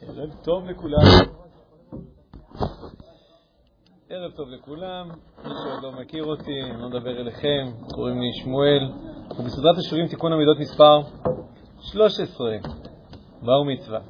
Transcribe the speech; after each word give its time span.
ערב 0.00 0.30
טוב 0.42 0.64
לכולם. 0.64 1.00
ערב 4.10 4.30
טוב 4.36 4.48
לכולם, 4.48 5.08
מי 5.44 5.50
שעוד 5.62 5.82
לא 5.82 5.92
מכיר 6.00 6.24
אותי, 6.24 6.62
אני 6.62 6.82
לא 6.82 6.88
מדבר 6.88 7.20
אליכם, 7.20 7.70
קוראים 7.94 8.20
לי 8.20 8.32
שמואל. 8.32 8.92
אנחנו 9.28 9.44
בסדרת 9.44 9.78
השיעורים 9.78 10.08
תיקון 10.08 10.32
המידות 10.32 10.58
מספר 10.58 11.00
13, 11.80 12.56
בר 13.42 13.62
מצווה. 13.62 14.00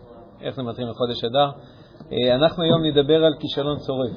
איך 0.40 0.58
מתאים 0.58 0.88
לחודש 0.88 1.24
אדר? 1.24 1.50
אה, 2.12 2.34
אנחנו 2.34 2.62
היום 2.62 2.84
נדבר 2.84 3.24
על 3.24 3.34
כישלון 3.40 3.78
צורף. 3.78 4.12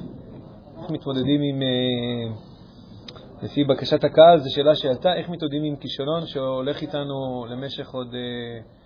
איך 0.82 0.90
מתמודדים 0.90 1.40
עם, 1.42 1.62
אה, 1.62 2.34
לפי 3.42 3.64
בקשת 3.64 4.04
הקהל, 4.04 4.38
זו 4.38 4.54
שאלה 4.54 4.74
שעלתה, 4.74 5.14
איך 5.14 5.28
מתמודדים 5.28 5.64
עם 5.64 5.76
כישלון 5.76 6.26
שהולך 6.26 6.82
איתנו 6.82 7.46
למשך 7.50 7.90
עוד 7.90 8.14
אה, 8.14 8.77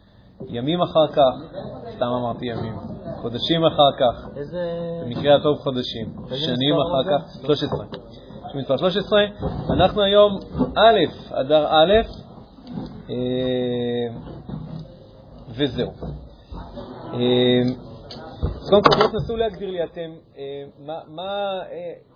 ימים 0.49 0.83
אחר 0.83 1.07
כך, 1.09 1.59
סתם 1.97 2.07
אמרתי 2.07 2.47
ימים, 2.47 2.75
חודשים 3.21 3.65
אחר 3.65 3.93
כך, 3.99 4.29
במקרה 5.05 5.37
הטוב 5.37 5.59
חודשים, 5.59 6.07
שנים 6.35 6.75
אחר 6.75 7.19
כך, 7.19 7.43
13. 7.47 7.85
מספר 8.55 8.77
13, 8.77 9.21
אנחנו 9.71 10.03
היום 10.03 10.39
א', 10.77 11.31
אדר 11.31 11.67
א', 11.67 11.93
וזהו. 15.49 15.91
אז 18.43 18.71
קודם 18.71 18.83
כל, 18.83 19.09
תנסו 19.13 19.37
להגדיר 19.37 19.71
לי 19.71 19.85
אתם 19.85 20.11
מה 21.09 21.61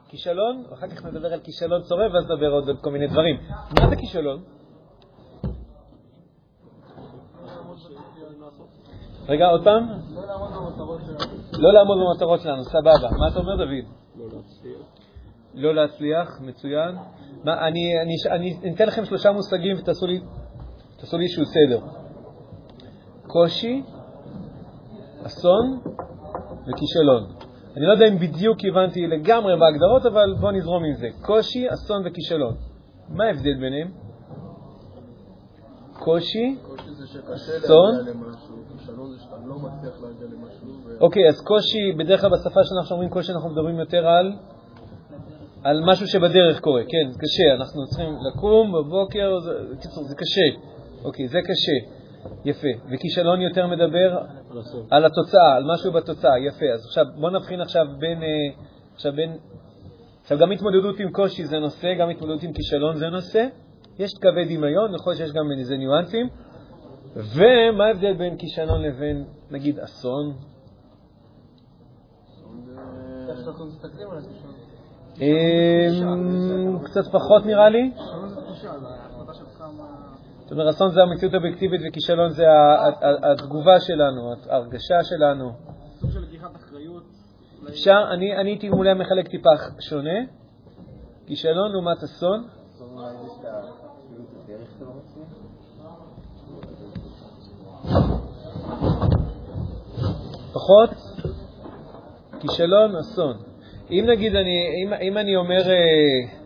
כישלון, 0.09 0.65
אחר 0.75 0.89
כך 0.89 1.05
נדבר 1.05 1.33
על 1.33 1.41
כישלון 1.41 1.83
צורב, 1.83 2.15
ואז 2.15 2.25
נדבר 2.25 2.51
עוד 2.51 2.69
על 2.69 2.77
כל 2.77 2.91
מיני 2.91 3.07
דברים. 3.07 3.37
מה 3.81 3.89
זה 3.89 3.97
כישלון? 3.97 4.43
רגע, 9.29 9.47
עוד 9.47 9.65
פעם? 9.65 9.89
לא 11.59 11.73
לעמוד 11.73 11.99
במטרות 11.99 12.41
שלנו, 12.41 12.65
סבבה. 12.65 13.09
מה 13.19 13.29
אתה 13.29 13.39
אומר, 13.39 13.57
דוד? 13.57 13.85
לא. 14.17 14.41
לא 15.55 15.75
להצליח, 15.75 16.41
מצוין. 16.41 16.97
מה, 17.45 17.67
אני, 17.69 17.81
אני, 18.03 18.15
אני 18.65 18.75
אתן 18.75 18.87
לכם 18.87 19.05
שלושה 19.05 19.33
מושגים 19.33 19.77
ותעשו 19.79 20.07
לי, 20.07 20.21
תעשו 20.97 21.19
לי 21.19 21.25
איזשהו 21.25 21.45
סדר. 21.45 21.81
קושי, 23.27 23.83
אסון 25.27 25.81
וכישלון. 26.69 27.23
אני 27.77 27.87
לא 27.87 27.93
יודע 27.93 28.09
אם 28.09 28.19
בדיוק 28.19 28.59
הבנתי 28.71 29.07
לגמרי 29.07 29.53
בהגדרות, 29.61 30.07
אבל 30.07 30.35
בואו 30.41 30.53
נזרום 30.53 30.85
עם 30.85 30.95
זה. 30.95 31.09
קושי, 31.23 31.67
אסון 31.73 32.03
וכישלון. 32.07 32.55
מה 33.09 33.25
ההבדל 33.25 33.55
ביניהם? 33.61 34.06
קושי, 36.07 36.57
אסון. 37.35 37.95
לא 39.47 39.55
אוקיי, 41.01 41.29
אז 41.29 41.41
קושי, 41.41 41.93
בדרך 41.99 42.21
כלל 42.21 42.31
בשפה 42.31 42.61
שאנחנו 42.65 42.95
אומרים 42.95 43.11
קושי, 43.11 43.33
אנחנו 43.33 43.51
מדברים 43.51 43.79
יותר 43.79 44.07
על 44.07 44.33
על 45.63 45.81
משהו 45.85 46.07
שבדרך 46.07 46.61
קורה. 46.61 46.83
כן, 46.83 47.11
זה 47.11 47.19
קשה, 47.19 47.55
אנחנו 47.55 47.87
צריכים 47.87 48.15
לקום 48.29 48.73
בבוקר, 48.73 49.39
בקיצור, 49.73 50.05
זה 50.05 50.15
קשה. 50.15 50.49
אוקיי, 51.05 51.29
זה 51.29 51.39
קשה. 51.43 51.79
יפה. 52.45 52.91
וכישלון 52.91 53.41
יותר 53.41 53.67
מדבר 53.67 54.19
על 54.91 55.05
התוצאה, 55.05 55.57
על 55.57 55.65
משהו 55.75 55.93
בתוצאה. 55.93 56.39
יפה. 56.39 56.67
אז 56.75 56.87
עכשיו, 56.87 57.05
בואו 57.21 57.33
נבחין 57.33 57.61
עכשיו 57.61 57.87
בין, 57.99 58.23
אה, 58.23 58.29
עכשיו 58.95 59.13
בין, 59.13 59.37
עכשיו 60.23 60.39
גם 60.39 60.51
התמודדות 60.51 61.01
עם 61.01 61.11
קושי 61.11 61.45
זה 61.45 61.59
נושא, 61.59 61.95
גם 61.95 62.09
התמודדות 62.11 62.43
עם 62.43 62.53
כישלון 62.53 62.97
זה 62.97 63.09
נושא. 63.09 63.47
יש 63.99 64.11
קווי 64.23 64.57
דמיון, 64.57 64.95
יכול 64.95 65.13
להיות 65.13 65.19
שיש 65.19 65.33
גם 65.33 65.51
איזה 65.59 65.77
ניואנסים. 65.77 66.29
ומה 67.17 67.85
ההבדל 67.85 68.15
בין 68.15 68.37
כישלון 68.39 68.83
לבין, 68.83 69.25
נגיד, 69.51 69.79
אסון? 69.79 70.33
אמ, 75.21 76.79
קצת 76.85 77.13
פחות 77.13 77.47
נראה 77.47 77.69
לי. 77.69 77.93
זאת 80.43 80.53
אומרת, 80.53 80.75
אסון 80.75 80.91
זה 80.91 81.03
המציאות 81.03 81.35
האובייקטיבית 81.35 81.81
וכישלון 81.89 82.31
זה 82.31 82.45
התגובה 83.33 83.81
שלנו, 83.81 84.33
ההרגשה 84.49 85.03
שלנו. 85.03 85.51
סוג 86.01 86.11
של 86.11 86.21
לקיחת 86.21 86.57
אחריות. 86.57 87.03
אפשר, 87.69 88.05
אני 88.15 88.37
הייתי 88.37 88.69
אולי 88.69 88.95
מחלק 88.95 89.29
טיפה 89.29 89.51
שונה. 89.81 90.19
כישלון 91.27 91.73
לעומת 91.73 92.03
אסון. 92.03 92.47
פחות 100.67 100.91
כישלון, 102.41 102.97
אסון. 102.97 103.37
אם 103.91 104.05
נגיד, 104.09 104.35
אני, 104.35 104.85
אם, 104.85 104.93
אם 104.93 105.19
אני 105.19 105.37
אומר, 105.37 105.71
אה, 105.71 106.39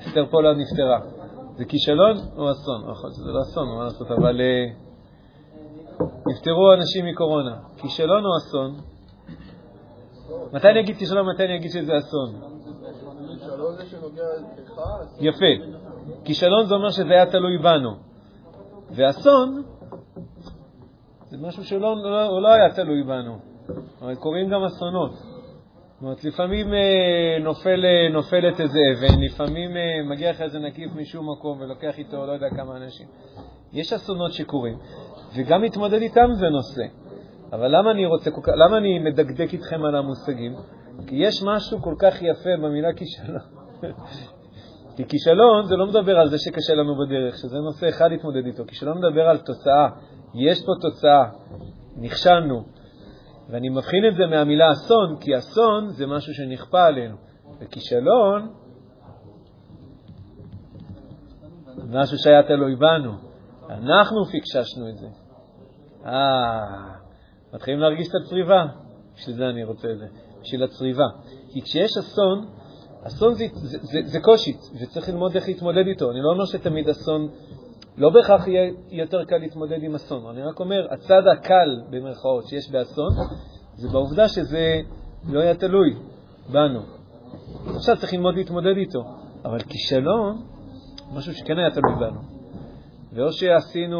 אסתר 0.00 0.26
פולד 0.30 0.56
נפטרה. 0.56 1.00
זה 1.56 1.64
כישלון 1.64 2.16
או 2.36 2.50
אסון? 2.50 2.80
זה 3.10 3.30
לא 3.30 3.40
אסון, 3.42 3.68
מה 3.68 3.84
לעשות, 3.84 4.10
אבל 4.10 4.40
אה, 4.40 4.66
נפטרו 6.26 6.72
אנשים 6.72 7.06
מקורונה. 7.06 7.56
כישלון 7.76 8.24
או 8.24 8.30
אסון? 8.36 8.76
מתי 10.52 10.68
אני 10.68 10.80
אגיד 10.80 10.96
כישלון, 10.96 11.26
מתי 11.34 11.44
אני 11.44 11.56
אגיד 11.56 11.70
שזה 11.70 11.92
אסון? 11.98 12.40
יפה. 15.20 15.52
כישלון 16.24 16.66
זה 16.66 16.74
אומר 16.74 16.90
שזה 16.90 17.12
היה 17.12 17.26
תלוי 17.26 17.58
בנו. 17.58 17.90
ואסון 18.90 19.62
זה 21.32 21.38
משהו 21.40 21.64
שלא 21.64 21.96
לא, 21.96 22.42
לא 22.42 22.48
היה 22.48 22.70
תלוי 22.70 23.02
בנו. 23.02 23.38
אבל 24.02 24.14
קורים 24.14 24.48
גם 24.48 24.64
אסונות. 24.64 25.12
זאת 25.12 26.02
אומרת, 26.02 26.24
לפעמים 26.24 26.74
אה, 26.74 27.38
נופל, 27.40 27.84
אה, 27.84 28.12
נופלת 28.12 28.60
איזה 28.60 28.78
אבן, 28.92 29.20
לפעמים 29.22 29.76
אה, 29.76 30.02
מגיע 30.10 30.30
לך 30.30 30.40
איזה 30.40 30.58
נקיף 30.58 30.90
משום 30.94 31.32
מקום 31.32 31.60
ולוקח 31.60 31.98
איתו 31.98 32.26
לא 32.26 32.32
יודע 32.32 32.50
כמה 32.50 32.76
אנשים. 32.76 33.06
יש 33.72 33.92
אסונות 33.92 34.32
שקורים, 34.32 34.78
וגם 35.36 35.62
להתמודד 35.62 36.02
איתם 36.02 36.28
זה 36.32 36.48
נושא. 36.48 36.82
אבל 37.52 37.78
למה 37.78 37.90
אני 37.90 38.06
רוצה, 38.06 38.30
למה 38.56 38.78
אני 38.78 38.98
מדקדק 38.98 39.52
איתכם 39.52 39.84
על 39.84 39.96
המושגים? 39.96 40.54
כי 41.06 41.16
יש 41.16 41.42
משהו 41.42 41.82
כל 41.82 41.94
כך 41.98 42.22
יפה 42.22 42.50
במילה 42.62 42.92
כישלון. 42.92 43.38
כי 44.96 45.04
כישלון 45.08 45.66
זה 45.66 45.76
לא 45.76 45.86
מדבר 45.86 46.18
על 46.18 46.28
זה 46.28 46.38
שקשה 46.38 46.74
לנו 46.74 46.94
בדרך, 46.98 47.36
שזה 47.36 47.56
נושא 47.58 47.88
אחד 47.88 48.10
להתמודד 48.10 48.46
איתו. 48.46 48.64
כישלון 48.66 48.98
מדבר 48.98 49.28
על 49.28 49.38
תוצאה. 49.38 49.88
יש 50.34 50.58
פה 50.66 50.72
תוצאה, 50.80 51.24
נכשלנו. 51.96 52.64
ואני 53.48 53.68
מבחין 53.68 54.08
את 54.08 54.14
זה 54.16 54.26
מהמילה 54.26 54.72
אסון, 54.72 55.16
כי 55.20 55.38
אסון 55.38 55.88
זה 55.88 56.06
משהו 56.06 56.34
שנכפה 56.34 56.84
עלינו, 56.84 57.16
וכישלון 57.60 58.52
משהו 61.88 62.18
שהיה 62.18 62.42
תלוי 62.42 62.76
בנו. 62.76 63.12
אנחנו 63.70 64.24
פיקששנו 64.24 64.88
את 64.88 64.98
זה. 64.98 65.06
אה, 66.06 67.02
מתחילים 67.54 67.80
להרגיש 67.80 68.08
את 68.08 68.14
הצריבה. 68.24 68.66
בשביל 69.14 69.36
זה 69.36 69.48
אני 69.48 69.64
רוצה 69.64 69.88
את 69.92 69.98
זה, 69.98 70.06
בשביל 70.42 70.62
הצריבה. 70.62 71.06
כי 71.52 71.62
כשיש 71.62 71.90
אסון, 71.96 72.46
אסון 73.02 73.34
זה, 73.34 73.44
זה, 73.52 73.78
זה, 73.82 73.98
זה 74.04 74.20
קושי, 74.20 74.52
וצריך 74.80 75.08
ללמוד 75.08 75.34
איך 75.34 75.48
להתמודד 75.48 75.86
איתו. 75.86 76.10
אני 76.10 76.20
לא 76.22 76.30
אומר 76.32 76.44
שתמיד 76.44 76.88
אסון 76.88 77.28
לא 77.96 78.10
בהכרח 78.10 78.46
יהיה 78.46 78.72
יותר 78.90 79.24
קל 79.24 79.36
להתמודד 79.36 79.82
עם 79.82 79.94
אסון. 79.94 80.26
אני 80.30 80.42
רק 80.42 80.60
אומר, 80.60 80.86
הצד 80.90 81.22
הקל, 81.32 81.80
במרכאות, 81.90 82.46
שיש 82.46 82.70
באסון, 82.70 83.10
זה 83.76 83.88
בעובדה 83.88 84.28
שזה 84.28 84.80
לא 85.28 85.40
היה 85.40 85.54
תלוי 85.54 85.94
בנו. 86.52 86.80
עכשיו 87.76 87.96
צריך 87.96 88.12
ללמוד 88.12 88.34
להתמודד 88.34 88.76
איתו. 88.76 89.04
אבל 89.44 89.58
כישלון, 89.58 90.42
משהו 91.12 91.34
שכן 91.34 91.58
היה 91.58 91.70
תלוי 91.70 91.94
בנו. 92.00 92.20
ואו 93.12 93.32
שעשינו 93.32 93.98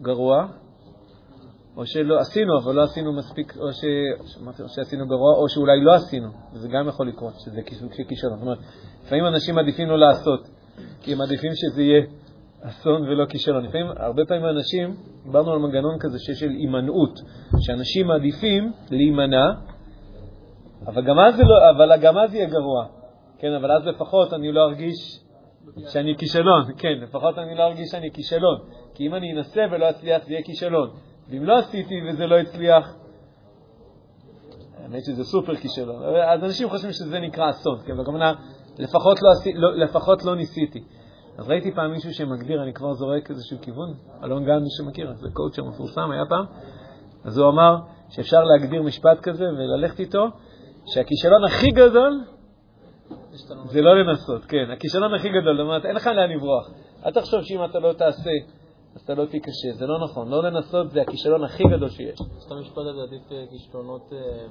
גרוע, 0.00 0.46
או 1.76 1.86
שלא 1.86 2.18
עשינו, 2.18 2.58
אבל 2.58 2.74
לא 2.74 2.82
עשינו 2.82 3.12
מספיק, 3.12 3.56
או, 3.56 3.72
ש... 3.72 3.84
או 4.60 4.68
שעשינו 4.68 5.06
גרוע, 5.06 5.36
או 5.36 5.48
שאולי 5.48 5.84
לא 5.84 5.94
עשינו, 5.94 6.28
וזה 6.52 6.68
גם 6.68 6.88
יכול 6.88 7.08
לקרות, 7.08 7.34
שזה 7.40 7.62
כישלון. 8.08 8.34
זאת 8.34 8.42
אומרת, 8.42 8.58
לפעמים 9.04 9.26
אנשים 9.26 9.54
מעדיפים 9.54 9.88
לא 9.88 9.98
לעשות, 9.98 10.48
כי 11.00 11.12
הם 11.12 11.18
מעדיפים 11.18 11.50
שזה 11.54 11.82
יהיה 11.82 12.06
אסון 12.68 13.02
ולא 13.02 13.26
כישלון. 13.26 13.64
לפעמים, 13.64 13.86
הרבה 13.96 14.22
פעמים 14.28 14.44
אנשים, 14.44 14.96
דיברנו 15.24 15.52
על 15.52 15.58
מנגנון 15.58 15.98
כזה 16.00 16.18
שיש 16.18 16.40
של 16.40 16.50
הימנעות, 16.50 17.20
שאנשים 17.60 18.06
מעדיפים 18.06 18.72
להימנע, 18.90 19.52
אבל 20.86 21.02
גם 21.04 21.18
אז, 21.18 21.40
לא, 21.40 21.70
אבל 21.70 21.96
גם 21.96 22.18
אז 22.18 22.34
יהיה 22.34 22.46
גרוע. 22.46 22.86
כן, 23.38 23.52
אבל 23.52 23.72
אז 23.72 23.86
לפחות 23.86 24.32
אני 24.32 24.52
לא 24.52 24.64
ארגיש 24.64 25.20
שאני 25.92 26.16
כישלון. 26.18 26.64
כן, 26.76 26.98
לפחות 27.02 27.38
אני 27.38 27.54
לא 27.54 27.62
ארגיש 27.62 27.88
שאני 27.90 28.10
כישלון. 28.10 28.58
כי 28.94 29.06
אם 29.06 29.14
אני 29.14 29.32
אנסה 29.32 29.62
ולא 29.70 29.90
אצליח, 29.90 30.24
זה 30.24 30.32
יהיה 30.32 30.42
כישלון. 30.42 30.90
ואם 31.28 31.44
לא 31.44 31.58
עשיתי 31.58 31.94
וזה 32.08 32.26
לא 32.26 32.38
הצליח, 32.38 32.96
האמת 34.82 35.04
שזה 35.04 35.24
סופר 35.24 35.54
כישלון. 35.54 36.02
אז 36.26 36.44
אנשים 36.44 36.68
חושבים 36.68 36.92
שזה 36.92 37.20
נקרא 37.20 37.50
אסון, 37.50 37.78
כן, 37.86 37.96
בכוונה, 37.96 38.32
לפחות 38.78 39.18
לא, 39.22 39.52
לא, 39.54 39.76
לפחות 39.76 40.24
לא 40.24 40.36
ניסיתי. 40.36 40.84
אז 41.38 41.48
ראיתי 41.48 41.74
פעם 41.74 41.90
מישהו 41.90 42.14
שמגדיר, 42.14 42.62
אני 42.62 42.72
כבר 42.72 42.92
זורק 42.94 43.30
איזשהו 43.30 43.58
כיוון, 43.62 43.94
אלון 44.24 44.44
גן, 44.44 44.58
מי 44.62 44.68
שמכיר, 44.78 45.12
זה 45.14 45.28
קואוצ'ר 45.32 45.64
מפורסם, 45.64 46.10
היה 46.10 46.22
פעם, 46.28 46.44
אז 47.24 47.38
הוא 47.38 47.48
אמר 47.48 47.76
שאפשר 48.10 48.44
להגדיר 48.44 48.82
משפט 48.82 49.20
כזה 49.20 49.44
וללכת 49.44 50.00
איתו, 50.00 50.26
שהכישלון 50.86 51.44
הכי 51.44 51.70
גדול 51.70 52.24
זה 53.64 53.80
לא 53.80 54.00
לנסות, 54.00 54.44
כן. 54.44 54.70
הכישלון 54.72 55.14
הכי 55.14 55.28
גדול, 55.28 55.56
זאת 55.56 55.64
אומרת, 55.64 55.84
אין 55.86 55.96
לך 55.96 56.06
לאן 56.06 56.30
לברוח. 56.30 56.70
אל 57.06 57.10
תחשוב 57.12 57.42
שאם 57.42 57.64
אתה 57.64 57.78
לא 57.78 57.92
תעשה, 57.92 58.30
אז 58.94 59.00
אתה 59.00 59.14
לא 59.14 59.26
תיכשל. 59.26 59.72
זה 59.72 59.86
לא 59.86 60.04
נכון. 60.04 60.28
לא 60.28 60.42
לנסות 60.42 60.90
זה 60.90 61.02
הכישלון 61.02 61.44
הכי 61.44 61.62
גדול 61.76 61.88
שיש. 61.88 62.18
סתם 62.38 62.54
משפט 62.60 62.78
הזה 62.78 63.02
עדיף 63.02 63.32
אה, 63.32 63.44
כישלונות 63.50 64.12
אה, 64.12 64.46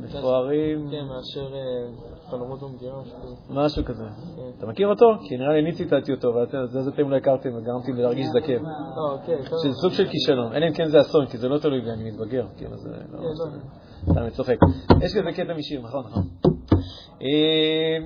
מפוארים. 0.00 0.90
כן, 0.90 1.04
מאשר 1.04 1.54
אה, 1.54 2.30
חלומות 2.30 2.62
ומגירה, 2.62 3.02
משהו 3.50 3.84
כזה. 3.84 4.04
כן. 4.36 4.42
אתה 4.58 4.66
מכיר 4.66 4.88
אותו? 4.88 5.06
כי 5.28 5.36
נראה 5.36 5.52
לי 5.52 5.60
אני 5.60 5.72
ציטטתי 5.72 6.12
אותו, 6.12 6.34
וזה 6.34 6.90
אתם 6.94 7.10
לא 7.10 7.16
הכרתם 7.16 7.48
וגרמתי 7.56 7.92
לי 7.92 8.02
להרגיש 8.02 8.26
זקן. 8.26 8.64
טוב. 8.94 9.36
שזה 9.62 9.74
סוג 9.82 9.92
של 9.92 10.06
כישלון, 10.08 10.52
אלא 10.52 10.66
אם 10.66 10.72
כן 10.72 10.88
זה 10.88 11.00
אסון, 11.00 11.26
כי 11.26 11.38
זה 11.38 11.48
לא 11.48 11.58
תלוי 11.58 11.80
בי, 11.80 11.90
אני 11.90 12.10
מתבגר, 12.10 12.46
כאילו 12.56 12.76
זה 12.76 12.88
לא... 12.88 13.18
כן, 13.18 13.24
לא. 13.24 14.12
סתם, 14.12 14.20
אני 14.20 14.30
צוחק. 14.30 14.56
יש 15.02 15.12
כזה 15.14 15.32
קטע 15.32 15.54
משיר, 15.54 15.82
נכון, 15.82 16.04
נכון. 16.04 16.22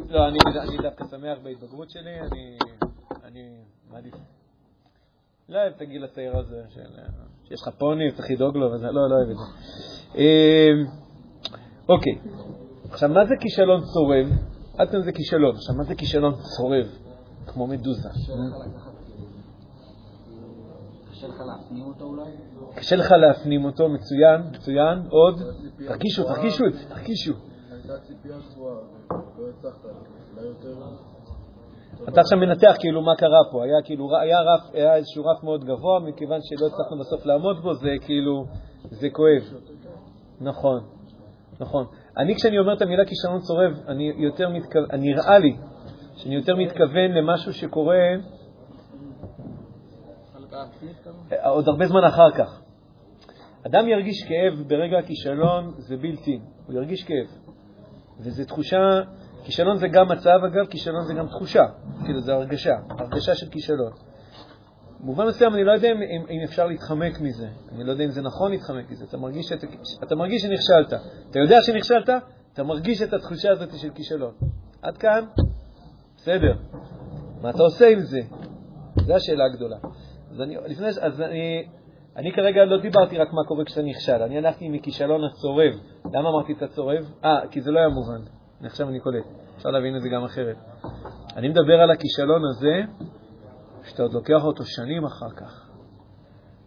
לא, 0.09 0.29
אני 0.29 0.39
דווקא 0.83 1.05
שמח 1.11 1.39
בהתבגרות 1.43 1.91
שלי, 1.91 2.21
אני 2.21 2.59
אני 3.25 3.41
מעדיף. 3.91 4.38
לא 5.49 5.59
אוהב 5.59 5.73
את 5.77 5.81
הגיל 5.81 6.05
הצעיר 6.05 6.37
הזה, 6.37 6.57
אה, 6.57 7.05
שיש 7.45 7.63
לך 7.63 7.69
פוני, 7.79 8.13
צריך 8.13 8.31
לדאוג 8.31 8.57
לו, 8.57 8.73
וזה, 8.73 8.87
לא, 8.87 9.11
לא 9.11 9.15
אוהב 9.15 9.31
את 9.31 9.37
זה. 9.37 9.45
אה, 10.19 10.71
אוקיי, 11.89 12.19
עכשיו, 12.91 13.09
מה 13.09 13.27
זה 13.27 13.35
כישלון 13.41 13.81
צורב? 13.81 14.27
עד 14.79 14.91
כאן 14.91 15.03
זה 15.03 15.13
כישלון. 15.13 15.55
עכשיו, 15.57 15.75
מה 15.75 15.85
זה 15.85 15.95
כישלון 15.95 16.35
צורב? 16.57 16.87
כמו 17.47 17.67
מדוזה. 17.67 18.09
קשה 21.11 21.27
לך 21.29 21.41
להפנים 21.41 21.85
אותו 21.85 22.05
אולי? 22.05 22.31
קשה 22.75 22.97
לך 22.97 23.11
להפנים 23.11 23.65
אותו, 23.65 23.89
מצוין, 23.89 24.41
מצוין, 24.53 24.99
עוד, 25.09 25.43
תרגישו, 25.87 26.25
תרגישו 26.25 26.67
את 26.67 26.73
זה, 26.75 26.89
תרגישו. 26.89 27.33
הייתה 27.71 27.99
ציפייה 27.99 28.37
גבוהה, 28.39 28.77
ולא 29.37 29.49
הצלחת, 29.49 29.85
אולי 30.37 30.47
יותר... 30.47 31.18
אתה 32.09 32.21
עכשיו 32.21 32.39
מנתח 32.39 32.77
כאילו 32.79 33.03
מה 33.03 33.17
קרה 33.17 33.41
פה, 33.53 33.65
היה 33.65 33.83
כאילו, 33.85 34.17
היה 34.21 34.41
רף, 34.41 34.75
היה 34.75 34.97
איזשהו 34.97 35.25
רף 35.25 35.43
מאוד 35.45 35.65
גבוה, 35.65 36.01
מכיוון 36.01 36.39
שלא 36.43 36.67
הצלחנו 36.67 36.99
בסוף 36.99 37.27
לעמוד 37.27 37.63
בו, 37.63 37.75
זה 37.75 37.91
כאילו, 38.01 38.45
זה 38.85 39.09
כואב. 39.13 39.61
נכון, 40.41 40.81
נכון. 41.61 41.85
אני 42.17 42.35
כשאני 42.35 42.59
אומר 42.59 42.77
את 42.77 42.83
המילה 42.83 43.05
כישלון 43.05 43.41
צורב, 43.41 43.73
אני 43.89 44.13
יותר 44.17 44.49
מתכוון, 44.49 44.87
נראה 44.93 45.39
לי 45.39 45.57
שאני 46.17 46.35
יותר 46.35 46.57
מתכוון 46.57 47.11
למשהו 47.11 47.53
שקורה 47.53 48.15
עוד 51.45 51.69
הרבה 51.69 51.87
זמן 51.87 52.05
אחר 52.05 52.31
כך. 52.31 52.63
אדם 53.67 53.89
ירגיש 53.89 54.25
כאב 54.29 54.69
ברגע 54.69 54.99
הכישלון, 54.99 55.75
זה 55.79 55.97
בלתי, 55.97 56.41
הוא 56.67 56.75
ירגיש 56.75 57.05
כאב. 57.05 57.27
וזו 58.21 58.45
תחושה, 58.45 59.01
כישלון 59.45 59.77
זה 59.77 59.89
גם 59.89 60.09
מצב, 60.09 60.39
אגב, 60.47 60.67
כישלון 60.67 61.05
זה 61.05 61.15
גם 61.15 61.27
תחושה, 61.27 61.65
כאילו 62.05 62.21
זה 62.21 62.33
הרגשה, 62.33 62.75
הרגשה 62.91 63.35
של 63.35 63.47
כישלון. 63.49 63.93
במובן 65.01 65.27
מסוים 65.27 65.55
אני 65.55 65.65
לא 65.65 65.73
יודע 65.73 65.89
אם, 65.93 65.97
אם, 65.97 66.27
אם 66.31 66.41
אפשר 66.45 66.67
להתחמק 66.67 67.21
מזה, 67.21 67.49
אני 67.73 67.85
לא 67.85 67.91
יודע 67.91 68.05
אם 68.05 68.11
זה 68.11 68.23
נכון 68.23 68.51
להתחמק 68.51 68.91
מזה, 68.91 69.05
אתה 69.05 69.17
מרגיש, 69.17 69.47
שאת, 69.47 69.65
אתה 70.03 70.17
מרגיש 70.17 70.43
שנכשלת, 70.43 71.03
אתה 71.31 71.39
יודע 71.39 71.57
שנכשלת, 71.63 72.11
אתה 72.53 72.63
מרגיש 72.63 73.03
את 73.03 73.13
התחושה 73.13 73.51
הזאת 73.51 73.79
של 73.79 73.91
כישלון. 73.91 74.35
עד 74.83 74.97
כאן, 74.97 75.25
בסדר. 76.17 76.55
מה 77.43 77.51
אתה 77.51 77.63
עושה 77.63 77.89
עם 77.89 78.01
זה? 78.01 78.21
זו 78.97 79.15
השאלה 79.15 79.45
הגדולה. 79.45 79.77
אז 80.31 80.41
אני, 80.41 80.57
לפני, 80.67 80.87
אז 80.89 81.21
אני, 81.21 81.67
אני 82.17 82.33
כרגע 82.33 82.65
לא 82.65 82.81
דיברתי 82.83 83.19
רק 83.19 83.33
מה 83.33 83.45
קורה 83.49 83.65
כשאתה 83.65 83.83
נכשל, 83.83 84.23
אני 84.23 84.39
הלכתי 84.39 84.69
מכישלון 84.69 85.25
הצורב. 85.25 85.73
למה 86.13 86.29
אמרתי 86.29 86.53
את 86.53 86.63
הצורב? 86.63 87.05
אה, 87.25 87.41
כי 87.51 87.61
זה 87.61 87.71
לא 87.71 87.79
היה 87.79 87.89
מובן. 87.89 88.38
עכשיו 88.67 88.89
אני 88.89 89.01
קולט. 89.01 89.25
אפשר 89.57 89.69
להבין 89.69 89.97
את 89.97 90.03
זה 90.03 90.09
גם 90.09 90.25
אחרת. 90.25 90.57
אני 91.37 91.49
מדבר 91.49 91.81
על 91.83 91.91
הכישלון 91.91 92.43
הזה, 92.45 93.05
שאתה 93.85 94.03
עוד 94.03 94.13
לוקח 94.13 94.45
אותו 94.45 94.65
שנים 94.65 95.05
אחר 95.05 95.31
כך. 95.31 95.71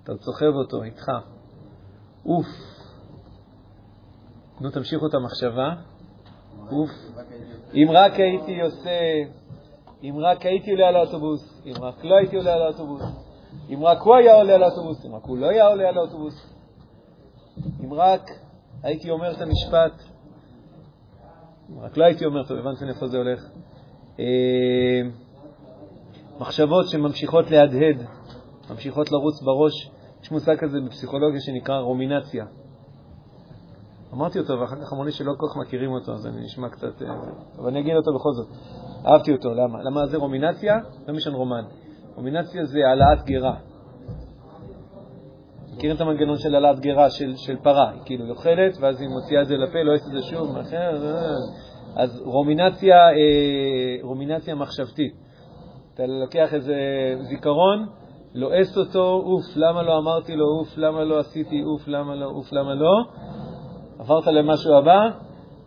אתה 0.04 0.12
עוד 0.12 0.22
סוחב 0.22 0.54
אותו 0.56 0.84
איתך. 0.84 1.12
אוף. 2.26 2.46
נו, 4.62 4.70
תמשיכו 4.70 5.08
את 5.08 5.14
המחשבה. 5.14 5.74
אוף. 6.72 6.90
אם 7.74 7.88
רק 7.92 8.14
הייתי 8.14 8.62
עושה, 8.62 9.00
אם 10.04 10.16
רק 10.20 10.46
הייתי 10.46 10.72
עולה 10.72 10.88
על 10.88 10.96
האוטובוס, 10.96 11.62
אם 11.66 11.74
רק 11.82 12.04
לא 12.04 12.16
הייתי 12.16 12.36
עולה 12.36 12.54
על 12.54 12.62
האוטובוס, 12.62 13.04
אם 13.70 13.84
רק 13.84 14.02
הוא 14.02 14.16
היה 14.16 14.36
עולה 14.36 14.56
על 14.56 14.64
האוטובוס, 14.64 15.06
אם 15.06 15.16
רק 15.16 15.24
הוא 15.24 15.38
לא 15.38 15.50
היה 15.50 15.68
עולה 15.68 15.90
על 15.90 15.98
האוטובוס, 15.98 16.56
אם 17.84 17.94
רק 17.94 18.22
הייתי 18.84 19.10
אומר 19.10 19.32
את 19.32 19.42
המשפט, 19.42 20.11
רק 21.80 21.98
לא 21.98 22.06
הייתי 22.06 22.26
אומר, 22.26 22.44
טוב, 22.44 22.58
הבנתם 22.58 22.88
איפה 22.88 23.08
זה 23.08 23.18
הולך. 23.18 23.50
אה, 24.20 25.02
מחשבות 26.40 26.90
שממשיכות 26.90 27.52
להדהד, 27.52 28.06
ממשיכות 28.70 29.12
לרוץ 29.12 29.42
בראש. 29.42 29.92
יש 30.24 30.32
מושג 30.32 30.56
כזה 30.60 30.78
בפסיכולוגיה 30.86 31.40
שנקרא 31.42 31.80
רומינציה. 31.80 32.46
אמרתי 34.14 34.40
אותו, 34.40 34.60
ואחר 34.60 34.76
כך 34.76 34.94
אמרו 34.94 35.04
לי 35.04 35.12
שלא 35.12 35.32
כל 35.38 35.48
כך 35.50 35.58
מכירים 35.58 35.92
אותו, 35.92 36.12
אז 36.12 36.28
אני 36.28 36.42
נשמע 36.42 36.70
קצת... 36.70 37.02
אה, 37.02 37.08
אבל 37.58 37.68
אני 37.68 37.80
אגיד 37.80 37.96
אותו 37.96 38.12
בכל 38.16 38.30
זאת. 38.34 38.48
אהבתי 39.06 39.32
אותו, 39.32 39.54
למה? 39.54 39.84
למה 39.84 40.06
זה 40.08 40.18
רומינציה? 40.18 40.78
לא 41.08 41.14
משנה 41.14 41.36
רומן. 41.36 41.64
רומינציה 42.16 42.66
זה 42.66 42.80
העלאת 42.88 43.26
גרה. 43.26 43.71
מכירים 45.82 45.96
את 45.96 46.02
המנגנון 46.02 46.38
של 46.38 46.56
העלאת 46.56 46.80
גרה 46.80 47.10
של, 47.10 47.36
של 47.36 47.56
פרה, 47.64 47.90
היא 47.90 48.02
כאילו 48.06 48.30
אוכלת, 48.30 48.78
ואז 48.80 49.02
היא 49.02 49.10
מוציאה 49.10 49.42
את 49.42 49.48
זה 49.48 49.58
לפה, 49.58 49.80
לא 49.84 49.94
עושה 49.94 50.06
את 50.08 50.12
זה 50.12 50.22
שוב, 50.22 50.58
אז 51.96 52.22
רומינציה, 52.26 52.96
אה, 52.96 53.98
רומינציה 54.02 54.56
מחשבתית. 54.56 55.14
אתה 55.94 56.04
לוקח 56.06 56.54
איזה 56.54 56.76
זיכרון, 57.22 57.88
לועס 58.34 58.78
אותו, 58.78 59.24
אוף, 59.26 59.44
למה 59.56 59.84
לא 59.84 59.98
אמרתי 59.98 60.36
לו, 60.36 60.46
אוף, 60.60 60.78
למה 60.78 61.04
לא 61.04 61.20
עשיתי, 61.20 61.64
אוף, 61.64 61.88
למה 61.88 62.16
לא, 62.16 62.26
אוף, 62.26 62.54
למה 62.54 62.76
לא, 62.76 62.94
עברת 64.00 64.28
למשהו 64.28 64.76
הבא, 64.78 65.10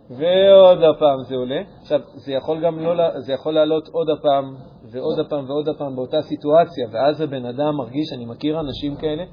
ועוד 0.09 0.83
הפעם 0.83 1.23
זה 1.23 1.35
עולה. 1.35 1.61
עכשיו, 1.81 1.99
זה 2.15 2.33
יכול 2.33 2.65
גם 2.65 2.79
לא, 2.79 3.19
זה 3.19 3.33
יכול 3.33 3.53
לעלות 3.53 3.87
עוד 3.87 4.09
הפעם 4.09 4.55
ועוד 4.91 5.19
הפעם 5.19 5.49
ועוד 5.49 5.69
הפעם 5.69 5.95
באותה 5.95 6.21
סיטואציה, 6.21 6.87
ואז 6.91 7.21
הבן 7.21 7.45
אדם 7.45 7.75
מרגיש, 7.77 8.13
אני 8.15 8.25
מכיר 8.25 8.59
אנשים 8.59 8.95
כאלה, 8.95 9.23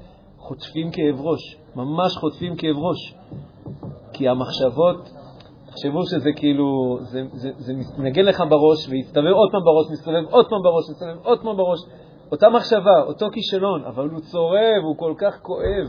חוטפים 0.47 0.91
כאב 0.91 1.21
ראש, 1.21 1.57
ממש 1.75 2.17
חוטפים 2.17 2.55
כאב 2.55 2.75
ראש. 2.77 3.15
כי 4.13 4.29
המחשבות, 4.29 5.09
תחשבו 5.67 6.05
שזה 6.05 6.29
כאילו, 6.35 6.97
זה, 7.01 7.21
זה, 7.33 7.49
זה 7.57 7.73
מתנגן 7.73 8.25
לך 8.25 8.43
בראש, 8.49 8.89
ויסתובב 8.89 9.31
עוד 9.31 9.49
פעם 9.51 9.61
בראש, 9.63 9.85
מסתובב 9.91 10.23
עוד 10.29 10.45
פעם 10.49 10.59
בראש, 10.63 10.83
מסתובב 10.89 11.25
עוד 11.25 11.39
פעם 11.43 11.57
בראש. 11.57 11.79
אותה 12.31 12.49
מחשבה, 12.49 13.01
אותו 13.07 13.27
כישלון, 13.33 13.83
אבל 13.85 14.09
הוא 14.09 14.19
צורב, 14.19 14.83
הוא 14.83 14.97
כל 14.97 15.13
כך 15.17 15.39
כואב. 15.41 15.87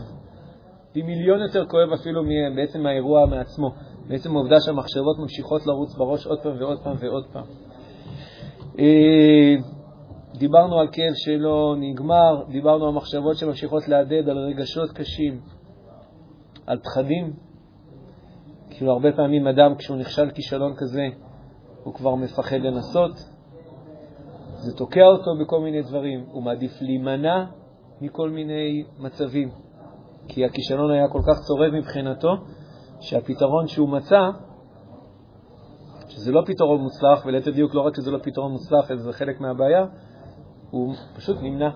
פי 0.91 1.01
מיליון 1.01 1.41
יותר 1.41 1.65
כואב 1.65 1.89
אפילו 1.93 2.21
בעצם 2.55 2.83
מהאירוע 2.83 3.25
מעצמו. 3.25 3.69
בעצם 4.07 4.35
העובדה 4.35 4.55
שהמחשבות 4.59 5.19
ממשיכות 5.19 5.65
לרוץ 5.65 5.95
בראש 5.95 6.27
עוד 6.27 6.39
פעם 6.43 6.53
ועוד 6.59 6.79
פעם 6.83 6.95
ועוד 6.99 7.25
פעם. 7.33 7.45
דיברנו 10.37 10.79
על 10.79 10.87
כאב 10.91 11.13
שלא 11.15 11.75
נגמר, 11.79 12.43
דיברנו 12.49 12.87
על 12.87 12.93
מחשבות 12.93 13.37
שממשיכות 13.37 13.87
להדהד, 13.87 14.29
על 14.29 14.37
רגשות 14.37 14.91
קשים, 14.91 15.39
על 16.67 16.79
פחדים. 16.79 17.33
כאילו 18.69 18.91
הרבה 18.91 19.11
פעמים 19.11 19.47
אדם 19.47 19.75
כשהוא 19.75 19.97
נכשל 19.97 20.31
כישלון 20.31 20.73
כזה, 20.77 21.07
הוא 21.83 21.93
כבר 21.93 22.15
מפחד 22.15 22.55
לנסות, 22.55 23.11
זה 24.55 24.75
תוקע 24.77 25.05
אותו 25.05 25.31
בכל 25.41 25.59
מיני 25.59 25.81
דברים, 25.81 26.25
הוא 26.31 26.43
מעדיף 26.43 26.81
להימנע 26.81 27.45
מכל 28.01 28.29
מיני 28.29 28.83
מצבים, 28.99 29.49
כי 30.27 30.45
הכישלון 30.45 30.91
היה 30.91 31.07
כל 31.11 31.21
כך 31.27 31.39
צורב 31.47 31.71
מבחינתו, 31.73 32.29
שהפתרון 32.99 33.67
שהוא 33.67 33.89
מצא, 33.89 34.29
שזה 36.07 36.31
לא 36.31 36.41
פתרון 36.45 36.81
מוצלח, 36.81 37.25
וליתר 37.25 37.51
דיוק 37.51 37.75
לא 37.75 37.81
רק 37.81 37.95
שזה 37.95 38.11
לא 38.11 38.17
פתרון 38.23 38.51
מוצלח, 38.51 38.91
אלא 38.91 38.99
זה 38.99 39.13
חלק 39.13 39.41
מהבעיה, 39.41 39.85
הוא 40.71 40.95
פשוט 41.15 41.37
נמנע. 41.41 41.69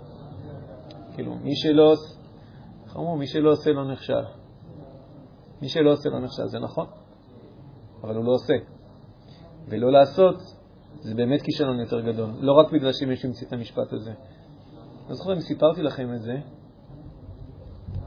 כאילו, 1.14 1.36
מי 1.36 1.56
שלא, 1.56 1.94
איך 2.86 2.96
אמרו? 2.96 3.18
מי 3.18 3.28
שלא 3.28 3.52
עושה 3.52 3.72
לא 3.72 3.92
נכשל. 3.92 4.24
מי 5.62 5.70
שלא 5.70 5.92
עושה 5.92 6.10
לא 6.10 6.20
נכשל, 6.20 6.48
זה 6.48 6.60
נכון, 6.60 6.88
אבל 8.04 8.16
הוא 8.16 8.26
לא 8.26 8.32
עושה. 8.32 8.54
ולא 9.68 9.92
לעשות, 9.92 10.36
זה 11.00 11.16
באמת 11.16 11.42
כישלון 11.42 11.80
יותר 11.80 12.02
גדול. 12.02 12.30
לא 12.40 12.54
רק 12.54 12.72
בגלל 12.72 12.92
שמישהו 12.94 13.30
המציא 13.30 13.48
את 13.48 13.54
המשפט 13.54 13.94
הזה. 13.94 14.12
לא 15.10 15.16
זוכר 15.16 15.34
אם 15.34 15.40
סיפרתי 15.40 15.82
לכם 15.82 16.14
את 16.14 16.22
זה, 16.22 16.38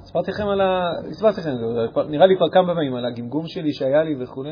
סיפרתי 0.05 0.31
לכם 0.31 0.49
על 0.49 0.61
ה... 0.61 0.91
סיפרתי 1.13 1.41
לכם, 1.41 1.51
נראה 2.09 2.27
לי 2.27 2.37
כבר 2.37 2.51
כמה 2.53 2.75
פעמים, 2.75 2.95
על 2.95 3.05
הגמגום 3.05 3.47
שלי 3.47 3.73
שהיה 3.73 4.03
לי 4.03 4.23
וכו'. 4.23 4.45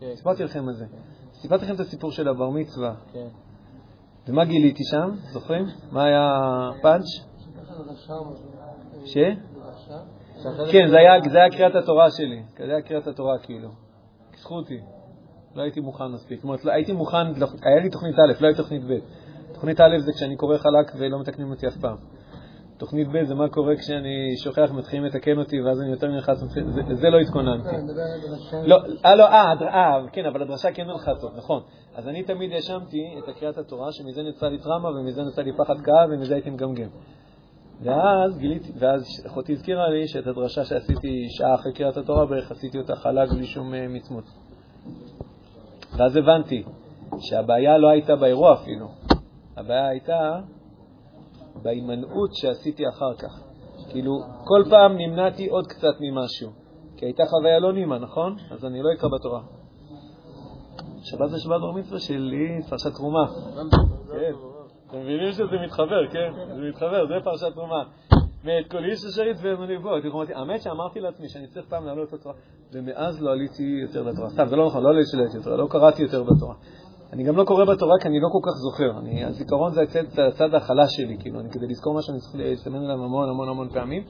כן. 0.00 0.10
סיפרתי 0.14 0.44
לכם 0.44 0.68
על 0.68 0.74
זה. 0.74 0.86
סיפרתי 1.32 1.64
לכם 1.64 1.74
את 1.74 1.80
הסיפור 1.80 2.10
של 2.10 2.28
הבר 2.28 2.50
מצווה. 2.50 2.94
ומה 4.28 4.44
גיליתי 4.44 4.82
שם? 4.90 5.10
זוכרים? 5.32 5.64
מה 5.92 6.04
היה 6.04 6.28
הפאנץ'? 6.78 7.04
ש? 9.04 9.16
כן, 10.72 10.86
זה 10.88 10.96
היה, 10.98 11.50
קריאת 11.50 11.74
התורה 11.74 12.10
שלי. 12.10 12.42
זה 12.58 12.72
היה 12.72 12.82
קריאת 12.82 13.06
התורה 13.06 13.38
כאילו. 13.38 13.68
קחו 14.32 14.54
אותי. 14.54 14.80
לא 15.54 15.62
הייתי 15.62 15.80
מוכן 15.80 16.04
מספיק. 16.14 16.38
זאת 16.38 16.44
אומרת, 16.44 16.64
לא, 16.64 16.72
הייתי 16.72 16.92
מוכן, 16.92 17.26
היה 17.62 17.82
לי 17.82 17.90
תוכנית 17.90 18.14
א', 18.14 18.42
לא 18.42 18.46
הייתה 18.46 18.62
תוכנית 18.62 18.82
ב'. 18.84 18.98
תוכנית 19.54 19.80
א' 19.80 19.98
זה 19.98 20.12
כשאני 20.16 20.36
קורא 20.36 20.56
חלק 20.58 20.92
ולא 20.98 21.20
מתקנים 21.20 21.50
אותי 21.50 21.66
אף 21.66 21.76
פעם. 21.76 21.96
תוכנית 22.78 23.08
ב' 23.08 23.24
זה 23.24 23.34
מה 23.34 23.48
קורה 23.48 23.76
כשאני 23.76 24.36
שוכח 24.36 24.68
ומתחילים 24.70 25.04
לתקן 25.04 25.38
אותי 25.38 25.60
ואז 25.60 25.80
אני 25.80 25.90
יותר 25.90 26.06
נלחץ, 26.06 26.36
לזה 26.88 27.10
לא 27.10 27.18
התכוננתי. 27.18 27.76
לא, 28.66 28.76
אה, 29.04 29.14
לא, 29.14 29.24
אה, 29.24 29.52
אה, 29.62 30.08
כן, 30.12 30.26
אבל 30.26 30.42
הדרשה 30.42 30.72
כן 30.72 30.86
נלחץ 30.86 31.20
טוב, 31.20 31.30
נכון. 31.36 31.62
אז 31.94 32.08
אני 32.08 32.22
תמיד 32.22 32.52
האשמתי 32.52 32.98
את 33.18 33.28
הקריאת 33.28 33.58
התורה, 33.58 33.92
שמזה 33.92 34.22
נצא 34.22 34.46
לי 34.46 34.58
טראומה 34.58 34.88
ומזה 34.88 35.22
נצא 35.22 35.42
לי 35.42 35.52
פחד 35.52 35.80
קהל 35.80 36.12
ומזה 36.12 36.34
הייתי 36.34 36.50
מגמגם. 36.50 36.88
ואז 37.82 38.38
גיליתי, 38.38 38.72
ואז 38.78 39.02
אחותי 39.26 39.52
הזכירה 39.52 39.88
לי 39.88 40.08
שאת 40.08 40.26
הדרשה 40.26 40.64
שעשיתי 40.64 41.26
שעה 41.30 41.54
אחרי 41.54 41.72
קריאת 41.72 41.96
התורה 41.96 42.26
בערך 42.26 42.50
עשיתי 42.50 42.78
אותה 42.78 42.96
חלק 42.96 43.30
בלי 43.32 43.46
שום 43.46 43.74
אה, 43.74 43.88
מצמוץ. 43.88 44.24
ואז 45.98 46.16
הבנתי 46.16 46.62
שהבעיה 47.18 47.78
לא 47.78 47.88
הייתה 47.88 48.16
באירוע 48.16 48.54
אפילו, 48.54 48.88
הבעיה 49.56 49.88
הייתה 49.88 50.40
בהימנעות 51.62 52.34
שעשיתי 52.34 52.88
אחר 52.88 53.14
כך. 53.14 53.42
כאילו, 53.90 54.12
כל 54.44 54.62
פעם 54.70 54.96
נמנעתי 54.98 55.48
עוד 55.48 55.66
קצת 55.66 55.94
ממשהו, 56.00 56.50
כי 56.96 57.06
הייתה 57.06 57.22
חוויה 57.26 57.58
לא 57.58 57.72
נעימה, 57.72 57.98
נכון? 57.98 58.36
אז 58.50 58.64
אני 58.64 58.82
לא 58.82 58.88
אקרא 58.92 59.08
בתורה. 59.08 59.40
שבת 61.02 61.30
זה 61.30 61.38
שבת 61.38 61.60
בר 61.60 61.72
מצווה 61.72 62.00
שלי, 62.00 62.62
פרשת 62.70 62.94
תרומה. 62.94 63.26
כן. 64.12 64.32
אתם 64.88 65.00
מבינים 65.00 65.32
שזה 65.32 65.56
מתחבר, 65.64 66.08
כן? 66.12 66.32
זה 66.54 66.68
מתחבר, 66.68 67.06
זה 67.06 67.24
פרשת 67.24 67.54
תרומה. 67.54 67.82
מאת 68.44 68.70
כל 68.70 68.84
איש 68.84 69.04
אשר 69.04 69.22
יצבנו 69.22 69.66
לבוא. 69.66 70.24
האמת 70.34 70.62
שאמרתי 70.62 71.00
לעצמי 71.00 71.28
שאני 71.28 71.46
צריך 71.46 71.66
פעם 71.68 71.86
לעלות 71.86 72.12
לתורה, 72.12 72.34
ומאז 72.72 73.22
לא 73.22 73.30
עליתי 73.30 73.78
יותר 73.82 74.02
לתורה. 74.02 74.30
סתם, 74.30 74.46
זה 74.46 74.56
לא 74.56 74.66
נכון, 74.66 74.82
לא 74.82 74.88
עליתי 74.88 75.36
יותר, 75.36 75.56
לא 75.56 75.66
קראתי 75.70 76.02
יותר 76.02 76.22
בתורה. 76.22 76.54
אני 77.12 77.24
גם 77.24 77.36
לא 77.36 77.44
קורא 77.44 77.64
בתורה 77.64 77.98
כי 78.02 78.08
אני 78.08 78.20
לא 78.20 78.28
כל 78.32 78.50
כך 78.50 78.56
זוכר. 78.56 78.98
אני, 78.98 79.24
הזיכרון 79.24 79.72
זה 79.72 79.82
הצד, 79.82 80.20
הצד 80.20 80.54
החלש 80.54 80.96
שלי, 80.96 81.16
כאילו, 81.20 81.40
אני, 81.40 81.50
כדי 81.50 81.66
לזכור 81.66 81.94
משהו 81.98 82.12
אני 82.12 82.20
צריך 82.20 82.34
להסתמן 82.34 82.84
עליו 82.84 83.04
המון 83.04 83.28
המון 83.28 83.48
המון 83.48 83.68
פעמים. 83.68 84.02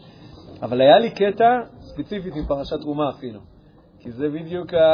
אבל 0.62 0.80
היה 0.80 0.98
לי 0.98 1.10
קטע 1.10 1.60
ספציפית 1.80 2.36
מפרשת 2.36 2.80
תרומה 2.80 3.10
אפילו. 3.10 3.40
כי 3.98 4.10
זה 4.10 4.28
בדיוק 4.28 4.74
ה... 4.74 4.86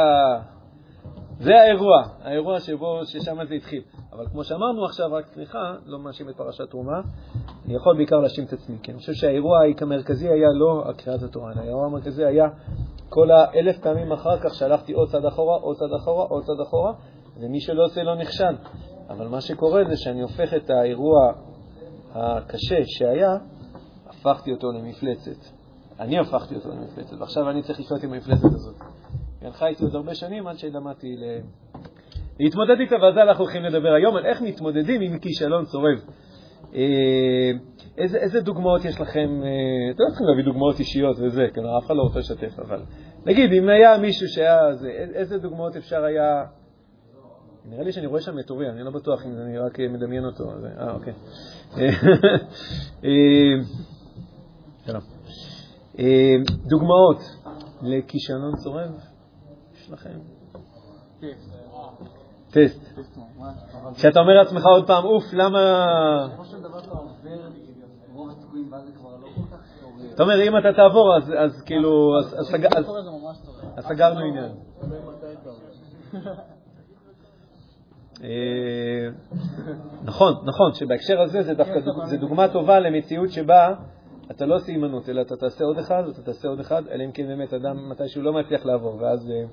זה 1.39 1.55
האירוע, 1.55 2.03
האירוע 2.21 2.59
שבו, 2.59 3.05
ששם 3.05 3.37
זה 3.47 3.53
התחיל. 3.53 3.81
אבל 4.13 4.27
כמו 4.31 4.43
שאמרנו 4.43 4.85
עכשיו, 4.85 5.13
רק 5.13 5.27
סליחה, 5.27 5.73
לא 5.85 5.99
מאשים 5.99 6.29
את 6.29 6.35
פרשת 6.37 6.69
תרומה, 6.69 7.01
אני 7.65 7.75
יכול 7.75 7.95
בעיקר 7.97 8.15
להאשים 8.15 8.45
את 8.45 8.53
עצמי, 8.53 8.77
כי 8.83 8.91
אני 8.91 8.99
חושב 8.99 9.13
שהאירוע 9.13 9.57
המרכזי 9.81 10.27
היה 10.27 10.47
לא 10.59 10.83
הקריאת 10.89 11.23
התורה, 11.23 11.51
אלא 11.51 11.61
האירוע 11.61 11.85
המרכזי 11.85 12.25
היה 12.25 12.47
כל 13.09 13.31
האלף 13.31 13.77
פעמים 13.77 14.11
אחר 14.11 14.39
כך 14.39 14.53
שהלכתי 14.53 14.93
עוד 14.93 15.09
צעד 15.09 15.25
אחורה, 15.25 15.57
עוד 15.57 15.75
צעד 15.75 15.93
אחורה, 16.01 16.25
עוד 16.25 16.43
צעד 16.43 16.59
אחורה, 16.67 16.93
ומי 17.39 17.59
שלא 17.59 17.85
עושה 17.85 18.03
לא 18.03 18.15
נכשל. 18.15 18.55
אבל 19.09 19.27
מה 19.27 19.41
שקורה 19.41 19.83
זה 19.89 19.97
שאני 19.97 20.21
הופך 20.21 20.53
את 20.53 20.69
האירוע 20.69 21.33
הקשה 22.13 22.79
שהיה, 22.85 23.37
הפכתי 24.07 24.51
אותו 24.51 24.71
למפלצת. 24.71 25.45
אני 25.99 26.19
הפכתי 26.19 26.55
אותו 26.55 26.69
למפלצת, 26.69 27.13
ועכשיו 27.19 27.49
אני 27.49 27.61
צריך 27.61 27.79
לחיות 27.79 28.03
עם 28.03 28.13
המפלצת 28.13 28.43
הזאת. 28.43 28.75
היא 29.41 29.47
הלכה 29.47 29.67
איתי 29.67 29.83
עוד 29.83 29.95
הרבה 29.95 30.15
שנים 30.15 30.47
עד 30.47 30.57
שלמדתי 30.57 31.15
ל... 31.15 31.23
להתמודד 32.39 32.79
איתה, 32.79 32.95
ועל 32.95 33.13
זה 33.13 33.21
אנחנו 33.23 33.43
הולכים 33.43 33.63
לדבר 33.63 33.93
היום, 33.93 34.15
על 34.15 34.25
איך 34.25 34.41
מתמודדים 34.41 35.01
עם 35.01 35.19
כישלון 35.19 35.65
צורב. 35.65 35.99
אה, 36.75 37.51
איזה, 37.97 38.17
איזה 38.17 38.41
דוגמאות 38.41 38.85
יש 38.85 39.01
לכם? 39.01 39.29
אה, 39.43 39.91
אתם 39.91 40.03
לא 40.03 40.09
צריכים 40.09 40.27
להביא 40.27 40.43
דוגמאות 40.43 40.79
אישיות 40.79 41.17
וזה, 41.19 41.41
כן, 41.53 41.61
אף 41.77 41.85
אחד 41.85 41.95
לא 41.95 42.01
רוצה 42.01 42.19
לשתף, 42.19 42.59
אבל 42.59 42.81
נגיד, 43.25 43.53
אם 43.53 43.69
היה 43.69 43.97
מישהו 43.97 44.27
שהיה... 44.27 44.73
זה, 44.73 44.89
איזה 44.89 45.37
דוגמאות 45.37 45.75
אפשר 45.75 46.03
היה... 46.03 46.43
נראה 47.65 47.83
לי 47.83 47.91
שאני 47.91 48.07
רואה 48.07 48.21
שם 48.21 48.39
את 48.39 48.49
אורי, 48.49 48.69
אני 48.69 48.83
לא 48.83 48.91
בטוח 48.91 49.25
אם 49.25 49.31
אני 49.31 49.57
רק 49.57 49.79
מדמיין 49.79 50.25
אותו. 50.25 50.43
אה, 50.77 50.91
אוקיי. 50.93 51.13
שלום. 54.85 55.01
דוגמאות 56.69 57.17
לכישלון 57.81 58.55
צורב 58.55 58.91
יש 59.73 59.91
לכם? 59.91 60.19
טסט. 62.51 62.99
כשאתה 63.95 64.19
אומר 64.19 64.33
לעצמך 64.33 64.65
עוד 64.65 64.87
פעם, 64.87 65.05
אוף, 65.05 65.23
למה... 65.33 65.59
אתה 70.13 70.23
אומר, 70.23 70.41
אם 70.47 70.57
אתה 70.57 70.73
תעבור, 70.75 71.15
אז 71.15 71.61
כאילו, 71.65 72.19
אז 73.77 73.85
סגרנו 73.87 74.19
עניין. 74.19 74.51
אה, 78.23 78.29
נכון, 80.03 80.33
נכון, 80.45 80.73
שבהקשר 80.73 81.21
הזה 81.21 81.41
זה 81.41 81.53
דווקא 81.53 81.79
דוגמה 82.19 82.47
טובה 82.47 82.79
למציאות 82.79 83.31
שבה 83.31 83.73
אתה 84.31 84.45
לא 84.45 84.55
עושה 84.55 84.71
הימנעות, 84.71 85.09
אלא 85.09 85.21
אתה 85.21 85.35
תעשה 85.35 85.63
עוד 85.63 85.77
אחד, 85.77 86.03
אתה 86.11 86.21
תעשה 86.21 86.47
עוד 86.47 86.59
אחד, 86.59 86.81
אלא 86.91 87.03
אם 87.03 87.11
כן 87.11 87.27
באמת 87.27 87.53
אדם 87.53 87.89
מתישהו 87.89 88.21
לא 88.21 88.33
מצליח 88.33 88.65
לעבור, 88.65 88.95
ואז 89.01 89.31
אה, 89.31 89.45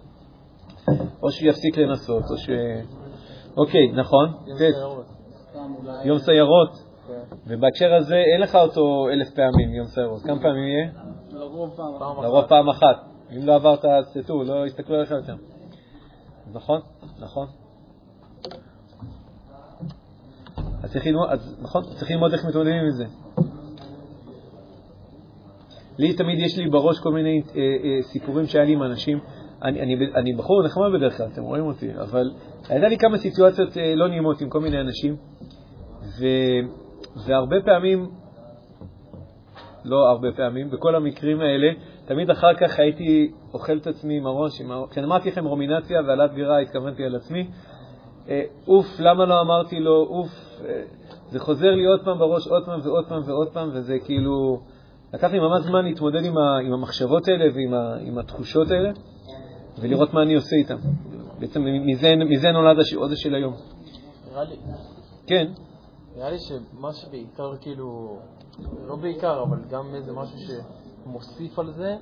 או 1.22 1.30
שהוא 1.30 1.48
יפסיק 1.48 1.78
לנסות, 1.78 2.22
או 2.30 2.36
ש... 2.36 2.50
אוקיי, 3.56 3.92
נכון. 3.92 4.32
יום 6.04 6.18
סיירות. 6.18 6.90
כן. 7.08 7.36
ובהקשר 7.46 7.94
הזה 7.94 8.16
אין 8.34 8.40
לך 8.40 8.54
אותו 8.54 9.08
אלף 9.12 9.30
פעמים, 9.30 9.74
יום 9.74 9.86
סיירות. 9.86 10.22
כמה 10.22 10.40
פעמים 10.42 10.64
יהיה? 10.64 10.90
לרוב 12.22 12.46
פעם 12.48 12.68
אחת. 12.68 12.96
אם 13.36 13.46
לא 13.46 13.54
עברת, 13.54 13.84
אז 13.84 14.12
תטעו, 14.12 14.44
לא 14.44 14.66
יסתכלו 14.66 14.96
עליך 14.96 15.10
יותר. 15.10 15.34
נכון, 16.52 16.80
נכון. 17.18 17.46
אז 20.82 20.92
צריך 20.92 21.06
ללמוד, 21.06 21.28
נכון, 21.62 21.82
צריך 21.82 22.10
ללמוד 22.10 22.32
איך 22.32 22.44
מתמודדים 22.44 22.74
עם 22.74 22.90
זה. 22.90 23.04
לי 25.98 26.12
תמיד 26.12 26.38
יש 26.38 26.58
לי 26.58 26.70
בראש 26.70 26.98
כל 26.98 27.12
מיני 27.12 27.42
אה, 27.56 27.60
אה, 27.60 28.02
סיפורים 28.02 28.46
שהיה 28.46 28.64
לי 28.64 28.72
עם 28.72 28.82
אנשים 28.82 29.18
אני, 29.62 29.80
אני, 29.80 29.94
אני 30.14 30.32
בחור 30.32 30.62
נחמד 30.62 30.86
בדרך 30.94 31.16
כלל, 31.16 31.26
אתם 31.32 31.42
רואים 31.42 31.64
אותי, 31.64 31.88
אבל 32.00 32.30
הייתה 32.68 32.88
לי 32.88 32.98
כמה 32.98 33.18
סיטואציות 33.18 33.78
אה, 33.78 33.94
לא 33.94 34.08
נעימות 34.08 34.40
עם 34.40 34.48
כל 34.48 34.60
מיני 34.60 34.80
אנשים, 34.80 35.16
ו, 36.20 36.26
והרבה 37.26 37.56
פעמים, 37.64 38.10
לא 39.84 40.08
הרבה 40.08 40.28
פעמים, 40.36 40.70
בכל 40.70 40.94
המקרים 40.94 41.40
האלה, 41.40 41.72
תמיד 42.04 42.30
אחר 42.30 42.54
כך 42.54 42.78
הייתי 42.78 43.30
אוכל 43.54 43.76
את 43.76 43.86
עצמי 43.86 44.16
עם 44.16 44.26
הראש, 44.26 44.60
עם 44.60 44.70
הראש. 44.70 44.90
כשאני 44.90 45.06
אמרתי 45.06 45.30
לכם 45.30 45.44
רומינציה 45.44 46.00
והעלאת 46.06 46.32
גירה, 46.32 46.58
התכוונתי 46.58 47.04
על 47.04 47.16
עצמי. 47.16 47.48
אה, 48.30 48.42
אוף, 48.68 48.86
למה 48.98 49.24
לא 49.24 49.40
אמרתי 49.40 49.80
לו, 49.80 50.06
אוף, 50.06 50.28
אה, 50.64 50.82
זה 51.30 51.38
חוזר 51.38 51.70
לי 51.70 51.84
עוד 51.84 52.04
פעם 52.04 52.18
בראש, 52.18 52.48
עוד 52.48 52.66
פעם 52.66 52.80
ועוד 52.84 53.04
פעם 53.08 53.22
ועוד 53.26 53.48
פעם, 53.52 53.70
וזה 53.72 53.98
כאילו... 54.04 54.60
לקח 55.14 55.30
לי 55.30 55.38
ממש 55.38 55.62
זמן 55.62 55.84
להתמודד 55.84 56.24
עם, 56.24 56.38
ה, 56.38 56.58
עם 56.58 56.72
המחשבות 56.72 57.28
האלה 57.28 57.44
ועם 57.54 57.74
ה, 57.74 57.96
עם 58.00 58.18
התחושות 58.18 58.70
האלה. 58.70 58.90
ולראות 59.78 60.14
מה 60.14 60.22
אני 60.22 60.34
עושה 60.34 60.56
איתם. 60.56 60.76
בעצם 61.38 61.64
מזה, 61.86 62.14
מזה 62.16 62.52
נולד 62.52 62.78
השיעור 62.78 63.04
הזה 63.04 63.16
של 63.16 63.34
היום. 63.34 63.54
נראה 64.30 64.44
לי. 64.44 64.56
כן. 65.26 65.52
נראה 66.16 66.30
לי 66.30 66.38
שמה 66.38 66.92
שבעיקר, 66.92 67.56
כאילו, 67.60 68.18
לא 68.86 68.96
בעיקר, 68.96 69.42
אבל 69.42 69.58
גם 69.70 69.94
איזה 69.94 70.12
משהו 70.12 70.38
שמוסיף 70.38 71.58
על 71.58 71.72
זה, 71.72 71.96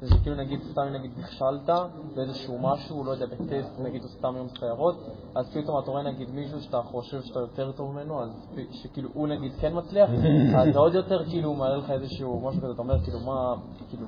זה 0.00 0.14
שכאילו 0.14 0.36
נגיד 0.36 0.60
סתם 0.70 0.82
נגיד 0.82 1.10
נכשלת 1.18 1.70
באיזשהו 2.14 2.58
משהו, 2.58 3.04
לא 3.04 3.10
יודע, 3.10 3.26
בטסט 3.26 3.80
נגיד 3.80 4.02
או 4.02 4.08
סתם 4.08 4.36
יום 4.36 4.48
סיירות, 4.58 4.94
אז 5.34 5.50
פתאום 5.54 5.78
אתה 5.82 5.90
רואה 5.90 6.02
נגיד 6.02 6.30
מישהו 6.30 6.60
שאתה 6.60 6.82
חושב 6.82 7.22
שאתה 7.22 7.40
יותר 7.40 7.72
טוב 7.72 7.92
ממנו, 7.92 8.22
אז 8.22 8.30
שכאילו 8.70 9.08
הוא 9.14 9.28
נגיד 9.28 9.52
כן 9.60 9.72
מצליח, 9.76 10.10
אז 10.58 10.72
זה 10.72 10.78
עוד 10.78 10.94
יותר 10.94 11.24
כאילו 11.24 11.54
מעלה 11.54 11.76
לך 11.76 11.90
איזשהו 11.90 12.40
משהו 12.40 12.60
כזה, 12.60 12.72
אתה 12.72 12.82
אומר 12.82 13.02
כאילו 13.02 13.18
מה, 13.20 13.54
כאילו... 13.88 14.06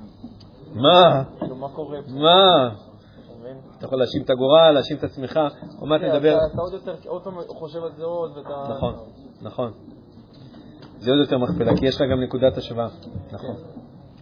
מה? 0.75 1.23
כאילו 1.39 1.55
מה 1.55 1.69
קורה 1.69 1.97
פה? 2.01 2.11
מה? 2.11 2.69
אתה 3.77 3.85
יכול 3.85 3.99
להאשים 3.99 4.21
את 4.23 4.29
הגורל, 4.29 4.71
להאשים 4.71 4.97
את 4.97 5.03
עצמך, 5.03 5.39
עוד 5.79 5.89
מעט 5.89 6.01
נדבר... 6.01 6.37
אתה 6.53 6.61
עוד 6.61 6.73
יותר, 6.73 6.95
עוד 7.07 7.23
פעם 7.23 7.33
חושב 7.47 7.83
על 7.83 7.91
זה 7.97 8.03
עוד, 8.03 8.37
ואתה... 8.37 8.73
נכון, 8.77 8.95
נכון. 9.41 9.71
זה 10.99 11.11
עוד 11.11 11.19
יותר 11.19 11.37
מכפלה, 11.37 11.77
כי 11.77 11.85
יש 11.85 12.01
לה 12.01 12.07
גם 12.07 12.21
נקודת 12.21 12.57
השוואה. 12.57 12.87
נכון. 13.31 13.55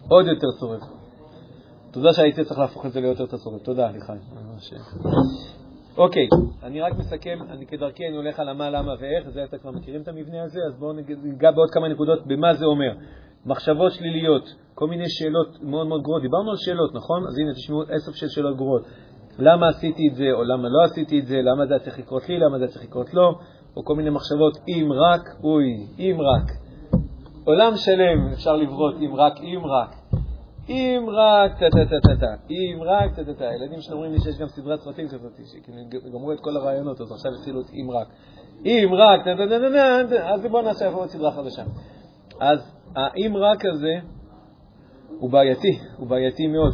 עוד 0.08 0.26
יותר 0.26 0.46
צורף. 0.60 0.82
תודה 1.96 2.12
שהייתי 2.12 2.44
צריך 2.44 2.60
להפוך 2.60 2.86
את 2.86 2.92
זה 2.92 3.00
ליותר 3.00 3.26
צורף. 3.26 3.62
תודה, 3.62 3.90
ליחי. 3.90 4.12
אוקיי, 5.96 6.28
אני 6.62 6.80
רק 6.80 6.92
מסכם, 6.98 7.38
אני 7.50 7.66
כדרכי 7.66 8.06
אני 8.08 8.16
הולך 8.16 8.40
על 8.40 8.48
המה, 8.48 8.70
למה 8.70 8.92
ואיך, 9.00 9.28
זה 9.28 9.44
אתם 9.44 9.58
כבר 9.58 9.70
מכירים 9.70 10.02
את 10.02 10.08
המבנה 10.08 10.42
הזה, 10.42 10.60
אז 10.68 10.78
בואו 10.78 10.92
ניגע 11.22 11.50
בעוד 11.50 11.70
כמה 11.70 11.88
נקודות 11.88 12.26
במה 12.26 12.54
זה 12.54 12.66
אומר. 12.66 12.92
מחשבות 13.46 13.92
שליליות, 13.92 14.54
כל 14.74 14.86
מיני 14.86 15.08
שאלות 15.08 15.62
מאוד 15.62 15.86
מאוד 15.86 16.02
גרועות. 16.02 16.22
דיברנו 16.22 16.50
על 16.50 16.56
שאלות, 16.56 16.94
נכון? 16.94 17.26
אז 17.28 17.38
הנה, 17.38 17.52
תשמעו 17.52 17.82
עשר 17.82 18.12
של 18.12 18.28
שאלות 18.28 18.56
גרועות. 18.56 18.82
למה 19.38 19.68
עשיתי 19.68 20.08
את 20.08 20.14
זה 20.14 20.32
או 20.32 20.44
למה 20.44 20.68
לא 20.68 20.84
עשיתי 20.84 21.20
את 21.20 21.26
זה, 21.26 21.36
למה 21.42 21.66
זה 21.66 21.84
צריך 21.84 21.98
לקרות 21.98 22.28
לי, 22.28 22.38
למה 22.38 22.58
זה 22.58 22.66
צריך 22.66 22.84
לקרות 22.84 23.14
לו, 23.14 23.38
או 23.76 23.84
כל 23.84 23.94
מיני 23.96 24.10
מחשבות, 24.10 24.58
אם 24.68 24.92
רק, 24.92 25.22
אוי, 25.44 25.86
אם 25.98 26.16
רק. 26.20 26.50
עולם 27.44 27.72
שלם 27.76 28.32
אפשר 28.32 28.56
לברות, 28.56 28.94
אם 29.00 29.14
רק, 29.14 29.40
אם 29.40 29.60
רק. 29.64 30.05
אם 30.68 31.06
רק, 31.08 31.58
טה-טה-טה-טה, 31.58 32.34
אם 32.50 32.82
רק, 32.82 33.14
טה-טה-טה. 33.16 33.48
הילדים 33.48 33.80
שלי 33.80 33.94
אומרים 33.94 34.12
לי 34.12 34.18
שיש 34.20 34.38
גם 34.38 34.48
סדרת 34.48 34.80
סרטים 34.80 35.08
כזאת, 35.08 35.32
שכאילו 35.44 36.12
גמרו 36.12 36.32
את 36.32 36.40
כל 36.40 36.56
הרעיונות, 36.56 37.00
אז 37.00 37.12
עכשיו 37.12 37.32
התחילו 37.38 37.60
את 37.60 37.66
אם 37.70 37.90
רק. 37.90 38.08
אם 38.64 38.88
רק, 38.92 39.24
טה-טה-טה-טה, 39.24 40.28
אז 40.34 40.46
בואו 40.50 40.62
נעשה 40.62 40.88
עוד 40.88 41.08
סדרה 41.08 41.32
חדשה. 41.32 41.62
אז 42.40 42.76
האם 42.96 43.36
רק 43.36 43.64
הזה 43.64 43.94
הוא 45.18 45.30
בעייתי, 45.30 45.78
הוא 45.96 46.08
בעייתי 46.08 46.46
מאוד. 46.46 46.72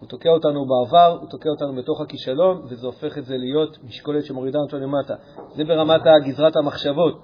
הוא 0.00 0.08
תוקע 0.08 0.28
אותנו 0.28 0.66
בעבר, 0.66 1.18
הוא 1.20 1.28
תוקע 1.30 1.48
אותנו 1.48 1.74
בתוך 1.74 2.00
הכישלון, 2.00 2.62
וזה 2.70 2.86
הופך 2.86 3.18
את 3.18 3.24
זה 3.24 3.36
להיות 3.36 3.78
משקולת 3.84 4.24
שמורידה 4.24 4.58
אותו 4.58 4.78
למטה. 4.78 5.14
זה 5.54 5.64
ברמת 5.64 6.02
גזרת 6.24 6.56
המחשבות, 6.56 7.20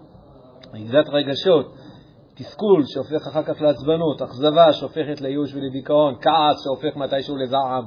גזרת 0.74 1.08
הרגשות, 1.08 1.74
תסכול 2.38 2.82
שהופך 2.86 3.26
אחר 3.26 3.42
כך 3.42 3.62
לעצבנות, 3.62 4.22
אכזבה 4.22 4.72
שהופכת 4.72 5.20
לייאוש 5.20 5.54
ולדיכאון, 5.54 6.14
כעס 6.20 6.64
שהופך 6.64 6.96
מתישהו 6.96 7.36
לזעם, 7.36 7.84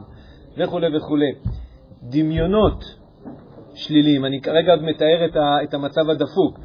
וכו' 0.58 0.80
וכו'. 0.98 1.18
דמיונות 2.04 2.84
שליליים, 3.76 4.26
אני 4.26 4.42
כרגע 4.42 4.76
מתאר 4.76 5.26
את 5.64 5.74
המצב 5.74 6.10
הדפוק. 6.10 6.60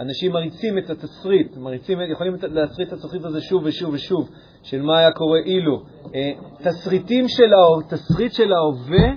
אנשים 0.00 0.32
מריצים 0.32 0.78
את 0.78 0.90
התסריט, 0.90 1.56
מריצים, 1.56 1.98
יכולים 2.12 2.34
להסריט 2.42 2.88
את 2.88 2.92
התסריט 2.92 3.24
הזה 3.24 3.40
שוב 3.40 3.62
ושוב 3.64 3.94
ושוב, 3.94 4.30
של 4.62 4.82
מה 4.82 4.98
היה 4.98 5.12
קורה 5.12 5.38
אילו. 5.38 5.82
אה, 6.14 6.32
תסריטים 6.58 7.28
של, 7.28 7.50
תסריט 7.88 8.32
של 8.32 8.52
ההווה, 8.52 9.08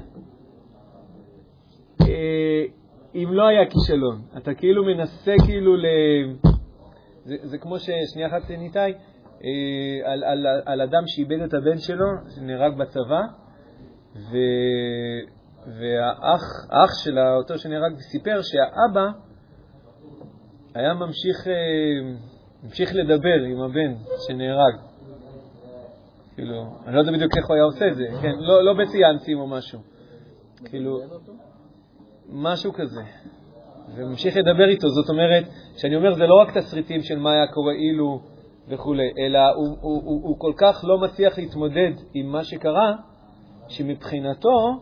אה, 2.02 2.64
אם 3.16 3.28
לא 3.32 3.48
היה 3.48 3.66
כישלון. 3.66 4.22
אתה 4.38 4.54
כאילו 4.54 4.84
מנסה 4.86 5.34
כאילו 5.46 5.78
ל... 5.78 5.86
זה, 7.26 7.36
זה 7.44 7.58
כמו 7.58 7.80
ששנייה 7.80 8.28
אחת 8.28 8.52
ניתאי, 8.52 8.94
אה, 9.44 10.12
על, 10.12 10.24
על, 10.24 10.46
על 10.66 10.82
אדם 10.82 11.04
שאיבד 11.08 11.42
את 11.42 11.54
הבן 11.54 11.78
שלו, 11.78 12.06
שנהרג 12.36 12.78
בצבא, 12.78 13.22
ו, 14.16 14.36
והאח 15.68 17.04
של 17.04 17.20
אותו 17.20 17.58
שנהרג 17.58 17.98
סיפר 18.12 18.40
שהאבא 18.42 19.08
היה 20.76 20.94
ממשיך, 20.94 21.48
אה, 21.48 22.16
ממשיך 22.64 22.92
לדבר 22.96 23.44
עם 23.52 23.62
הבן 23.62 23.94
שנהרג. 24.28 24.76
כאילו, 26.36 26.64
אני 26.86 26.96
לא 26.96 27.00
יודע 27.00 27.12
בדיוק 27.12 27.38
איך 27.38 27.48
הוא 27.48 27.56
היה 27.56 27.64
עושה 27.64 27.88
את 27.88 27.96
זה, 27.96 28.04
כן, 28.22 28.34
לא, 28.40 28.64
לא 28.64 28.74
בציאנסים 28.74 29.40
או 29.40 29.48
משהו. 29.48 29.80
כאילו, 30.66 31.00
משהו 32.30 32.74
כזה. 32.74 33.02
וממשיך 33.96 34.38
לדבר 34.38 34.70
איתו, 34.70 34.90
זאת 34.90 35.10
אומרת, 35.10 35.44
שאני 35.78 35.96
אומר, 35.96 36.14
זה 36.14 36.28
לא 36.28 36.42
רק 36.42 36.58
תסריטים 36.58 37.02
של 37.02 37.20
מה 37.20 37.32
היה 37.32 37.48
קורה 37.48 37.74
אילו 37.74 38.22
וכו', 38.68 38.94
אלא 39.18 39.40
הוא, 39.56 39.78
הוא, 39.82 40.02
הוא, 40.04 40.22
הוא 40.24 40.40
כל 40.40 40.54
כך 40.58 40.82
לא 40.88 40.98
מצליח 40.98 41.38
להתמודד 41.38 41.92
עם 42.14 42.32
מה 42.32 42.44
שקרה, 42.44 42.96
שמבחינתו 43.68 44.80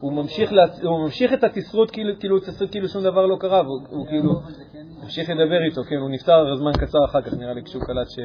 הוא 0.00 0.12
ממשיך, 0.12 0.52
להצ... 0.52 0.80
הוא 0.80 1.04
ממשיך 1.04 1.32
את 1.32 1.44
התסרות 1.44 1.90
כאילו, 1.90 2.18
כאילו, 2.20 2.40
תסריט 2.40 2.70
כאילו 2.70 2.88
שום 2.88 3.02
דבר 3.02 3.26
לא 3.26 3.36
קרה, 3.40 3.62
והוא 3.62 4.06
כאילו 4.06 4.40
כן 4.72 4.86
ממשיך 5.02 5.30
לדבר 5.30 5.64
איתו, 5.64 5.80
כן, 5.88 5.96
הוא 5.96 6.10
נפטר 6.10 6.56
זמן 6.56 6.72
קצר 6.72 6.98
אחר 7.04 7.22
כך, 7.22 7.34
נראה 7.34 7.52
לי, 7.52 7.62
כשהוא 7.62 7.82
קלט 7.82 8.10
ש... 8.10 8.18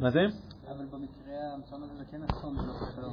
מה 0.00 0.10
זה? 0.10 0.20
אבל 0.68 0.84
במקרה 0.92 1.54
המצון 1.54 1.82
הזה 1.82 1.94
זה 1.98 2.04
כן 2.10 2.18
זה 2.96 3.02
לא. 3.02 3.08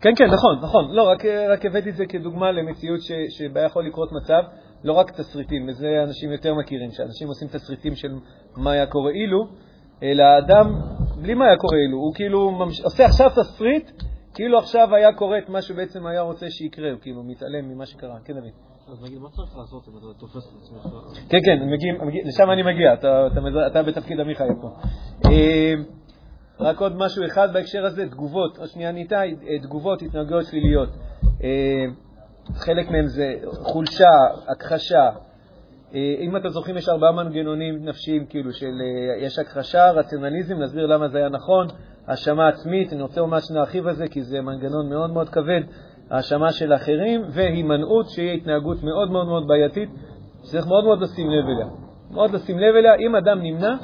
כן, 0.00 0.10
כן, 0.16 0.24
נכון, 0.24 0.58
נכון. 0.62 0.90
לא, 0.94 1.08
רק, 1.08 1.24
רק 1.24 1.66
הבאתי 1.66 1.90
את 1.90 1.96
זה 1.96 2.06
כדוגמה 2.06 2.52
למציאות 2.52 3.00
ש, 3.00 3.12
שבה 3.28 3.60
יכול 3.60 3.86
לקרות 3.86 4.12
מצב, 4.12 4.42
לא 4.84 4.92
רק 4.92 5.10
תסריטים, 5.10 5.68
וזה 5.68 6.02
אנשים 6.02 6.32
יותר 6.32 6.54
מכירים, 6.54 6.90
שאנשים 6.90 7.28
עושים 7.28 7.48
תסריטים 7.48 7.94
של 7.96 8.08
מה 8.56 8.72
היה 8.72 8.86
קורה 8.86 9.10
אילו, 9.10 9.46
אלא 10.02 10.22
האדם, 10.22 10.74
בלי 11.22 11.34
מה 11.34 11.44
היה 11.44 11.56
קורה 11.56 11.78
אילו, 11.78 11.98
הוא 11.98 12.14
כאילו 12.14 12.50
ממש... 12.50 12.80
עושה 12.80 13.04
עכשיו 13.04 13.30
תסריט, 13.30 13.90
כאילו 14.34 14.58
עכשיו 14.58 14.94
היה 14.94 15.12
קורה 15.12 15.38
את 15.38 15.48
מה 15.48 15.62
שבעצם 15.62 16.06
היה 16.06 16.20
רוצה 16.20 16.50
שיקרה, 16.50 16.90
הוא 16.90 17.00
כאילו 17.00 17.22
מתעלם 17.22 17.68
ממה 17.68 17.86
שקרה. 17.86 18.16
כן, 18.24 18.34
דוד. 18.34 18.50
אז 18.92 19.02
נגיד, 19.02 19.18
מה 19.18 19.28
צריך 19.30 19.56
לעשות 19.56 19.88
אם 19.88 19.98
אתה 19.98 20.06
תופס 20.18 20.48
את 20.48 20.62
עצמך? 20.62 20.92
כן, 21.28 21.38
כן, 21.44 21.58
לשם 22.24 22.50
אני 22.50 22.62
מגיע, 22.62 22.94
אתה, 22.94 23.26
אתה, 23.26 23.40
אתה 23.66 23.82
בתפקיד 23.82 24.20
עמיחי 24.20 24.44
פה. 24.60 24.68
אה, 25.30 25.74
רק 26.60 26.80
עוד 26.80 26.96
משהו 26.96 27.24
אחד 27.26 27.52
בהקשר 27.52 27.84
הזה, 27.84 28.08
תגובות, 28.08 28.58
או 28.58 28.66
שנייה 28.66 28.92
ניתאי, 28.92 29.34
אה, 29.48 29.58
תגובות, 29.62 30.02
התנהגויות 30.02 30.46
שליליות. 30.46 30.88
אה, 32.54 32.60
חלק 32.60 32.90
מהם 32.90 33.06
זה 33.06 33.34
חולשה, 33.52 34.10
הכחשה. 34.48 35.10
אם 35.94 36.36
אתם 36.36 36.48
זוכרים, 36.48 36.76
יש 36.76 36.88
ארבעה 36.88 37.12
מנגנונים 37.12 37.84
נפשיים, 37.84 38.26
כאילו, 38.26 38.52
של 38.52 38.72
יש 39.20 39.38
הכחשה, 39.38 39.90
רציונליזם, 39.90 40.54
נסביר 40.54 40.86
למה 40.86 41.08
זה 41.08 41.18
היה 41.18 41.28
נכון, 41.28 41.66
האשמה 42.06 42.48
עצמית, 42.48 42.92
אני 42.92 43.02
רוצה 43.02 43.22
ממש 43.22 43.42
להרחיב 43.50 43.86
על 43.86 43.94
זה, 43.94 44.08
כי 44.08 44.22
זה 44.22 44.40
מנגנון 44.40 44.88
מאוד 44.88 45.12
מאוד 45.12 45.28
כבד, 45.28 45.60
האשמה 46.10 46.52
של 46.52 46.74
אחרים, 46.74 47.22
והימנעות, 47.30 48.08
שהיא 48.08 48.30
התנהגות 48.30 48.82
מאוד 48.82 49.10
מאוד 49.10 49.26
מאוד 49.26 49.46
בעייתית, 49.46 49.88
שצריך 50.44 50.66
מאוד 50.66 50.84
מאוד 50.84 51.02
לשים 51.02 51.30
לב 51.30 51.44
אליה. 51.44 51.66
מאוד 52.10 52.30
לשים 52.30 52.58
לב 52.58 52.74
אליה. 52.74 52.94
אם 52.94 53.16
אדם 53.16 53.42
נמנע, 53.42 53.76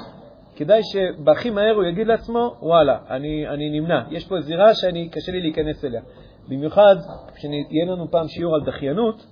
כדאי 0.56 0.80
שבהכי 0.82 1.50
מהר 1.50 1.74
הוא 1.74 1.84
יגיד 1.84 2.06
לעצמו, 2.06 2.56
וואלה, 2.62 2.98
אני, 3.10 3.48
אני 3.48 3.80
נמנע. 3.80 4.02
יש 4.10 4.28
פה 4.28 4.40
זירה 4.40 4.74
שקשה 4.74 5.32
לי 5.32 5.40
להיכנס 5.40 5.84
אליה. 5.84 6.00
במיוחד 6.48 6.96
כשיהיה 7.34 7.84
לנו 7.92 8.10
פעם 8.10 8.28
שיעור 8.28 8.54
על 8.54 8.60
דחיינות, 8.64 9.26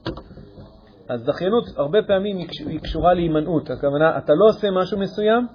אז 1.08 1.24
דחיינות 1.24 1.64
הרבה 1.76 1.98
פעמים 2.06 2.36
היא 2.66 2.80
קשורה 2.80 3.14
להימנעות. 3.14 3.70
הכוונה, 3.70 4.18
אתה 4.18 4.34
לא 4.34 4.48
עושה 4.48 4.70
משהו 4.70 4.98
מסוים, 4.98 5.46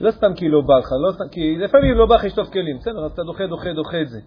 לא 0.00 0.10
סתם 0.10 0.34
כי 0.34 0.48
לא 0.48 0.60
בא 0.60 0.78
לך, 0.78 0.88
לא 1.06 1.12
סתם, 1.12 1.28
כי 1.30 1.58
לפעמים 1.58 1.98
לא 1.98 2.06
בא 2.06 2.14
לך 2.14 2.24
לשטוף 2.24 2.48
כלים, 2.50 2.78
בסדר, 2.78 3.04
אז 3.04 3.12
אתה 3.12 3.22
דוחה, 3.22 3.46
דוחה, 3.46 3.72
דוחה 3.72 4.00
את 4.00 4.08
זה. 4.08 4.18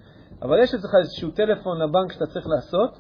אבל 0.42 0.60
יש 0.64 0.74
אצלך 0.74 0.92
איזשהו 1.00 1.32
טלפון 1.32 1.82
לבנק 1.82 2.12
שאתה 2.12 2.26
צריך 2.26 2.46
לעשות, 2.48 3.00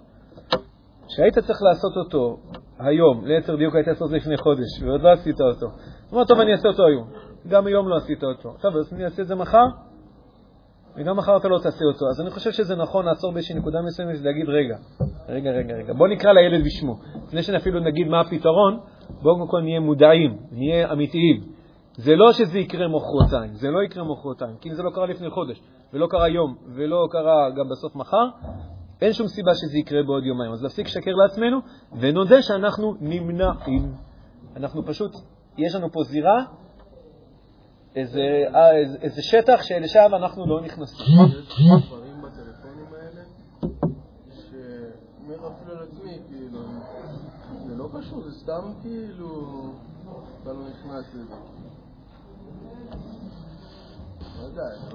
שהיית 1.07 1.39
צריך 1.39 1.59
לעשות 1.61 1.97
אותו 1.97 2.37
היום, 2.79 3.25
ליתר 3.25 3.55
דיוק 3.55 3.75
היית 3.75 3.87
לעשות 3.87 4.11
לפני 4.11 4.37
חודש, 4.37 4.81
ועוד 4.81 5.01
לא 5.01 5.11
עשית 5.11 5.41
אותו. 5.41 5.67
אמר, 6.13 6.25
טוב, 6.25 6.39
אני 6.39 6.51
אעשה 6.51 6.67
אותו 6.67 6.85
היום. 6.85 7.07
גם 7.47 7.67
היום 7.67 7.89
לא 7.89 7.95
עשית 7.95 8.23
אותו. 8.23 8.49
עכשיו, 8.55 8.71
אז 8.79 8.93
אני 8.93 9.05
אעשה 9.05 9.21
את 9.21 9.27
זה 9.27 9.35
מחר, 9.35 9.65
וגם 10.99 11.17
מחר 11.17 11.37
אתה 11.37 11.47
לא 11.47 11.57
תעשה 11.57 11.85
אותו. 11.93 12.05
אז 12.09 12.21
אני 12.21 12.29
חושב 12.29 12.51
שזה 12.51 12.75
נכון 12.75 13.05
לעצור 13.05 13.31
באיזושהי 13.31 13.55
נקודה 13.55 13.81
מסוימת 13.81 14.15
ולהגיד, 14.21 14.49
רגע, 14.49 14.75
רגע, 15.29 15.51
רגע, 15.51 15.75
רגע, 15.75 15.93
בוא 15.93 16.07
נקרא 16.07 16.31
לילד 16.31 16.65
בשמו. 16.65 16.95
לפני 17.27 17.43
שאפילו 17.43 17.79
נגיד 17.79 18.07
מה 18.07 18.19
הפתרון, 18.21 18.79
בואו 19.21 19.35
קודם 19.35 19.47
כל 19.47 19.61
נהיה 19.61 19.79
מודעים, 19.79 20.37
נהיה 20.51 20.91
אמיתיים. 20.91 21.43
זה 21.97 22.15
לא 22.15 22.33
שזה 22.33 22.59
יקרה 22.59 22.87
מחרתיים, 22.87 23.53
זה 23.53 23.71
לא 23.71 23.83
יקרה 23.83 24.03
מחרתיים, 24.03 24.55
כי 24.61 24.69
אם 24.69 24.73
זה 24.73 24.83
לא 24.83 24.89
קרה 24.89 25.05
לפני 25.05 25.29
חודש, 25.29 25.61
ולא 25.93 26.07
קרה 26.07 26.27
יום, 26.27 26.55
ולא 26.75 27.07
קרה 27.11 27.49
גם 27.49 27.69
בסוף 27.71 27.95
מחר, 27.95 28.27
אין 29.01 29.13
שום 29.13 29.27
סיבה 29.27 29.51
שזה 29.53 29.77
יקרה 29.77 30.03
בעוד 30.03 30.25
יומיים. 30.25 30.51
אז 30.51 30.63
להפסיק 30.63 30.85
לשקר 30.85 31.11
לעצמנו, 31.11 31.59
ונודה 31.99 32.41
שאנחנו 32.41 32.95
נמנעים. 32.99 33.91
אנחנו 34.55 34.85
פשוט, 34.85 35.11
יש 35.57 35.75
לנו 35.75 35.91
פה 35.91 36.03
זירה, 36.03 36.43
איזה, 37.95 38.45
אה, 38.55 38.77
איזה, 38.77 38.97
איזה 39.01 39.21
שטח 39.21 39.61
שלשם 39.61 40.15
אנחנו 40.15 40.45
לא 40.47 40.61
נכנסים. 40.61 41.05
יש 41.05 41.87
דברים 41.87 42.21
בטלפונים 42.21 42.85
האלה, 42.93 43.21
שאומר 44.29 45.47
אפילו 45.47 45.71
על 45.71 45.83
עצמי, 45.83 46.17
כאילו, 46.27 46.59
זה 47.67 47.75
לא 47.75 47.87
קשור, 47.99 48.21
זה 48.21 48.31
סתם 48.31 48.73
כאילו, 48.81 49.27
אתה 50.41 50.49
לא 50.53 50.59
נכנס 50.69 51.15
לזה. 51.15 51.35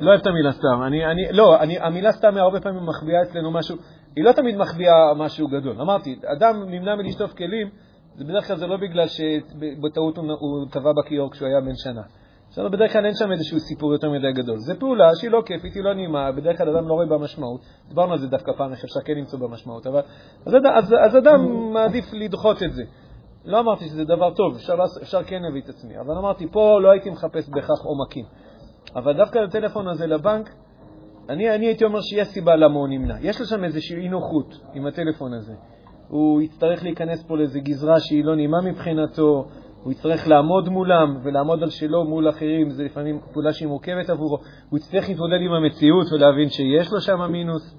לא 0.00 0.10
אוהב 0.10 0.20
את 0.20 0.26
המילה 0.26 0.52
סתם. 0.52 0.82
אני, 0.86 1.06
אני, 1.06 1.32
לא, 1.32 1.60
אני, 1.60 1.78
המילה 1.78 2.12
סתם 2.12 2.36
הרבה 2.36 2.60
פעמים 2.60 2.86
מחביאה 2.86 3.22
אצלנו 3.22 3.50
משהו, 3.50 3.76
היא 4.16 4.24
לא 4.24 4.32
תמיד 4.32 4.56
מחביאה 4.56 5.14
משהו 5.16 5.48
גדול. 5.48 5.80
אמרתי, 5.80 6.20
אדם 6.36 6.62
נמנע 6.66 6.94
מלשטוף 6.94 7.32
כלים, 7.32 7.70
זה 8.16 8.24
בדרך 8.24 8.46
כלל 8.46 8.56
זה 8.56 8.66
לא 8.66 8.76
בגלל 8.76 9.06
שבטעות 9.08 10.16
הוא, 10.16 10.32
הוא 10.38 10.66
טבע 10.70 10.92
בכיור 10.92 11.30
כשהוא 11.30 11.48
היה 11.48 11.60
בן 11.60 11.74
שנה. 11.76 12.02
בסדר, 12.54 12.68
בדרך 12.68 12.92
כלל 12.92 13.06
אין 13.06 13.14
שם 13.14 13.32
איזשהו 13.32 13.60
סיפור 13.60 13.92
יותר 13.92 14.10
מדי 14.10 14.32
גדול. 14.32 14.58
זו 14.58 14.74
פעולה 14.78 15.10
שהיא 15.14 15.30
לא 15.30 15.42
כיפית, 15.46 15.74
היא 15.74 15.82
לא 15.82 15.94
נעימה, 15.94 16.32
בדרך 16.32 16.58
כלל 16.58 16.76
אדם 16.76 16.88
לא 16.88 16.94
רואה 16.94 17.06
בה 17.06 17.18
משמעות. 17.18 17.60
דיברנו 17.88 18.12
על 18.12 18.18
זה 18.18 18.26
דווקא 18.26 18.52
פעם, 18.56 18.70
איך 18.72 18.84
אפשר 18.84 19.00
כן 19.04 19.12
למצוא 19.12 19.38
בה 19.38 19.48
משמעות, 19.48 19.86
אבל... 19.86 20.00
אז, 20.46 20.54
אז, 20.54 20.94
אז 21.04 21.16
אדם 21.16 21.72
מעדיף 21.72 22.04
לדחות 22.12 22.62
את 22.62 22.72
זה. 22.72 22.82
לא 23.44 23.60
אמרתי 23.60 23.84
שזה 23.84 24.04
דבר 24.04 24.34
טוב, 24.34 24.54
אפשר, 24.54 24.74
אפשר 25.02 25.22
כן 25.22 25.42
להביא 25.42 25.62
את 25.62 25.68
עצמי, 25.68 25.98
אבל 26.00 26.18
אמרתי, 26.18 26.46
פה 26.52 26.78
לא 26.82 26.90
הייתי 26.90 27.10
מחפש 27.10 27.48
בהכרח 27.48 27.84
עומקים. 27.84 28.24
אבל 28.96 29.16
דווקא 29.16 29.38
לטלפון 29.38 29.88
הזה 29.88 30.06
לבנק, 30.06 30.50
אני, 31.28 31.54
אני 31.54 31.66
הייתי 31.66 31.84
אומר 31.84 32.00
שיש 32.00 32.28
סיבה 32.28 32.56
למה 32.56 32.74
הוא 32.74 32.88
נמנע. 32.88 33.14
יש 33.20 33.40
לו 33.40 33.46
שם 33.46 33.64
איזושהי 33.64 33.96
אי-נוחות 33.96 34.54
עם 34.74 34.86
הטלפון 34.86 35.34
הזה. 35.34 35.54
הוא 36.08 36.42
יצטרך 36.42 36.82
להיכנס 36.82 37.22
פה 37.22 37.36
לאיזו 37.36 37.60
גזרה 37.62 38.00
שהיא 38.00 38.24
לא 38.24 38.36
נעימה 38.36 38.60
מבחינתו, 38.60 39.48
הוא 39.84 39.92
יצטרך 39.92 40.28
לעמוד 40.28 40.68
מולם 40.68 41.16
ולעמוד 41.22 41.62
על 41.62 41.70
שלו 41.70 42.04
מול 42.04 42.28
אחרים, 42.28 42.70
זה 42.70 42.84
לפעמים 42.84 43.20
פעולה 43.32 43.52
שהיא 43.52 43.68
מורכבת 43.68 44.10
עבורו. 44.10 44.38
הוא 44.70 44.78
יצטרך 44.78 45.08
להתמודד 45.08 45.40
עם 45.40 45.52
המציאות 45.52 46.12
ולהבין 46.12 46.48
שיש 46.48 46.92
לו 46.92 47.00
שם 47.00 47.32
מינוס. 47.32 47.76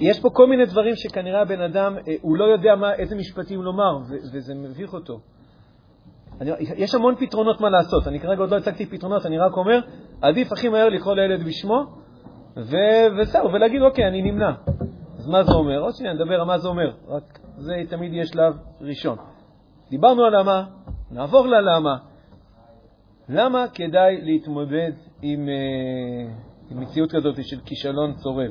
יש 0.00 0.20
פה 0.20 0.30
כל 0.32 0.46
מיני 0.46 0.66
דברים 0.66 0.96
שכנראה 0.96 1.42
הבן 1.42 1.60
אדם, 1.60 1.96
אה, 2.08 2.14
הוא 2.20 2.36
לא 2.36 2.44
יודע 2.44 2.74
מה, 2.76 2.94
איזה 2.94 3.16
משפטים 3.16 3.62
לומר, 3.62 3.98
וזה 4.32 4.54
מביך 4.54 4.94
אותו. 4.94 5.20
אני, 6.40 6.50
יש 6.58 6.94
המון 6.94 7.14
פתרונות 7.14 7.60
מה 7.60 7.70
לעשות. 7.70 8.08
אני 8.08 8.20
כרגע 8.20 8.40
עוד 8.40 8.50
לא 8.50 8.56
הצגתי 8.56 8.86
פתרונות, 8.86 9.26
אני 9.26 9.38
רק 9.38 9.56
אומר, 9.56 9.80
עדיף 10.22 10.52
הכי 10.52 10.68
מהר 10.68 10.88
לקרוא 10.88 11.14
לילד 11.14 11.46
בשמו, 11.46 11.84
וזהו, 12.56 13.52
ולהגיד, 13.52 13.82
אוקיי, 13.82 14.08
אני 14.08 14.22
נמנע. 14.22 14.50
אז 15.18 15.28
מה 15.28 15.42
זה 15.42 15.52
אומר? 15.52 15.78
עוד 15.78 15.94
שנייה, 15.94 16.14
נדבר 16.14 16.40
על 16.40 16.46
מה 16.46 16.58
זה 16.58 16.68
אומר. 16.68 16.90
רק 17.08 17.38
זה 17.56 17.72
תמיד 17.88 18.12
יהיה 18.12 18.26
שלב 18.26 18.54
ראשון. 18.80 19.16
דיברנו 19.90 20.24
על 20.24 20.40
למה, 20.40 20.64
נעבור 21.10 21.46
ללמה. 21.46 21.96
למה 23.28 23.64
כדאי 23.74 24.20
להתמודד 24.22 24.92
עם, 25.22 25.48
אה, 25.48 26.32
עם 26.70 26.80
מציאות 26.80 27.12
כזאת 27.12 27.44
של 27.44 27.60
כישלון 27.64 28.14
צורב? 28.14 28.50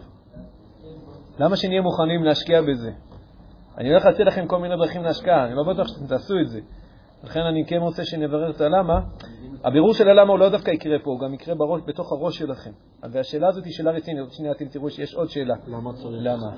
למה 1.39 1.55
שנהיה 1.55 1.81
מוכנים 1.81 2.23
להשקיע 2.23 2.61
בזה? 2.61 2.91
אני 3.77 3.89
הולך 3.89 4.05
להציע 4.05 4.25
לכם 4.25 4.47
כל 4.47 4.59
מיני 4.59 4.75
דרכים 4.77 5.03
להשקעה, 5.03 5.45
אני 5.45 5.55
לא 5.55 5.63
בטוח 5.63 5.87
שאתם 5.87 6.07
תעשו 6.07 6.33
את 6.41 6.49
זה. 6.49 6.59
לכן 7.23 7.39
אני 7.39 7.65
כן 7.65 7.77
רוצה 7.77 8.05
שנברר 8.05 8.49
את 8.49 8.61
הלמה. 8.61 8.99
הבירור 9.63 9.93
של 9.93 10.09
הלמה 10.09 10.31
הוא 10.31 10.39
לא 10.39 10.49
דווקא 10.49 10.71
יקרה 10.71 10.99
פה, 11.03 11.11
הוא 11.11 11.19
גם 11.19 11.33
יקרה 11.33 11.55
בראש, 11.55 11.81
בתוך 11.85 12.11
הראש 12.11 12.37
שלכם. 12.37 12.71
והשאלה 13.11 13.47
הזאת 13.47 13.65
היא 13.65 13.73
שאלה 13.73 13.91
רצינית. 13.91 14.21
עוד 14.21 14.31
שנייה 14.31 14.51
אתם 14.51 14.65
תראו 14.65 14.89
שיש 14.89 15.15
עוד 15.15 15.29
שאלה. 15.29 15.55
למה 15.67 15.93
צריך 15.93 16.17
למה? 16.21 16.55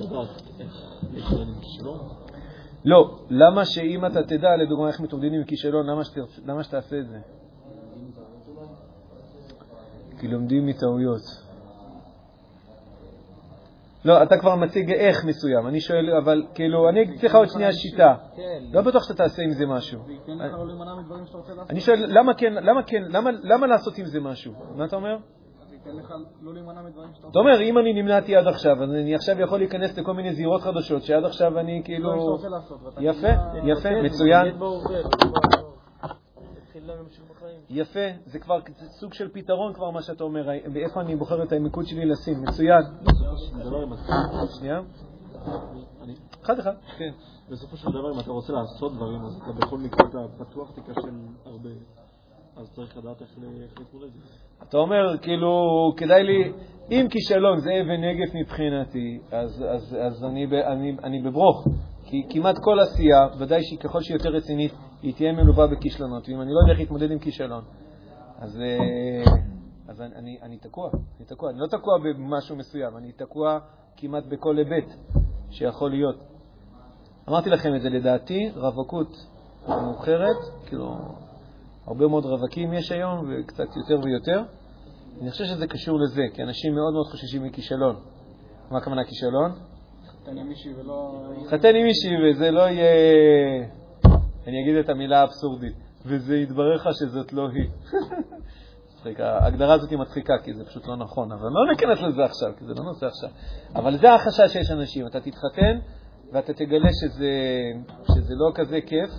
לא, 2.86 3.20
למה 3.30 3.66
שאם 3.66 4.06
אתה 4.06 4.24
תדע, 4.24 4.56
לדוגמה, 4.56 4.88
איך 4.88 5.00
מתמודדים 5.00 5.34
עם 5.34 5.44
כישלון, 5.44 5.86
למה 5.90 6.02
שתרצ- 6.04 6.42
למה 6.46 6.64
שתעשה 6.64 7.00
את 7.00 7.08
זה? 7.08 7.18
כי 10.20 10.28
לומדים 10.28 10.66
מטעויות. 10.66 11.22
לא, 14.06 14.24
אתה 14.24 14.38
כבר 14.38 14.56
מציג 14.56 14.92
איך 14.92 15.26
מסוים, 15.26 15.68
אני 15.68 15.82
שואל, 15.82 16.10
אבל 16.24 16.44
כאילו, 16.54 16.90
אני 16.90 17.02
אגיד 17.02 17.24
לך 17.24 17.36
עוד 17.36 17.48
שנייה 17.48 17.74
שיטה. 17.74 18.16
לא 18.74 18.82
בטוח 18.82 19.04
שאתה 19.04 19.24
תעשה 19.24 19.42
עם 19.44 19.52
זה 19.52 19.66
משהו. 19.66 20.00
אני 21.70 21.80
שואל, 21.82 22.06
למה 22.20 22.34
כן, 22.34 22.54
למה 22.54 22.84
כן, 22.84 23.04
למה 23.44 23.68
לעשות 23.68 23.98
עם 23.98 24.06
זה 24.06 24.20
משהו? 24.20 24.54
מה 24.76 24.86
אתה 24.86 24.96
אומר? 24.96 25.18
לא 26.42 26.52
אתה. 27.30 27.40
אומר, 27.40 27.62
אם 27.62 27.78
אני 27.78 27.94
נמנעתי 28.02 28.36
עד 28.36 28.48
עכשיו, 28.48 28.84
אז 28.84 28.90
אני 28.90 29.16
עכשיו 29.16 29.40
יכול 29.42 29.60
להיכנס 29.60 29.98
לכל 29.98 30.14
מיני 30.14 30.34
זירות 30.34 30.62
חדשות, 30.62 31.04
שעד 31.04 31.24
עכשיו 31.26 31.60
אני 31.60 31.82
כאילו... 31.86 32.10
ואתה 32.84 33.02
יפה, 33.02 33.28
יפה, 33.64 33.90
מצוין. 34.04 34.56
יפה, 37.70 38.00
זה 38.26 38.40
כבר 38.40 38.60
זה 38.80 38.86
סוג 38.90 39.14
של 39.14 39.30
פתרון 39.34 39.74
כבר 39.74 39.90
מה 39.92 40.02
שאתה 40.02 40.24
אומר, 40.24 40.50
ואיפה 40.74 41.02
אני 41.02 41.16
בוחר 41.16 41.44
את 41.44 41.52
המיקוד 41.52 41.86
שלי 41.86 42.06
לשים, 42.06 42.42
מצוין. 42.42 42.82
שנייה, 44.60 44.82
אני- 46.04 46.16
אחד 46.44 46.60
אחד, 46.60 46.74
כן. 46.98 47.12
בסופו 47.50 47.78
של 47.78 47.90
דבר, 47.90 48.14
אם 48.16 48.20
אתה 48.20 48.32
רוצה 48.32 48.54
לעשות 48.54 48.94
דברים, 48.94 49.22
אז 49.26 49.42
אתה 49.44 49.52
בכל 49.52 49.78
מקרה 49.78 50.08
אתה 50.10 50.18
פתוח 50.44 50.72
תיכשל 50.72 51.10
הרבה. 51.46 51.70
אז 52.62 52.72
צריך 52.76 52.98
לדעת 52.98 53.22
איך 53.22 53.30
להתמודד 53.80 54.06
עם 54.06 54.22
זה. 54.22 54.64
אתה 54.70 54.78
אומר, 54.78 55.18
כאילו, 55.22 55.52
כדאי 55.98 56.24
לי, 56.24 56.52
אם 56.92 57.08
כישלון 57.10 57.60
זה 57.60 57.70
אבן 57.82 58.04
נגף 58.04 58.36
מבחינתי, 58.36 59.20
אז, 59.32 59.66
אז, 59.70 59.98
אז 60.02 60.24
אני, 60.24 60.46
אני, 60.46 60.98
אני 61.04 61.22
בברוך. 61.22 61.68
כי 62.06 62.24
כמעט 62.30 62.56
כל 62.64 62.80
עשייה, 62.80 63.28
ודאי 63.38 63.64
שככל 63.64 64.02
שהיא 64.02 64.16
יותר 64.16 64.30
רצינית, 64.30 64.72
היא 65.02 65.14
תהיה 65.14 65.32
מלווה 65.32 65.68
בכישלונות. 65.68 66.30
ואם 66.30 66.42
אני 66.42 66.52
לא 66.54 66.60
יודע 66.60 66.72
איך 66.72 66.80
להתמודד 66.80 67.12
עם 67.12 67.20
כישלון, 67.20 67.64
אז, 68.40 68.62
אה, 68.62 69.34
אז 69.88 70.02
אני, 70.02 70.16
אני, 70.16 70.38
אני 70.42 70.58
תקוע. 70.58 70.90
אני 71.18 71.26
תקוע. 71.26 71.50
אני 71.50 71.60
לא 71.60 71.68
תקוע 71.68 71.94
במשהו 71.98 72.56
מסוים, 72.56 72.98
אני 72.98 73.12
תקוע 73.12 73.60
כמעט 73.98 74.24
בכל 74.26 74.58
היבט 74.58 74.94
שיכול 75.50 75.92
להיות. 75.92 76.24
אמרתי 77.30 77.50
לכם 77.50 77.76
את 77.76 77.82
זה, 77.82 77.90
לדעתי, 77.90 78.52
רווקות 78.56 79.28
מאוחרת, 79.68 80.38
כאילו, 80.66 80.96
הרבה 81.88 82.08
מאוד 82.08 82.26
רווקים 82.26 82.74
יש 82.74 82.92
היום, 82.92 83.30
וקצת 83.30 83.76
יותר 83.76 84.06
ויותר. 84.06 84.44
אני 85.22 85.32
חושב 85.32 85.46
שזה 85.46 85.68
קשור 85.68 86.00
לזה, 86.00 86.22
כי 86.34 86.44
אנשים 86.44 86.76
מאוד 86.76 86.94
מאוד 86.94 87.06
חוששים 87.12 87.44
מכישלון. 87.44 87.96
מה 88.72 88.78
הכוונה 88.78 89.04
כישלון? 89.04 89.52
תן 90.24 90.36
לי 90.36 90.44
מישהי 90.44 90.74
ולא... 90.74 91.28
חתן 91.50 91.76
עם 91.76 91.84
מישהי 91.84 92.12
וזה 92.24 92.52
לא 92.52 92.62
יהיה... 92.62 93.66
אני 94.48 94.64
אגיד 94.64 94.76
את 94.76 94.90
המילה 94.90 95.22
האבסורדית, 95.22 95.74
וזה 96.06 96.38
יתברר 96.38 96.76
לך 96.76 96.90
שזאת 97.00 97.34
לא 97.34 97.50
היא. 97.50 97.70
ההגדרה 99.20 99.74
הזאת 99.74 99.90
היא 99.90 100.00
מצחיקה, 100.00 100.34
כי 100.44 100.54
זה 100.54 100.66
פשוט 100.66 100.88
לא 100.88 100.96
נכון, 100.96 101.32
אבל 101.32 101.50
לא 101.50 101.72
ניכנס 101.72 102.02
לזה 102.02 102.24
עכשיו, 102.24 102.52
כי 102.60 102.66
זה 102.66 102.74
לא 102.74 102.84
נושא 102.84 103.06
עכשיו. 103.06 103.30
אבל 103.76 103.98
זה 103.98 104.14
החשש 104.14 104.54
שיש 104.54 104.72
אנשים, 104.72 105.08
אתה 105.08 105.20
תתחתן 105.20 105.80
ואתה 106.32 106.54
תגלה 106.54 106.90
שזה, 107.02 107.32
שזה 108.16 108.34
לא 108.36 108.52
כזה 108.56 108.80
כיף, 108.82 109.10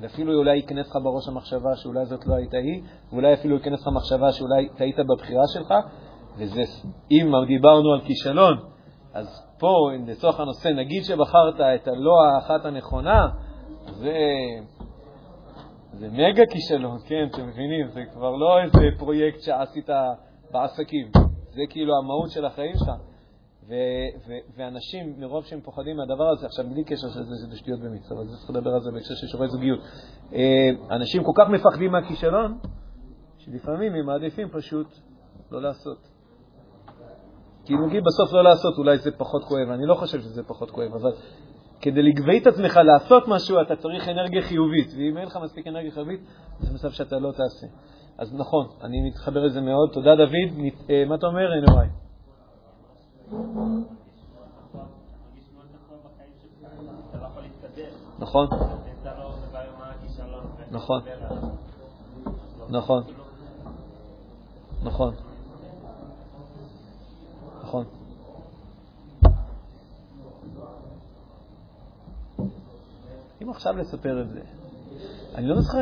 ואפילו 0.00 0.34
אולי 0.34 0.56
ייכנס 0.56 0.88
לך 0.90 0.96
בראש 1.02 1.28
המחשבה 1.28 1.76
שאולי 1.76 2.06
זאת 2.06 2.26
לא 2.26 2.34
הייתה 2.34 2.56
היא, 2.56 2.82
ואולי 3.12 3.34
אפילו 3.34 3.56
ייכנס 3.56 3.80
לך 3.80 3.88
מחשבה 3.94 4.32
שאולי 4.32 4.68
טעית 4.76 4.96
בבחירה 4.98 5.42
שלך, 5.54 5.74
וזה, 6.38 6.62
אם 7.10 7.32
דיברנו 7.46 7.92
על 7.92 8.00
כישלון, 8.00 8.58
אז 9.14 9.26
פה, 9.58 9.90
לצורך 10.06 10.40
הנושא, 10.40 10.68
נגיד 10.68 11.02
שבחרת 11.04 11.54
את 11.54 11.88
הלא 11.88 12.24
האחת 12.24 12.64
הנכונה, 12.64 13.28
זה, 13.84 14.16
זה 15.92 16.08
מגה 16.10 16.42
כישלון, 16.50 16.98
כן, 17.06 17.26
אתם 17.30 17.46
מבינים? 17.46 17.88
זה 17.88 18.00
כבר 18.12 18.36
לא 18.36 18.62
איזה 18.62 18.98
פרויקט 18.98 19.40
שעשית 19.40 19.88
בעסקים, 20.52 21.10
זה 21.54 21.62
כאילו 21.70 21.92
המהות 21.98 22.30
של 22.30 22.44
החיים 22.44 22.72
שלך. 22.76 23.11
ו- 23.68 24.28
ו- 24.28 24.42
ואנשים, 24.56 25.14
מרוב 25.18 25.44
שהם 25.44 25.60
פוחדים 25.60 25.96
מהדבר 25.96 26.28
הזה, 26.28 26.46
עכשיו 26.46 26.64
בלי 26.70 26.84
קשר 26.84 27.08
שזה, 27.08 27.34
שזה 27.46 27.56
שטויות 27.56 27.80
במיץ, 27.80 28.12
אבל 28.12 28.26
צריך 28.26 28.50
לדבר 28.50 28.70
על 28.70 28.80
זה 28.80 28.90
בהקשר 28.90 29.14
של 29.14 29.26
שיעורי 29.26 29.48
זוגיות. 29.48 29.80
אה, 30.32 30.70
אנשים 30.90 31.24
כל 31.24 31.32
כך 31.34 31.48
מפחדים 31.48 31.92
מהכישלון, 31.92 32.58
שלפעמים 33.38 33.94
הם 33.94 34.06
מעדיפים 34.06 34.48
פשוט 34.48 34.86
לא 35.50 35.62
לעשות. 35.62 36.08
כי 37.64 37.74
נגיד 37.74 38.04
בסוף 38.04 38.32
לא 38.32 38.44
לעשות, 38.44 38.78
אולי 38.78 38.98
זה 38.98 39.10
פחות 39.10 39.44
כואב, 39.44 39.68
אני 39.68 39.86
לא 39.86 39.94
חושב 39.94 40.20
שזה 40.20 40.42
פחות 40.42 40.70
כואב, 40.70 40.94
אבל 40.94 41.12
כדי 41.80 42.02
לגבי 42.02 42.38
את 42.38 42.46
עצמך 42.46 42.76
לעשות 42.76 43.28
משהו, 43.28 43.60
אתה 43.60 43.76
צריך 43.76 44.08
אנרגיה 44.08 44.42
חיובית, 44.42 44.94
ואם 44.96 45.18
אין 45.18 45.26
לך 45.26 45.38
מספיק 45.44 45.66
אנרגיה 45.66 45.90
חיובית, 45.90 46.20
זה 46.60 46.74
מצב 46.74 46.90
שאתה 46.90 47.18
לא 47.18 47.32
תעשה. 47.32 47.66
אז 48.18 48.34
נכון, 48.34 48.66
אני 48.82 49.08
מתחבר 49.08 49.44
לזה 49.44 49.60
מאוד. 49.60 49.90
תודה, 49.92 50.16
דוד. 50.16 50.32
אה, 50.90 51.04
מה 51.08 51.14
אתה 51.14 51.26
אומר, 51.26 51.60
נוראי? 51.68 51.86
נכון, 58.18 58.48
נכון, 60.70 61.02
נכון, 62.70 63.02
נכון, 64.82 65.14
נכון. 67.62 67.84
אם 73.42 73.50
עכשיו 73.50 73.76
לספר 73.76 74.22
את 74.22 74.28
זה, 74.28 74.40
אני 75.34 75.46
לא 75.46 75.60
זוכר 75.60 75.78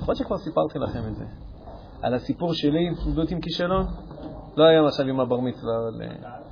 יכול 0.00 0.14
שכבר 0.14 0.38
סיפרתי 0.38 0.78
לכם 0.78 1.08
את 1.08 1.16
זה, 1.16 1.24
על 2.02 2.14
הסיפור 2.14 2.54
שלי 2.54 2.88
עם 2.88 2.94
עם 3.30 3.40
כישלון, 3.40 3.86
לא 4.56 4.64
היום 4.64 4.86
עכשיו 4.86 5.06
עם 5.06 5.20
הבר 5.20 5.40
מצווה, 5.40 5.72
אבל... 5.78 6.45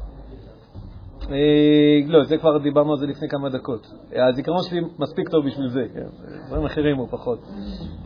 אה, 1.31 2.07
לא, 2.07 2.25
זה 2.25 2.39
כבר 2.39 2.59
דיברנו 2.59 2.93
על 2.93 2.99
זה 2.99 3.07
לפני 3.07 3.29
כמה 3.29 3.49
דקות. 3.49 3.87
הזיכרון 4.13 4.63
שלי 4.63 4.81
מספיק 4.99 5.29
טוב 5.29 5.47
בשביל 5.47 5.69
זה, 5.69 5.87
כן, 5.95 6.07
דברים 6.47 6.65
אחרים 6.65 6.97
הוא 6.97 7.09
פחות. 7.11 7.39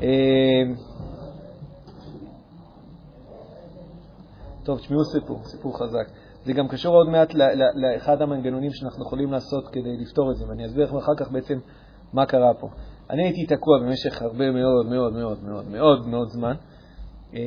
אה, 0.03 0.63
טוב, 4.65 4.79
תשמעו 4.79 5.05
סיפור, 5.05 5.41
סיפור 5.45 5.79
חזק. 5.79 6.09
זה 6.45 6.53
גם 6.53 6.69
קשור 6.69 6.95
עוד 6.95 7.09
מעט 7.09 7.35
לאחד 7.75 8.23
המנגנונים 8.23 8.71
שאנחנו 8.73 9.05
יכולים 9.05 9.33
לעשות 9.33 9.69
כדי 9.69 9.97
לפתור 9.97 10.31
את 10.31 10.37
זה, 10.37 10.49
ואני 10.49 10.67
אסביר 10.67 10.85
לכם 10.85 10.97
אחר 10.97 11.13
כך 11.17 11.31
בעצם 11.31 11.59
מה 12.13 12.27
קרה 12.27 12.55
פה. 12.55 12.69
אני 13.11 13.23
הייתי 13.25 13.47
תקוע 13.47 13.79
במשך 13.79 14.23
הרבה 14.23 14.51
מאוד 14.51 14.87
מאוד 14.87 15.13
מאוד 15.13 15.39
מאוד 15.45 15.69
מאוד 15.69 16.09
מאוד 16.09 16.29
זמן. 16.29 16.55
אה, 17.35 17.41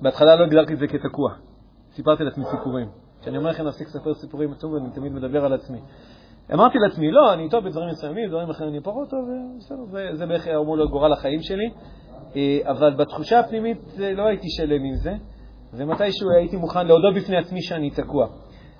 בהתחלה 0.00 0.36
לא 0.36 0.44
הגדרתי 0.44 0.74
את 0.74 0.78
זה 0.78 0.86
כתקוע, 0.86 1.32
סיפרתי 1.94 2.24
לעצמי 2.24 2.44
סיפורים. 2.50 3.01
כשאני 3.22 3.36
אומר 3.38 3.50
לכם 3.50 3.64
להפסיק 3.64 3.88
לספר 3.88 4.14
סיפורים, 4.14 4.54
טוב, 4.54 4.74
אני 4.74 4.90
תמיד 4.90 5.12
מדבר 5.12 5.44
על 5.44 5.52
עצמי. 5.52 5.78
אמרתי 6.52 6.78
לעצמי, 6.78 7.10
לא, 7.10 7.32
אני 7.32 7.48
טוב 7.48 7.64
בדברים 7.64 7.88
מסוימים, 7.88 8.28
דברים 8.28 8.50
אחרים 8.50 8.68
אני 8.68 8.80
פחות 8.80 9.10
טוב, 9.10 9.20
ובסדר, 9.28 9.84
זה, 9.90 10.08
זה 10.12 10.26
בערך 10.26 10.48
אמור 10.48 10.76
להיות 10.76 10.90
גורל 10.90 11.12
החיים 11.12 11.42
שלי. 11.42 11.70
אה, 12.36 12.58
אבל 12.70 12.94
בתחושה 12.94 13.40
הפנימית 13.40 13.78
אה, 14.00 14.12
לא 14.12 14.22
הייתי 14.22 14.50
שלם 14.50 14.84
עם 14.84 14.94
זה, 14.94 15.14
ומתישהו 15.72 16.30
הייתי 16.30 16.56
מוכן 16.56 16.86
להודות 16.86 17.14
בפני 17.14 17.36
עצמי 17.36 17.62
שאני 17.62 17.90
תקוע. 17.90 18.26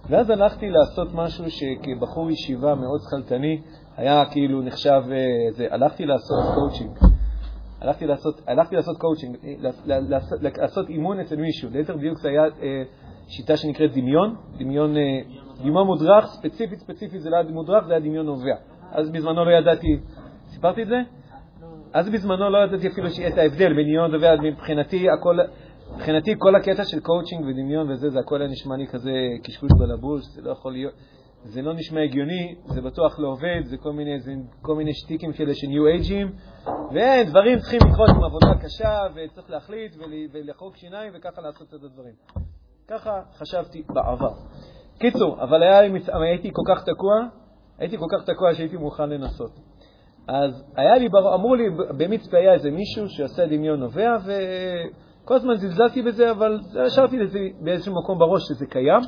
ואז 0.09 0.31
הלכתי 0.31 0.71
לעשות 0.71 1.09
משהו 1.15 1.45
שכבחור 1.51 2.31
ישיבה 2.31 2.75
מאוד 2.75 3.01
שכלתני, 3.01 3.61
היה 3.97 4.25
כאילו 4.31 4.63
נחשב, 4.63 5.03
אה, 5.13 5.53
זה, 5.53 5.67
הלכתי 5.71 6.07
לעשות 6.07 6.55
קואוצ'ינג. 6.55 6.99
הלכתי 7.81 8.07
לעשות, 8.07 8.41
הלכתי 8.47 8.77
לעשות 8.77 8.97
קואוצ'ינג, 8.99 9.37
אה, 9.45 9.71
לעשות, 9.87 10.39
לעשות 10.43 10.89
אימון 10.89 11.21
אצל 11.21 11.37
מישהו. 11.37 11.71
ליתר 11.73 11.97
דיוק 11.97 12.19
זה 12.19 12.29
היה 12.29 12.45
אה, 12.45 12.83
שיטה 13.29 13.57
שנקראת 13.57 13.93
דמיון, 13.93 14.37
דמיון, 14.59 14.97
אה, 14.97 15.03
דמיון 15.59 15.87
מודרך, 15.87 16.27
ספציפית 16.27 16.79
ספציפית 16.79 17.21
זה 17.21 17.31
לא 17.31 17.37
היה 17.37 17.51
מודרך, 17.51 17.87
זה 17.87 17.93
היה 17.93 18.01
דמיון 18.01 18.27
נובע. 18.27 18.55
אז 18.93 19.11
בזמנו 19.11 19.45
לא 19.45 19.51
ידעתי, 19.51 19.99
סיפרתי 20.49 20.83
את 20.83 20.89
זה? 20.89 21.01
אז 21.93 22.09
בזמנו 22.09 22.51
לא 22.51 22.59
ידעתי 22.59 22.89
אפילו 22.89 23.09
את 23.29 23.39
ההבדל 23.39 23.73
בין 23.75 23.87
דמיון 23.87 24.11
נובע, 24.11 24.37
מבחינתי 24.43 25.11
הכל, 25.11 25.39
מבחינתי 25.95 26.35
כל 26.39 26.55
הקטע 26.55 26.85
של 26.85 27.01
קואוצ'ינג 27.01 27.45
ודמיון 27.47 27.91
וזה, 27.91 28.11
זה 28.11 28.19
הכל 28.19 28.41
היה 28.41 28.51
נשמע 28.51 28.77
לי 28.77 28.87
כזה 28.87 29.13
קשקוש 29.43 29.71
בלבוש, 29.79 30.23
זה 30.25 30.43
לא 30.43 30.51
יכול 30.51 30.73
להיות, 30.73 30.95
זה 31.45 31.63
לא 31.63 31.75
נשמע 31.75 32.01
הגיוני, 32.01 32.55
זה 32.67 32.81
בטוח 32.81 33.19
לא 33.19 33.29
עובד, 33.29 33.61
זה 33.65 33.77
כל 33.77 33.93
מיני, 33.93 34.21
זה 34.21 34.33
כל 34.63 34.75
מיני 34.75 34.95
שטיקים 34.95 35.33
כאלה 35.33 35.55
של 35.55 35.67
New 35.67 35.87
Age 35.87 36.10
ים, 36.10 36.33
ודברים 36.91 37.59
צריכים 37.59 37.81
לקרות 37.91 38.11
עם 38.11 38.25
עבודה 38.25 38.55
קשה, 38.63 38.99
וצריך 39.15 39.51
להחליט 39.51 39.97
ולחוק 40.33 40.77
שיניים 40.77 41.13
וככה 41.17 41.41
לעשות 41.41 41.69
את 41.69 41.85
הדברים. 41.85 42.15
ככה 42.93 43.21
חשבתי 43.39 43.83
בעבר. 43.89 44.33
קיצור, 44.99 45.43
אבל 45.43 45.63
היה, 45.63 45.81
הייתי 46.13 46.51
כל 46.53 46.75
כך 46.75 46.85
תקוע, 46.85 47.15
הייתי 47.79 47.99
כל 47.99 48.07
כך 48.13 48.25
תקוע 48.25 48.55
שהייתי 48.55 48.77
מוכן 48.77 49.11
לנסות. 49.11 49.51
אז 50.29 50.65
היה 50.77 50.95
לי, 50.95 51.09
אמרו 51.35 51.55
לי, 51.55 51.65
במצפה 51.97 52.37
היה 52.37 52.53
איזה 52.53 52.71
מישהו 52.71 53.09
שעושה 53.09 53.47
דמיון 53.47 53.81
נובע, 53.81 54.17
וכל 54.25 55.35
הזמן 55.35 55.55
זלזלתי 55.57 56.03
בזה, 56.03 56.31
אבל 56.31 56.59
השארתי 56.87 57.19
לזה 57.19 57.39
באיזשהו 57.61 57.95
מקום 58.03 58.19
בראש 58.19 58.43
שזה 58.49 58.67
קיים. 58.67 59.01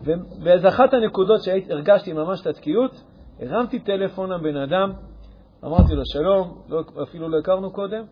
ובאיזו 0.00 0.68
אחת 0.68 0.94
הנקודות 0.94 1.42
שהרגשתי 1.42 2.12
ממש 2.12 2.40
את 2.40 2.46
התקיעות, 2.46 3.02
הרמתי 3.40 3.78
טלפון 3.78 4.32
לבן 4.32 4.56
אדם, 4.56 4.92
אמרתי 5.64 5.94
לו, 5.94 6.02
שלום, 6.12 6.62
לא, 6.68 6.82
אפילו 7.02 7.28
לא 7.28 7.38
הכרנו 7.38 7.72
קודם, 7.72 8.04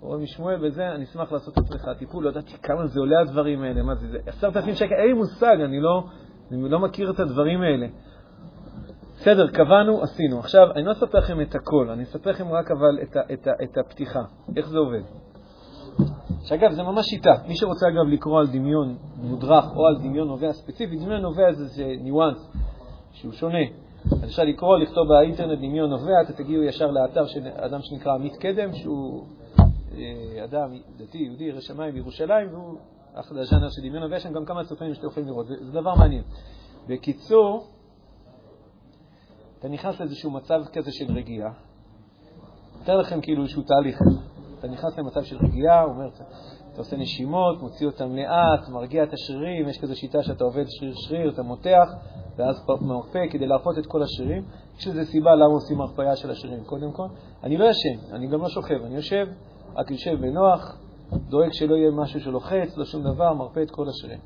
רואים 0.00 0.22
משמואל 0.22 0.66
וזה, 0.66 0.88
אני 0.88 1.04
אשמח 1.04 1.32
לעשות 1.32 1.58
אצלך 1.58 1.88
טיפול, 1.98 2.24
לא 2.24 2.30
ידעתי 2.30 2.52
כמה 2.62 2.86
זה 2.86 3.00
עולה 3.00 3.20
הדברים 3.20 3.62
האלה, 3.62 3.82
מה 3.82 3.94
זה, 3.94 4.08
זה 4.08 4.18
עשרת 4.26 4.56
אלפים 4.56 4.74
שקל, 4.74 4.94
אין 4.94 5.06
לי 5.06 5.12
מושג, 5.12 5.56
אני 5.64 5.80
לא, 5.80 6.04
אני 6.50 6.68
לא 6.68 6.78
מכיר 6.78 7.10
את 7.10 7.20
הדברים 7.20 7.62
האלה. 7.62 7.86
בסדר, 9.16 9.48
קבענו, 9.48 10.02
עשינו. 10.02 10.38
עכשיו, 10.38 10.72
אני 10.74 10.84
לא 10.84 10.92
אספר 10.92 11.18
לכם 11.18 11.40
את 11.40 11.54
הכל, 11.54 11.90
אני 11.90 12.02
אספר 12.02 12.30
לכם 12.30 12.48
רק 12.48 12.70
אבל 12.70 12.98
את, 13.02 13.16
ה, 13.16 13.20
את, 13.32 13.46
ה, 13.46 13.50
את 13.62 13.78
הפתיחה, 13.78 14.20
איך 14.56 14.68
זה 14.68 14.78
עובד. 14.78 15.02
שאגב, 16.44 16.72
זה 16.72 16.82
ממש 16.82 17.06
שיטה. 17.06 17.32
מי 17.48 17.56
שרוצה 17.56 17.86
אגב 17.88 18.06
לקרוא 18.12 18.40
על 18.40 18.46
דמיון 18.46 18.96
מודרך 19.16 19.64
או 19.76 19.86
על 19.86 19.96
דמיון 19.98 20.28
נובע 20.28 20.52
ספציפי, 20.52 20.96
דמיון 20.96 21.20
נובע 21.20 21.52
זה, 21.52 21.64
זה 21.64 21.84
ניואנס 22.00 22.52
שהוא 23.12 23.32
שונה. 23.32 23.64
אפשר 24.24 24.44
לקרוא, 24.44 24.78
לכתוב 24.78 25.08
באינטרנט 25.08 25.58
דמיון 25.58 25.90
נובע, 25.90 26.22
אתה 26.24 26.32
תגיעו 26.32 26.62
ישר 26.62 26.90
לאתר 26.90 27.26
של 27.26 27.40
אדם 27.46 27.78
שנקרא 27.82 28.14
עמית 28.14 28.36
קדם, 28.36 28.72
שהוא 28.72 29.24
אדם 30.44 30.70
דתי, 30.96 31.18
יהודי, 31.18 31.44
ירא 31.44 31.60
שמיים 31.60 31.94
בירושלים, 31.94 32.54
והוא 32.54 32.78
אחלה 33.14 33.40
הז'אנר 33.40 33.68
של 33.70 33.82
דמיון 33.82 34.02
נובע, 34.02 34.16
יש 34.16 34.22
שם 34.22 34.32
גם 34.32 34.44
כמה 34.44 34.64
סרטונים 34.64 34.94
שאתם 34.94 35.06
יכולים 35.06 35.28
לראות, 35.28 35.46
זה, 35.46 35.54
דבר 35.72 35.94
מעניין. 35.94 36.22
בקיצור, 36.88 37.66
אתה 39.58 39.68
נכנס 39.68 40.00
לאיזשהו 40.00 40.30
מצב 40.30 40.62
כזה 40.72 40.92
של 40.92 41.12
רגיעה, 41.12 41.52
מתאר 42.80 42.96
לכם 42.96 43.20
כאילו 43.20 43.42
איזשהו 43.42 43.62
תהליך. 43.62 43.98
אתה 44.58 44.68
נכנס 44.68 44.98
למצב 44.98 45.24
של 45.24 45.36
רגיעה, 45.36 45.84
אומר, 45.84 46.08
אתה 46.72 46.78
עושה 46.78 46.96
נשימות, 46.96 47.62
מוציא 47.62 47.86
אותם 47.86 48.16
לאט, 48.16 48.68
מרגיע 48.68 49.02
את 49.02 49.12
השרירים, 49.12 49.68
יש 49.68 49.78
כזו 49.78 49.96
שיטה 49.96 50.22
שאתה 50.22 50.44
עובד 50.44 50.64
שריר-שריר, 50.68 51.30
אתה 51.30 51.42
מותח, 51.42 51.88
ואז 52.36 52.56
מרפא 52.80 53.18
כדי 53.30 53.46
להרפות 53.46 53.78
את 53.78 53.86
כל 53.86 54.02
השרירים. 54.02 54.44
יש 54.78 54.86
לזה 54.86 55.04
סיבה 55.04 55.34
למה 55.34 55.52
עושים 55.52 55.80
הרפאיה 55.80 56.16
של 56.16 56.30
השרירים. 56.30 56.64
קודם 56.64 56.92
כל, 56.92 57.06
אני 57.44 57.56
לא 57.56 57.64
ישן, 57.64 58.14
אני 58.14 58.26
גם 58.26 58.40
לא 58.42 58.48
שוכב, 58.48 58.84
אני 58.84 58.96
יושב, 58.96 59.26
רק 59.76 59.90
יושב 59.90 60.20
בנוח, 60.20 60.76
דואג 61.28 61.52
שלא 61.52 61.74
יהיה 61.74 61.90
משהו 61.90 62.20
שלוחץ, 62.20 62.76
לא 62.76 62.84
שום 62.84 63.02
דבר, 63.02 63.34
מרפא 63.34 63.60
את 63.60 63.70
כל 63.70 63.88
השרירים. 63.88 64.20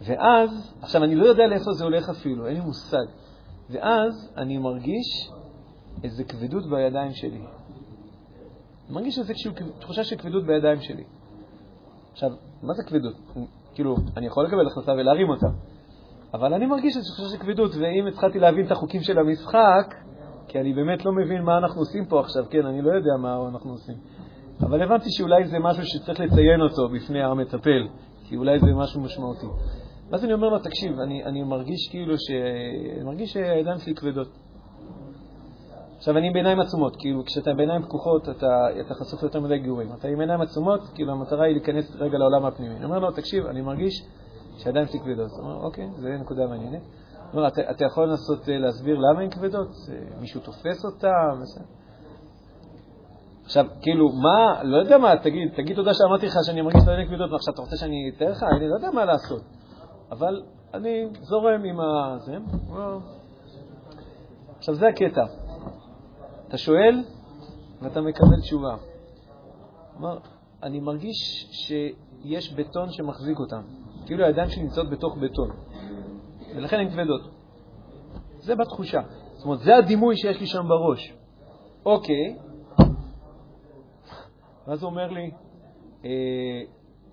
ואז, 0.00 0.74
עכשיו 0.82 1.04
אני 1.04 1.14
לא 1.14 1.26
יודע 1.26 1.46
לאיפה 1.46 1.72
זה 1.72 1.84
הולך 1.84 2.08
אפילו, 2.08 2.46
אין 2.46 2.54
לי 2.54 2.60
מושג. 2.60 3.04
ואז 3.70 4.32
אני 4.36 4.58
מרגיש 4.58 5.30
איזו 6.04 6.22
כבדות 6.28 6.70
בידיים 6.70 7.12
שלי. 7.12 7.38
אני 7.38 8.94
מרגיש 8.94 9.18
איזושהי 9.18 9.50
תחושה 9.80 10.04
של 10.04 10.16
כבדות 10.16 10.46
בידיים 10.46 10.80
שלי. 10.80 11.04
עכשיו, 12.12 12.30
מה 12.62 12.74
זה 12.74 12.82
כבדות? 12.86 13.14
כאילו, 13.74 13.96
אני 14.16 14.26
יכול 14.26 14.46
לקבל 14.46 14.66
החלטה 14.66 14.92
ולהרים 14.92 15.28
אותה, 15.28 15.46
אבל 16.34 16.54
אני 16.54 16.66
מרגיש 16.66 16.96
איזושהי 16.96 17.14
תחושה 17.14 17.36
של 17.36 17.42
כבדות, 17.42 17.70
ואם 17.74 18.06
התחלתי 18.06 18.38
להבין 18.38 18.66
את 18.66 18.70
החוקים 18.72 19.02
של 19.02 19.18
המשחק, 19.18 19.94
כי 20.50 20.60
אני 20.60 20.72
באמת 20.72 21.04
לא 21.04 21.12
מבין 21.12 21.42
מה 21.42 21.58
אנחנו 21.58 21.80
עושים 21.80 22.06
פה 22.06 22.20
עכשיו, 22.20 22.44
כן, 22.50 22.66
אני 22.66 22.82
לא 22.82 22.90
יודע 22.90 23.16
מה 23.18 23.48
אנחנו 23.48 23.70
עושים. 23.70 23.94
אבל 24.60 24.82
הבנתי 24.82 25.10
שאולי 25.10 25.46
זה 25.46 25.58
משהו 25.58 25.82
שצריך 25.84 26.20
לציין 26.20 26.60
אותו 26.60 26.88
בפני 26.88 27.22
המטפל, 27.22 27.88
כי 28.24 28.36
אולי 28.36 28.58
זה 28.58 28.66
משהו 28.74 29.00
משמעותי. 29.00 29.46
ואז 30.10 30.24
אני 30.24 30.32
אומר 30.32 30.48
לו, 30.48 30.58
תקשיב, 30.58 31.00
אני, 31.00 31.24
אני 31.24 31.42
מרגיש 31.42 31.88
כאילו 31.90 32.14
ש... 32.18 32.30
אני 32.96 33.04
מרגיש 33.04 33.32
שהידיים 33.32 33.78
שלי 33.78 33.94
כבדות. 33.94 34.28
עכשיו, 35.96 36.16
אני 36.16 36.26
עם 36.26 36.32
בעיניים 36.32 36.60
עצומות, 36.60 36.96
כאילו, 36.98 37.24
כשאתה 37.24 37.54
בעיניים 37.54 37.82
פקוחות, 37.82 38.28
אתה, 38.28 38.66
אתה 38.80 38.94
חשוף 38.94 39.22
ליותר 39.22 39.40
מדי 39.40 39.58
גירויים. 39.58 39.92
אתה 39.98 40.08
עם 40.08 40.20
עיניים 40.20 40.40
עצומות, 40.40 40.80
כאילו, 40.94 41.12
המטרה 41.12 41.44
היא 41.44 41.52
להיכנס 41.52 41.96
רגע 41.96 42.18
לעולם 42.18 42.44
הפנימי. 42.44 42.76
אני 42.76 42.84
אומר 42.84 42.98
לו, 42.98 43.10
תקשיב, 43.10 43.46
אני 43.46 43.60
מרגיש 43.60 44.06
שהידיים 44.58 44.86
שלי 44.86 45.00
כבדות. 45.00 45.30
הוא 45.30 45.40
אומר, 45.40 45.64
אוקיי, 45.64 45.88
זו 45.96 46.08
נקודה 46.08 46.46
מעניינת. 46.46 46.82
אומר, 47.32 47.48
אתה, 47.48 47.70
אתה 47.70 47.84
יכול 47.84 48.08
לנסות 48.08 48.48
אה, 48.48 48.58
להסביר 48.58 48.98
למה 48.98 49.20
הן 49.20 49.30
כבדות? 49.30 49.68
מישהו 50.20 50.40
תופס 50.40 50.84
אותן? 50.84 51.42
עכשיו, 53.44 53.66
כאילו, 53.82 54.08
מה, 54.08 54.62
לא 54.62 54.76
יודע 54.76 54.98
מה, 54.98 55.16
תגיד, 55.16 55.52
תגיד 55.54 55.76
תודה 55.76 55.94
שאמרתי 55.94 56.26
לך 56.26 56.34
שאני 56.46 56.62
מרגיש 56.62 56.82
את 56.82 56.88
הידיים 56.88 57.08
כבדות, 57.08 57.32
ועכשיו 57.32 57.54
אתה 57.54 57.62
רוצה 57.62 57.76
שאני 57.76 58.12
אתאר 58.16 58.30
לך? 58.30 58.42
אני 58.56 58.68
לא 58.68 58.74
יודע 58.74 58.90
מה 58.90 59.04
לעשות. 59.04 59.42
אבל 60.10 60.42
אני 60.74 61.08
זורם 61.20 61.64
עם 61.64 61.80
ה... 61.80 62.18
זה. 62.18 62.36
עכשיו, 64.58 64.74
זה 64.74 64.88
הקטע. 64.88 65.24
אתה 66.48 66.58
שואל 66.58 67.04
ואתה 67.82 68.00
מקבל 68.00 68.40
תשובה. 68.40 68.76
כלומר, 69.92 70.18
אני 70.62 70.80
מרגיש 70.80 71.48
שיש 71.50 72.52
בטון 72.52 72.90
שמחזיק 72.90 73.38
אותם, 73.38 73.62
כאילו 74.06 74.24
הידיים 74.24 74.48
שלי 74.48 74.62
נמצאות 74.62 74.90
בתוך 74.90 75.16
בטון, 75.16 75.50
ולכן 76.56 76.76
הן 76.76 76.90
כבדות. 76.90 77.30
זה 78.38 78.54
בתחושה. 78.56 79.00
זאת 79.34 79.44
אומרת, 79.44 79.58
זה 79.58 79.76
הדימוי 79.76 80.16
שיש 80.16 80.40
לי 80.40 80.46
שם 80.46 80.68
בראש. 80.68 81.14
אוקיי, 81.86 82.36
ואז 84.66 84.82
הוא 84.82 84.90
אומר 84.90 85.10
לי, 85.10 85.30
אה, 86.04 86.10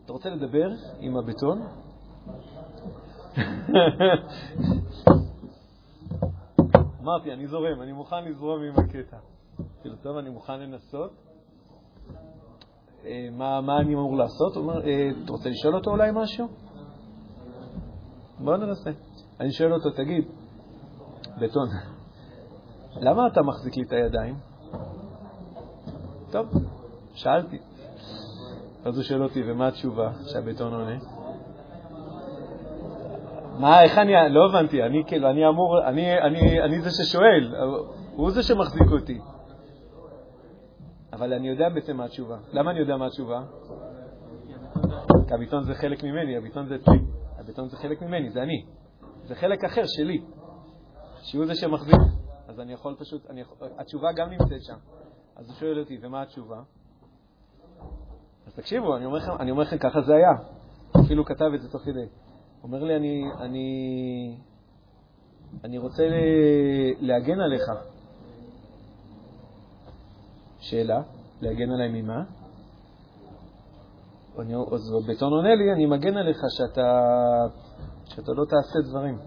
אתה 0.05 0.13
רוצה 0.13 0.29
לדבר 0.29 0.69
עם 0.99 1.17
הבטון? 1.17 1.61
אמרתי, 7.01 7.33
אני 7.33 7.47
זורם, 7.47 7.81
אני 7.81 7.91
מוכן 7.91 8.25
לזרום 8.25 8.61
עם 8.63 8.73
הקטע. 8.79 9.17
כאילו, 9.81 9.95
טוב, 9.95 10.17
אני 10.17 10.29
מוכן 10.29 10.59
לנסות. 10.59 11.11
אה, 13.05 13.29
מה, 13.31 13.79
אני 13.81 13.93
אמור 13.93 14.17
לעשות? 14.17 14.55
הוא 14.55 14.63
אומר, 14.63 14.87
אה, 14.87 15.09
אתה 15.23 15.31
רוצה 15.31 15.49
לשאול 15.49 15.75
אותו 15.75 15.91
אולי 15.91 16.11
משהו? 16.13 16.47
בוא 18.39 18.57
ננסה. 18.57 18.89
אני 19.39 19.51
שואל 19.51 19.73
אותו, 19.73 19.89
תגיד, 19.89 20.25
בטון, 21.41 21.67
למה 22.95 23.27
אתה 23.27 23.41
מחזיק 23.41 23.77
לי 23.77 23.83
את 23.83 23.91
הידיים? 23.91 24.35
טוב, 26.31 26.47
שאלתי. 27.13 27.57
אז 28.85 28.95
הוא 28.95 29.03
שואל 29.03 29.23
אותי, 29.23 29.43
ומה 29.45 29.67
התשובה 29.67 30.11
שהבטון 30.25 30.73
עונה? 30.73 30.97
מה, 33.59 33.83
איך 33.83 33.97
אני, 33.97 34.13
לא 34.29 34.45
הבנתי, 34.49 34.83
אני 34.83 35.03
כאילו, 35.07 35.29
אני 35.29 35.47
אמור, 35.47 35.87
אני, 35.87 36.21
אני, 36.21 36.61
אני 36.61 36.81
זה 36.81 36.89
ששואל, 36.91 37.55
הוא 38.15 38.31
זה 38.31 38.43
שמחזיק 38.43 38.91
אותי. 38.91 39.19
אבל 41.13 41.33
אני 41.33 41.47
יודע 41.47 41.69
בעצם 41.69 41.97
מה 41.97 42.05
התשובה. 42.05 42.37
למה 42.53 42.71
אני 42.71 42.79
יודע 42.79 42.97
מה 42.97 43.05
התשובה? 43.05 43.41
כי 45.27 45.33
הביטון 45.33 45.63
זה 45.63 45.73
חלק 45.73 46.03
ממני, 46.03 46.37
הביטון 46.37 46.67
זה 46.67 46.75
אצלי. 46.75 46.99
הביטון 47.39 47.69
זה 47.69 47.77
חלק 47.77 48.01
ממני, 48.01 48.29
זה 48.29 48.43
אני. 48.43 48.65
זה 49.27 49.35
חלק 49.35 49.63
אחר 49.63 49.81
שלי, 49.85 50.21
שהוא 51.21 51.45
זה 51.45 51.55
שמחזיק. 51.55 52.01
אז 52.47 52.59
אני 52.59 52.73
יכול 52.73 52.95
פשוט, 52.99 53.29
אני 53.29 53.41
יכול, 53.41 53.67
התשובה 53.77 54.07
גם 54.15 54.29
נמצאת 54.29 54.63
שם. 54.63 54.77
אז 55.35 55.47
הוא 55.47 55.55
שואל 55.55 55.79
אותי, 55.79 55.97
ומה 56.01 56.21
התשובה? 56.21 56.61
אז 58.47 58.55
תקשיבו, 58.55 58.95
אני 58.95 59.05
אומר 59.05 59.17
לכם, 59.17 59.31
אני 59.39 59.51
אומר 59.51 59.63
לכם, 59.63 59.77
ככה 59.77 60.01
זה 60.01 60.13
היה. 60.15 60.31
אפילו 61.05 61.25
כתב 61.25 61.51
את 61.55 61.61
זה 61.61 61.71
תוך 61.71 61.81
כדי. 61.81 62.05
אומר 62.63 62.83
לי, 62.83 62.95
אני, 62.95 63.23
אני, 63.39 64.37
אני 65.63 65.77
רוצה 65.77 66.03
להגן 66.99 67.39
עליך. 67.39 67.63
שאלה, 70.59 71.01
להגן 71.41 71.71
עליי 71.71 72.01
ממה? 72.01 72.23
אז 74.73 74.93
בטון 75.07 75.33
עונה 75.33 75.55
לי, 75.55 75.73
אני 75.73 75.85
מגן 75.85 76.17
עליך 76.17 76.37
שאתה, 76.49 76.99
שאתה 78.09 78.31
לא 78.31 78.45
תעשה 78.45 78.89
דברים. 78.89 79.17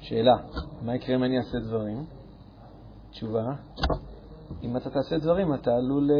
שאלה, 0.00 0.36
מה 0.82 0.94
יקרה 0.94 1.16
אם 1.16 1.24
אני 1.24 1.38
אעשה 1.38 1.58
דברים? 1.58 2.04
תשובה, 3.10 3.44
אם 4.62 4.76
אתה 4.76 4.90
תעשה 4.90 5.18
דברים, 5.18 5.54
אתה 5.54 5.70
עלול, 5.70 6.10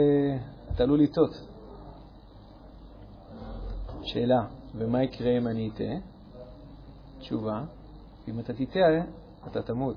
אתה 0.75 0.83
עלול 0.83 1.01
לטעות. 1.01 1.31
שאלה, 4.03 4.41
ומה 4.75 5.03
יקרה 5.03 5.39
אם 5.39 5.49
אני 5.49 5.71
אטעה? 5.75 5.97
תשובה, 7.19 7.65
אם 8.29 8.41
אתה 8.41 8.53
תטעה, 8.53 9.05
אתה 9.47 9.63
תמות. 9.63 9.97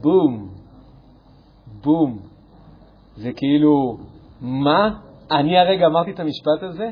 בום, 0.00 0.54
בום. 1.82 2.18
זה 3.16 3.30
כאילו, 3.36 3.98
מה? 4.40 5.00
אני 5.30 5.58
הרגע 5.58 5.86
אמרתי 5.86 6.10
את 6.10 6.20
המשפט 6.20 6.62
הזה? 6.62 6.90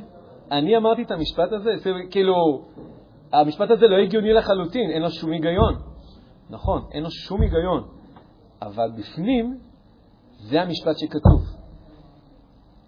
אני 0.53 0.77
אמרתי 0.77 1.03
את 1.03 1.11
המשפט 1.11 1.53
הזה? 1.53 1.71
זה 1.77 1.91
כאילו, 2.11 2.35
המשפט 3.33 3.71
הזה 3.71 3.87
לא 3.87 3.97
הגיוני 3.97 4.33
לחלוטין, 4.33 4.91
אין 4.91 5.03
לו 5.03 5.11
שום 5.11 5.33
היגיון. 5.33 5.75
נכון, 6.51 6.83
אין 6.93 7.03
לו 7.03 7.11
שום 7.11 7.41
היגיון. 7.43 7.89
אבל 8.63 8.91
בפנים, 8.99 9.59
זה 10.39 10.63
המשפט 10.63 10.99
שכתוב. 10.99 11.41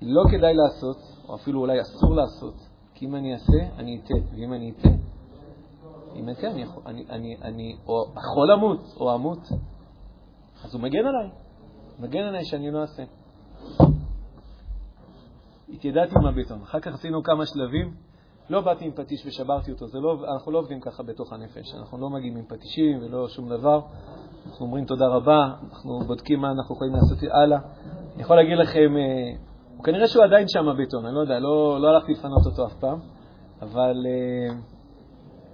לא 0.02 0.22
כדאי 0.30 0.54
לעשות, 0.54 0.96
או 1.28 1.34
אפילו 1.34 1.60
אולי 1.60 1.80
אסור 1.80 2.14
לעשות, 2.14 2.54
כי 2.94 3.06
אם 3.06 3.14
אני 3.14 3.32
אעשה, 3.32 3.76
אני 3.78 4.00
אטעה, 4.00 4.18
ואם 4.32 4.52
אני 4.52 4.70
אטעה, 4.70 4.92
אם 6.14 6.28
אטעה, 6.28 6.50
אני, 6.50 6.64
אני, 6.86 7.04
אני, 7.10 7.36
אני 7.42 7.76
או 7.86 8.04
יכול 8.10 8.52
למות, 8.52 8.80
או 9.00 9.14
אמות, 9.14 9.38
אז 10.64 10.74
הוא 10.74 10.82
מגן 10.82 11.06
עליי, 11.06 11.30
מגן 11.98 12.22
עליי 12.22 12.44
שאני 12.44 12.70
לא 12.70 12.80
אעשה. 12.80 13.02
התיידעתי 15.68 16.14
עם 16.16 16.26
הבטון, 16.26 16.62
אחר 16.62 16.80
כך 16.80 16.94
עשינו 16.94 17.22
כמה 17.22 17.46
שלבים, 17.46 17.94
לא 18.50 18.60
באתי 18.60 18.84
עם 18.84 18.92
פטיש 18.92 19.26
ושברתי 19.26 19.72
אותו, 19.72 19.86
לא, 20.00 20.18
אנחנו 20.34 20.52
לא 20.52 20.58
עובדים 20.58 20.80
ככה 20.80 21.02
בתוך 21.02 21.32
הנפש, 21.32 21.74
אנחנו 21.78 21.98
לא 21.98 22.10
מגיעים 22.10 22.36
עם 22.36 22.44
פטישים 22.48 22.98
ולא 23.02 23.28
שום 23.28 23.48
דבר, 23.48 23.80
אנחנו 24.46 24.66
אומרים 24.66 24.84
תודה 24.84 25.06
רבה, 25.06 25.54
אנחנו 25.70 26.00
בודקים 26.06 26.40
מה 26.40 26.50
אנחנו 26.50 26.74
יכולים 26.74 26.94
לעשות 26.94 27.18
הלאה. 27.32 27.58
אני 28.14 28.22
יכול 28.22 28.36
להגיד 28.36 28.58
לכם, 28.58 28.96
אה, 28.96 29.82
כנראה 29.84 30.06
שהוא 30.08 30.24
עדיין 30.24 30.48
שם 30.48 30.68
הבטון, 30.68 31.06
אני 31.06 31.14
לא 31.14 31.20
יודע, 31.20 31.38
לא, 31.38 31.80
לא 31.80 31.88
הלכתי 31.88 32.12
לפנות 32.12 32.46
אותו 32.46 32.66
אף 32.66 32.74
פעם, 32.80 32.98
אבל, 33.62 34.06
אה, 34.06 34.54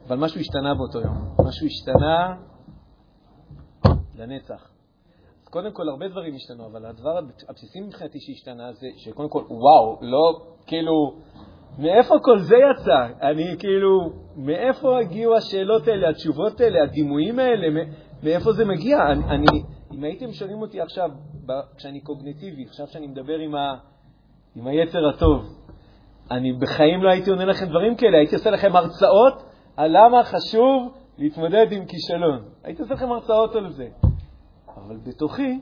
אבל 0.07 0.17
משהו 0.17 0.41
השתנה 0.41 0.75
באותו 0.75 1.01
יום, 1.01 1.35
משהו 1.49 1.67
השתנה 1.67 2.35
לנצח. 4.15 4.70
קודם 5.51 5.73
כל, 5.73 5.89
הרבה 5.89 6.09
דברים 6.09 6.35
השתנו, 6.35 6.67
אבל 6.67 6.87
הדבר 6.87 7.19
הבסיסי 7.49 7.81
מבחינתי 7.81 8.21
שהשתנה 8.21 8.73
זה 8.73 8.87
שקודם 8.97 9.29
כל, 9.29 9.43
וואו, 9.49 9.99
לא, 10.01 10.43
כאילו, 10.67 11.15
מאיפה 11.79 12.15
כל 12.23 12.39
זה 12.39 12.57
יצא? 12.57 13.07
אני 13.23 13.57
כאילו, 13.59 14.13
מאיפה 14.37 14.99
הגיעו 15.01 15.37
השאלות 15.37 15.89
האלה, 15.89 16.09
התשובות 16.09 16.61
האלה, 16.61 16.83
הדימויים 16.83 17.39
האלה, 17.39 17.85
מאיפה 18.23 18.53
זה 18.53 18.65
מגיע? 18.65 18.99
אני, 19.13 19.25
אני, 19.25 19.63
אם 19.95 20.05
הייתם 20.05 20.33
שואלים 20.33 20.63
אותי 20.63 20.81
עכשיו, 20.81 21.11
כשאני 21.77 22.01
קוגניטיבי, 22.01 22.65
עכשיו 22.65 22.87
שאני 22.87 23.07
מדבר 23.07 23.39
עם, 23.39 23.55
ה, 23.55 23.75
עם 24.57 24.67
היצר 24.67 25.09
הטוב, 25.09 25.45
אני 26.31 26.53
בחיים 26.53 27.03
לא 27.03 27.11
הייתי 27.11 27.31
עונה 27.31 27.45
לכם 27.45 27.67
דברים 27.67 27.97
כאלה, 27.97 28.19
הייתי 28.19 28.35
עושה 28.35 28.51
לכם 28.51 28.77
הרצאות 28.77 29.43
על 29.77 29.91
למה 29.91 30.25
חשוב 30.25 30.93
להתמודד 31.19 31.67
עם 31.73 31.87
כישלון. 31.87 32.45
הייתי 32.65 32.83
עושה 32.83 32.95
לכם 32.95 33.13
הרצאות 33.13 33.55
על 33.55 33.73
זה. 33.73 33.89
אבל 34.77 34.97
בתוכי, 34.97 35.61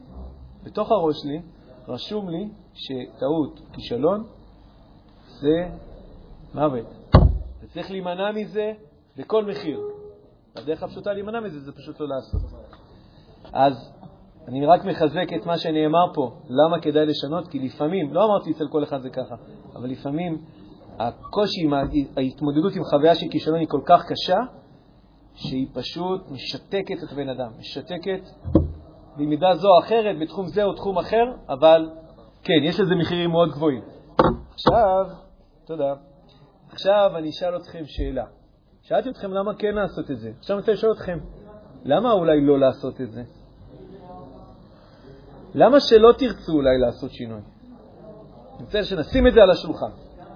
בתוך 0.63 0.91
הראש 0.91 1.17
שלי, 1.23 1.43
רשום 1.89 2.29
לי 2.29 2.49
שטעות, 2.75 3.61
כישלון, 3.73 4.25
זה 5.41 5.69
מוות. 6.55 6.87
וצריך 7.63 7.91
להימנע 7.91 8.33
מזה 8.33 8.73
בכל 9.17 9.45
מחיר. 9.45 9.81
הדרך 10.57 10.83
הפשוטה 10.83 11.13
להימנע 11.13 11.41
מזה 11.41 11.61
זה 11.61 11.73
פשוט 11.73 12.01
לא 12.01 12.07
לעשות. 12.09 12.43
אז 13.53 13.93
אני 14.49 14.67
רק 14.67 14.85
מחזק 14.85 15.33
את 15.37 15.47
מה 15.47 15.59
שנאמר 15.59 16.15
פה, 16.15 16.33
למה 16.49 16.81
כדאי 16.81 17.07
לשנות, 17.07 17.49
כי 17.49 17.59
לפעמים, 17.59 18.15
לא 18.15 18.25
אמרתי 18.25 18.51
אצל 18.51 18.69
כל 18.69 18.85
אחד 18.85 19.01
זה 19.03 19.11
ככה, 19.11 19.35
אבל 19.75 19.89
לפעמים 19.89 20.45
הקושי 20.99 21.69
ההתמודדות 22.17 22.77
עם 22.77 22.85
חוויה 22.85 23.15
של 23.15 23.27
כישלון 23.31 23.59
היא 23.59 23.69
כל 23.69 23.81
כך 23.87 24.03
קשה, 24.09 24.39
שהיא 25.35 25.67
פשוט 25.73 26.31
משתקת 26.31 27.05
את 27.05 27.13
הבן 27.13 27.29
אדם, 27.29 27.51
משתקת 27.59 28.21
במידה 29.19 29.55
זו 29.55 29.69
או 29.69 29.79
אחרת, 29.79 30.19
בתחום 30.19 30.47
זה 30.47 30.65
או 30.65 30.73
תחום 30.73 30.99
אחר, 30.99 31.25
אבל 31.49 31.91
כן, 32.43 32.61
יש 32.63 32.81
לזה 32.81 32.95
מחירים 32.95 33.31
מאוד 33.31 33.51
גבוהים. 33.51 33.83
עכשיו, 34.55 35.07
תודה. 35.65 35.95
עכשיו 36.73 37.11
אני 37.17 37.31
אשאל 37.31 37.57
אתכם 37.57 37.85
שאלה. 37.85 38.25
שאלתי 38.83 39.09
אתכם 39.09 39.33
למה 39.33 39.55
כן 39.55 39.75
לעשות 39.75 40.11
את 40.11 40.19
זה. 40.19 40.31
עכשיו 40.39 40.57
אני 40.57 40.61
רוצה 40.61 40.73
לשאול 40.73 40.93
אתכם, 40.93 41.19
למה 41.85 42.13
אולי 42.13 42.41
לא 42.41 42.59
לעשות 42.59 43.01
את 43.01 43.13
זה? 43.13 43.23
למה 45.55 45.81
שלא 45.81 46.13
תרצו 46.19 46.53
אולי 46.53 46.79
לעשות 46.79 47.11
שינוי? 47.11 47.41
אני 48.57 48.65
רוצה 48.65 48.85
שנשים 48.85 49.27
את 49.27 49.33
זה 49.33 49.43
על 49.43 49.51
השולחן. 49.51 49.91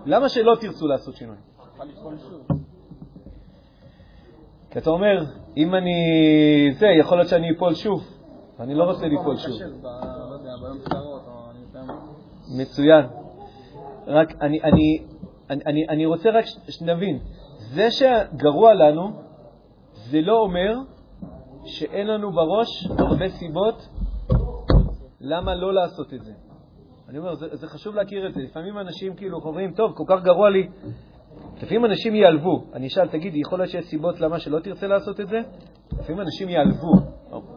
למה 0.06 0.28
שלא 0.28 0.54
תרצו 0.60 0.86
לעשות 0.86 1.14
שינוי? 1.16 1.36
כי 4.70 4.78
אתה 4.78 4.90
אומר, 4.90 5.24
אם 5.56 5.74
אני... 5.74 5.94
זה, 6.78 6.86
יכול 7.00 7.18
להיות 7.18 7.28
שאני 7.28 7.56
אפול 7.56 7.74
שוב. 7.74 8.11
ואני 8.58 8.74
לא 8.74 8.84
רוצה 8.84 9.06
ליפול 9.06 9.36
שוב. 9.36 9.52
לא 9.52 9.58
אני. 11.80 12.62
מצוין. 12.62 13.06
רק 14.06 14.32
אני, 14.40 14.62
אני, 14.62 15.04
אני, 15.50 15.62
אני, 15.66 15.88
אני 15.88 16.06
רוצה 16.06 16.30
רק 16.30 16.44
שנבין, 16.68 17.18
זה 17.58 17.88
שגרוע 17.90 18.74
לנו, 18.74 19.10
זה 19.92 20.20
לא 20.20 20.38
אומר 20.38 20.74
שאין 21.64 22.06
לנו 22.06 22.32
בראש 22.32 22.86
הרבה 22.98 23.28
סיבות 23.28 23.88
למה 25.20 25.54
לא 25.54 25.74
לעשות 25.74 26.14
את 26.14 26.24
זה. 26.24 26.32
אני 27.08 27.18
אומר, 27.18 27.34
זה, 27.34 27.46
זה 27.52 27.66
חשוב 27.66 27.94
להכיר 27.94 28.26
את 28.28 28.34
זה. 28.34 28.40
לפעמים 28.40 28.78
אנשים 28.78 29.14
כאילו 29.14 29.38
אומרים, 29.44 29.72
טוב, 29.72 29.92
כל 29.94 30.04
כך 30.06 30.22
גרוע 30.22 30.50
לי. 30.50 30.68
לפעמים 31.62 31.84
אנשים 31.84 32.14
ייעלבו. 32.14 32.64
אני 32.72 32.86
אשאל, 32.86 33.08
תגיד, 33.08 33.32
יכול 33.36 33.58
להיות 33.58 33.70
שיש 33.70 33.84
סיבות 33.84 34.20
למה 34.20 34.38
שלא 34.38 34.60
תרצה 34.60 34.86
לעשות 34.86 35.20
את 35.20 35.28
זה? 35.28 35.40
לפעמים 35.92 36.20
אנשים 36.20 36.48
ייעלבו. 36.48 36.92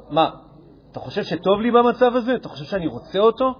מה, 0.09 0.29
אתה 0.95 1.03
חושב 1.03 1.23
שטוב 1.23 1.61
לי 1.61 1.71
במצב 1.71 2.15
הזה? 2.15 2.35
אתה 2.35 2.49
חושב 2.49 2.65
שאני 2.65 2.87
רוצה 2.87 3.19
אותו? 3.19 3.53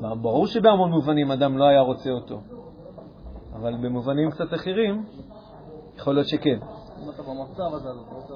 ברור 0.00 0.46
שבהמון 0.46 0.90
מובנים 0.90 1.30
אדם 1.30 1.58
לא 1.58 1.64
היה 1.64 1.80
רוצה 1.80 2.10
אותו, 2.10 2.40
אבל 3.52 3.74
במובנים 3.82 4.30
קצת 4.30 4.54
אחרים, 4.54 5.04
יכול 5.96 6.14
להיות 6.14 6.28
שכן. 6.28 6.58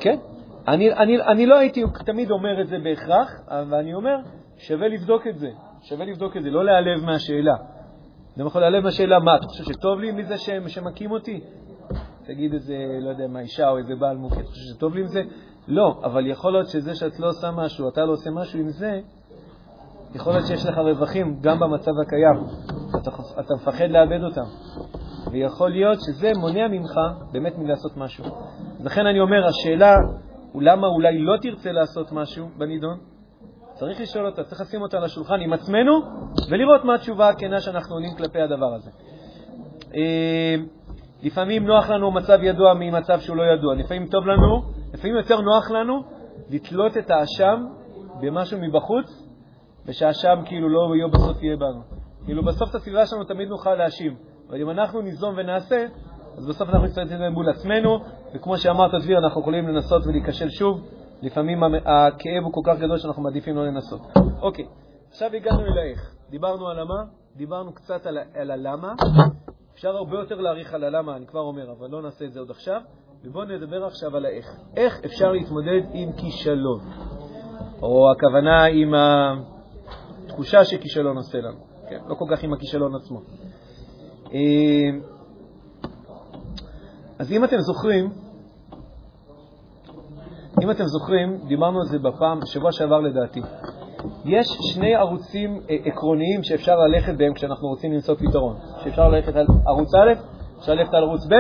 כן. 0.01 0.19
אני, 0.69 0.93
אני, 0.93 1.23
אני 1.23 1.47
לא 1.47 1.59
הייתי 1.59 1.85
תמיד 2.05 2.31
אומר 2.31 2.63
את 2.63 2.69
זה 2.69 2.79
בהכרח, 2.79 3.41
אבל 3.47 3.75
אני 3.75 3.95
אומר, 3.95 4.17
שווה 4.57 4.89
לבדוק 4.89 5.27
את 5.27 5.39
זה. 5.39 5.51
שווה 5.83 6.05
לבדוק 6.05 6.37
את 6.37 6.43
זה, 6.43 6.51
לא 6.51 6.65
להיעלב 6.65 7.05
מהשאלה. 7.05 7.55
אדם 8.37 8.47
יכול 8.47 8.61
להיעלב 8.61 8.85
מהשאלה, 8.85 9.19
מה, 9.19 9.37
אתה 9.37 9.47
חושב 9.47 9.65
שטוב 9.65 10.01
לי 10.01 10.13
מזה 10.13 10.35
שמכים 10.69 11.11
אותי? 11.11 11.41
תגיד 12.25 12.53
איזה, 12.53 12.77
לא 13.01 13.11
יודע 13.11 13.27
מה, 13.27 13.41
אישה 13.41 13.69
או 13.69 13.79
איזה 13.79 13.95
בעל 13.95 14.17
מוכה, 14.17 14.41
אתה 14.41 14.49
חושב 14.49 14.75
שטוב 14.77 14.95
לי 14.95 15.01
עם 15.01 15.07
זה? 15.07 15.23
לא, 15.69 16.01
אבל 16.05 16.27
יכול 16.27 16.53
להיות 16.53 16.69
שזה 16.69 16.95
שאת 16.95 17.21
לא 17.21 17.29
עושה 17.29 17.51
משהו, 17.51 17.89
אתה 17.89 18.05
לא 18.05 18.13
עושה 18.13 18.31
משהו 18.31 18.61
עם 18.61 18.69
זה, 18.69 19.01
יכול 20.15 20.33
להיות 20.33 20.47
שיש 20.47 20.67
לך 20.67 20.79
רווחים 20.79 21.39
גם 21.41 21.61
במצב 21.61 21.93
הקיים. 22.07 22.47
אתה, 23.03 23.11
אתה 23.41 23.55
מפחד 23.55 23.91
לאבד 23.91 24.25
אותם. 24.25 24.45
ויכול 25.33 25.71
להיות 25.71 25.99
שזה 26.01 26.31
מונע 26.37 26.69
ממך 26.69 27.01
באמת 27.33 27.59
מלעשות 27.59 27.97
משהו. 27.97 28.25
לכן 28.85 29.07
אני 29.07 29.21
אומר, 29.21 29.47
השאלה 29.47 29.95
למה 30.55 30.87
אולי 30.87 31.19
לא 31.19 31.37
תרצה 31.43 31.73
לעשות 31.73 32.13
משהו 32.13 32.49
בנידון, 32.59 32.99
צריך 33.75 34.01
לשאול 34.01 34.27
אותה, 34.27 34.45
צריך 34.45 34.61
לשים 34.61 34.83
אותה 34.83 34.97
על 34.97 35.05
השולחן 35.05 35.41
עם 35.41 35.53
עצמנו 35.53 35.93
ולראות 36.51 36.85
מה 36.85 36.95
התשובה 36.95 37.29
הכנה 37.29 37.61
שאנחנו 37.61 37.95
עונים 37.95 38.11
כלפי 38.17 38.41
הדבר 38.41 38.75
הזה. 38.75 38.91
אה, 39.95 40.55
לפעמים 41.23 41.67
נוח 41.67 41.91
לנו 41.91 42.11
מצב 42.11 42.39
ידוע 42.43 42.75
ממצב 42.75 43.21
שהוא 43.21 43.37
לא 43.37 43.43
ידוע, 43.43 43.75
לפעמים 43.75 44.07
טוב 44.07 44.27
לנו, 44.27 44.63
לפעמים 44.95 45.17
יותר 45.17 45.41
נוח 45.41 45.71
לנו 45.71 46.03
לתלות 46.51 46.97
את 46.97 47.11
האשם 47.11 47.67
במשהו 48.21 48.59
מבחוץ, 48.61 49.29
ושהאשם 49.87 50.43
כאילו 50.45 50.69
לא 50.69 50.95
יהיה 50.97 51.09
בסוף 51.09 51.43
יהיה 51.43 51.57
בנו. 51.57 51.83
כאילו 52.25 52.45
בסוף 52.45 52.71
את 52.71 52.75
הסביבה 52.75 53.07
שלנו 53.07 53.25
תמיד 53.25 53.49
נוכל 53.49 53.75
להאשים, 53.75 54.17
אבל 54.49 54.61
אם 54.61 54.71
אנחנו 54.71 55.01
ניזום 55.01 55.35
ונעשה, 55.37 55.87
אז 56.37 56.47
בסוף 56.47 56.69
אנחנו 56.69 56.87
נצטרך 56.87 57.05
את 57.05 57.19
זה 57.19 57.31
מול 57.31 57.49
עצמנו, 57.49 57.99
וכמו 58.35 58.59
שאמרת, 58.59 58.91
דביר, 59.03 59.19
אנחנו 59.19 59.41
יכולים 59.41 59.69
לנסות 59.69 60.07
ולהיכשל 60.07 60.49
שוב. 60.49 60.81
לפעמים 61.23 61.63
הכאב 61.65 62.43
הוא 62.45 62.53
כל 62.53 62.61
כך 62.65 62.79
גדול 62.79 62.99
שאנחנו 62.99 63.23
מעדיפים 63.23 63.57
לא 63.57 63.67
לנסות. 63.67 64.01
אוקיי, 64.43 64.65
עכשיו 65.11 65.31
הגענו 65.35 65.61
אל 65.61 65.79
האיך. 65.79 66.15
דיברנו 66.31 66.69
על 66.69 66.79
המה, 66.79 67.05
דיברנו 67.37 67.73
קצת 67.73 68.07
על, 68.07 68.19
על 68.35 68.51
הלמה. 68.51 68.93
אפשר 69.75 69.97
הרבה 69.97 70.19
יותר 70.19 70.41
להעריך 70.41 70.75
על 70.75 70.85
הלמה, 70.85 71.17
אני 71.17 71.27
כבר 71.27 71.41
אומר, 71.41 71.73
אבל 71.73 71.91
לא 71.91 72.03
נעשה 72.03 72.25
את 72.25 72.33
זה 72.33 72.41
עוד 72.41 72.51
עכשיו. 72.51 72.81
ובואו 73.25 73.45
נדבר 73.45 73.85
עכשיו 73.85 74.17
על 74.17 74.25
האיך. 74.25 74.47
איך 74.77 75.01
אפשר 75.05 75.33
להתמודד 75.33 75.81
עם 75.93 76.13
כישלון? 76.13 76.81
או 77.83 78.13
הכוונה 78.13 78.65
עם 78.65 78.95
התחושה 80.27 80.65
שכישלון 80.65 81.17
עושה 81.17 81.39
לנו. 81.39 81.59
כן, 81.89 81.99
לא 82.07 82.15
כל 82.15 82.25
כך 82.31 82.43
עם 82.45 82.53
הכישלון 82.53 82.95
עצמו. 82.95 83.21
אה, 84.33 84.91
אז 87.19 87.33
אם 87.33 87.45
אתם 87.45 87.57
זוכרים, 87.59 88.11
אם 90.63 90.71
אתם 90.71 90.85
זוכרים, 90.85 91.39
דיברנו 91.49 91.81
על 91.81 91.87
זה 91.87 91.99
בפעם, 91.99 92.41
בשבוע 92.41 92.73
שעבר 92.73 93.01
לדעתי. 93.01 93.41
יש 94.25 94.47
שני 94.75 94.95
ערוצים 94.95 95.61
אה, 95.71 95.77
עקרוניים 95.85 96.43
שאפשר 96.43 96.77
ללכת 96.77 97.15
בהם 97.15 97.35
כשאנחנו 97.35 97.69
רוצים 97.69 97.93
למצוא 97.93 98.15
פתרון. 98.15 98.57
שאפשר 98.85 99.09
ללכת 99.09 99.37
על 99.37 99.47
ערוץ 99.67 99.95
א', 99.95 100.13
אפשר 100.59 100.75
ללכת 100.75 100.95
על 100.95 101.03
ערוץ 101.03 101.27
ב', 101.27 101.35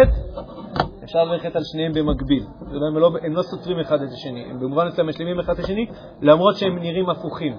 אפשר 1.12 1.24
ללכת 1.24 1.56
על 1.56 1.62
שניהם 1.64 1.92
במקביל. 1.92 2.44
הם 2.60 2.98
לא, 2.98 3.10
הם 3.22 3.32
לא 3.32 3.42
סותרים 3.42 3.80
אחד 3.80 4.02
את 4.02 4.08
השני, 4.12 4.44
הם 4.50 4.60
במובן 4.60 4.86
מסוים 4.86 5.08
משלימים 5.08 5.40
אחד 5.40 5.52
את 5.52 5.58
השני, 5.58 5.86
למרות 6.22 6.56
שהם 6.56 6.78
נראים 6.78 7.10
הפוכים. 7.10 7.56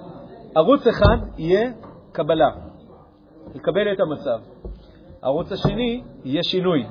ערוץ 0.54 0.86
אחד 0.86 1.16
יהיה 1.38 1.72
קבלה, 2.12 2.50
לקבל 3.54 3.92
את 3.92 4.00
המצב. 4.00 4.38
הערוץ 5.22 5.52
השני 5.52 6.02
יהיה 6.24 6.42
שינוי, 6.42 6.86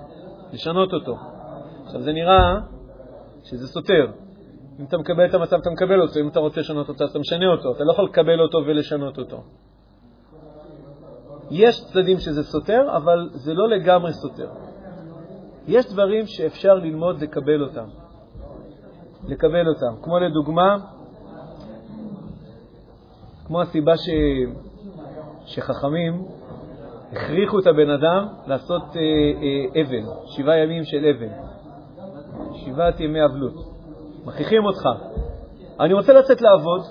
לשנות 0.53 0.93
אותו. 0.93 1.15
עכשיו, 1.85 2.01
זה 2.01 2.11
נראה 2.11 2.59
שזה 3.43 3.67
סותר. 3.67 4.11
אם 4.79 4.85
אתה 4.85 4.97
מקבל 4.97 5.25
את 5.25 5.33
המצב, 5.33 5.55
אתה 5.55 5.69
מקבל 5.69 6.01
אותו, 6.01 6.19
אם 6.19 6.27
אתה 6.27 6.39
רוצה 6.39 6.59
לשנות 6.59 6.89
אותו, 6.89 7.05
אתה 7.05 7.19
משנה 7.19 7.45
אותו. 7.47 7.71
אתה 7.75 7.83
לא 7.83 7.91
יכול 7.91 8.05
לקבל 8.05 8.39
אותו 8.39 8.57
ולשנות 8.57 9.17
אותו. 9.17 9.43
יש 11.51 11.85
צדדים 11.85 12.17
שזה 12.19 12.43
סותר, 12.43 12.97
אבל 12.97 13.29
זה 13.33 13.53
לא 13.53 13.69
לגמרי 13.69 14.13
סותר. 14.13 14.72
יש 15.67 15.85
דברים 15.93 16.25
שאפשר 16.27 16.73
ללמוד 16.73 17.21
לקבל 17.21 17.63
אותם. 17.63 17.85
לקבל 19.27 19.67
אותם. 19.67 20.03
כמו 20.03 20.19
לדוגמה, 20.19 20.77
כמו 23.45 23.61
הסיבה 23.61 23.97
ש... 23.97 24.09
שחכמים 25.45 26.25
הכריחו 27.11 27.59
את 27.59 27.67
הבן 27.67 27.89
אדם 27.89 28.27
לעשות 28.47 28.81
אה, 28.81 29.01
אה, 29.01 29.81
אבן, 29.81 30.05
שבעה 30.25 30.57
ימים 30.57 30.83
של 30.83 31.05
אבן, 31.05 31.33
שבעת 32.53 32.99
ימי 32.99 33.25
אבלות. 33.25 33.53
מכריחים 34.25 34.65
אותך. 34.65 34.89
אני 35.79 35.93
רוצה 35.93 36.13
לצאת 36.13 36.41
לעבוד, 36.41 36.81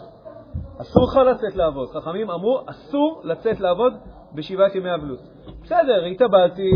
אסור 0.81 1.05
לך 1.05 1.17
לצאת 1.17 1.57
לעבוד. 1.57 1.89
חכמים 1.89 2.31
אמרו, 2.31 2.61
אסור 2.67 3.21
לצאת 3.25 3.61
לעבוד 3.61 3.93
בשבעת 4.35 4.75
ימי 4.75 4.95
אבלות. 4.95 5.21
בסדר, 5.63 6.05
התאבלתי, 6.05 6.71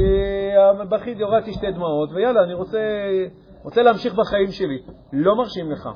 בכיתי, 0.91 1.23
הורדתי 1.23 1.53
שתי 1.53 1.71
דמעות, 1.71 2.11
ויאללה, 2.13 2.43
אני 2.43 2.55
רוצה, 2.55 2.79
רוצה 3.63 3.83
להמשיך 3.83 4.15
בחיים 4.15 4.51
שלי. 4.51 4.79
לא 5.13 5.37
מרשים 5.37 5.71
לך. 5.71 5.89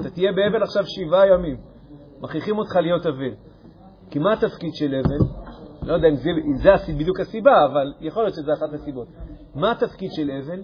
אתה 0.00 0.10
תהיה 0.10 0.32
באבל 0.32 0.62
עכשיו 0.62 0.82
שבעה 0.86 1.26
ימים. 1.26 1.56
מכריחים 2.20 2.58
אותך 2.58 2.76
להיות 2.76 3.06
אבל. 3.06 3.34
כי 4.10 4.18
מה 4.18 4.32
התפקיד 4.32 4.74
של 4.74 4.94
אבל? 5.04 5.26
לא 5.82 5.92
יודע 5.92 6.08
אם 6.08 6.16
זה, 6.16 6.30
אם 6.30 6.56
זה 6.56 6.92
בדיוק 6.98 7.20
הסיבה, 7.20 7.64
אבל 7.64 7.92
יכול 8.00 8.22
להיות 8.22 8.34
שזה 8.34 8.52
אחת 8.52 8.72
הסיבות. 8.74 9.08
מה 9.54 9.70
התפקיד 9.72 10.10
של 10.12 10.30
אבל? 10.30 10.60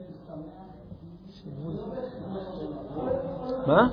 מה? 3.67 3.89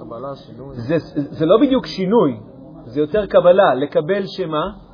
קבלה, 0.00 0.36
שינוי. 0.36 0.76
זה, 0.76 0.96
זה 1.14 1.46
לא 1.46 1.56
בדיוק 1.62 1.86
שינוי, 1.86 2.40
זה 2.84 3.00
יותר 3.00 3.26
קבלה. 3.26 3.74
לקבל 3.74 4.22
שמה? 4.26 4.91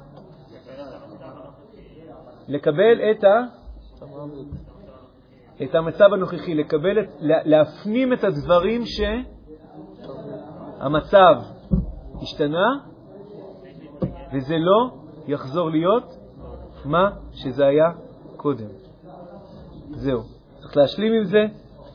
לקבל 2.49 3.11
את, 3.11 3.25
ה... 3.25 3.45
את 5.65 5.75
המצב 5.75 6.13
הנוכחי, 6.13 6.55
לקבל 6.55 7.01
את, 7.01 7.09
להפנים 7.21 8.13
את 8.13 8.25
הדברים 8.25 8.83
שהמצב 10.77 11.35
השתנה 12.23 12.67
וזה 14.33 14.55
לא 14.59 14.91
יחזור 15.27 15.71
להיות 15.71 16.05
מה 16.85 17.11
שזה 17.33 17.67
היה 17.67 17.91
קודם. 18.37 18.69
זהו. 19.91 20.23
צריך 20.59 20.77
להשלים 20.77 21.13
עם 21.13 21.25
זה, 21.25 21.45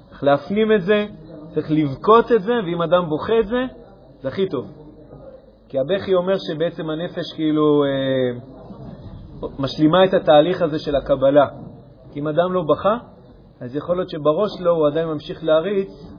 צריך 0.10 0.24
להפנים 0.24 0.72
את 0.72 0.82
זה, 0.82 1.06
צריך 1.54 1.72
לבכות 1.72 2.32
את 2.32 2.41
זה, 2.41 2.54
ואם 2.66 2.82
אדם 2.82 3.10
בוכה 3.10 3.39
את 3.39 3.47
זה, 3.47 3.66
זה 4.22 4.28
הכי 4.28 4.49
טוב. 4.49 4.72
כי 5.70 5.80
הבכי 5.80 6.16
אומר 6.16 6.34
שבעצם 6.38 6.89
הנפש 6.89 7.34
כאילו 7.36 7.84
אה, 7.84 8.53
משלימה 9.60 10.06
את 10.06 10.14
התהליך 10.14 10.62
הזה 10.62 10.80
של 10.80 10.96
הקבלה. 10.96 11.48
כי 12.12 12.20
אם 12.20 12.28
אדם 12.28 12.54
לא 12.54 12.64
בכה, 12.70 12.98
אז 13.60 13.76
יכול 13.76 13.96
להיות 13.96 14.10
שבראש 14.10 14.52
שלו 14.58 14.72
הוא 14.72 14.88
עדיין 14.88 15.08
ממשיך 15.08 15.44
להריץ 15.44 16.14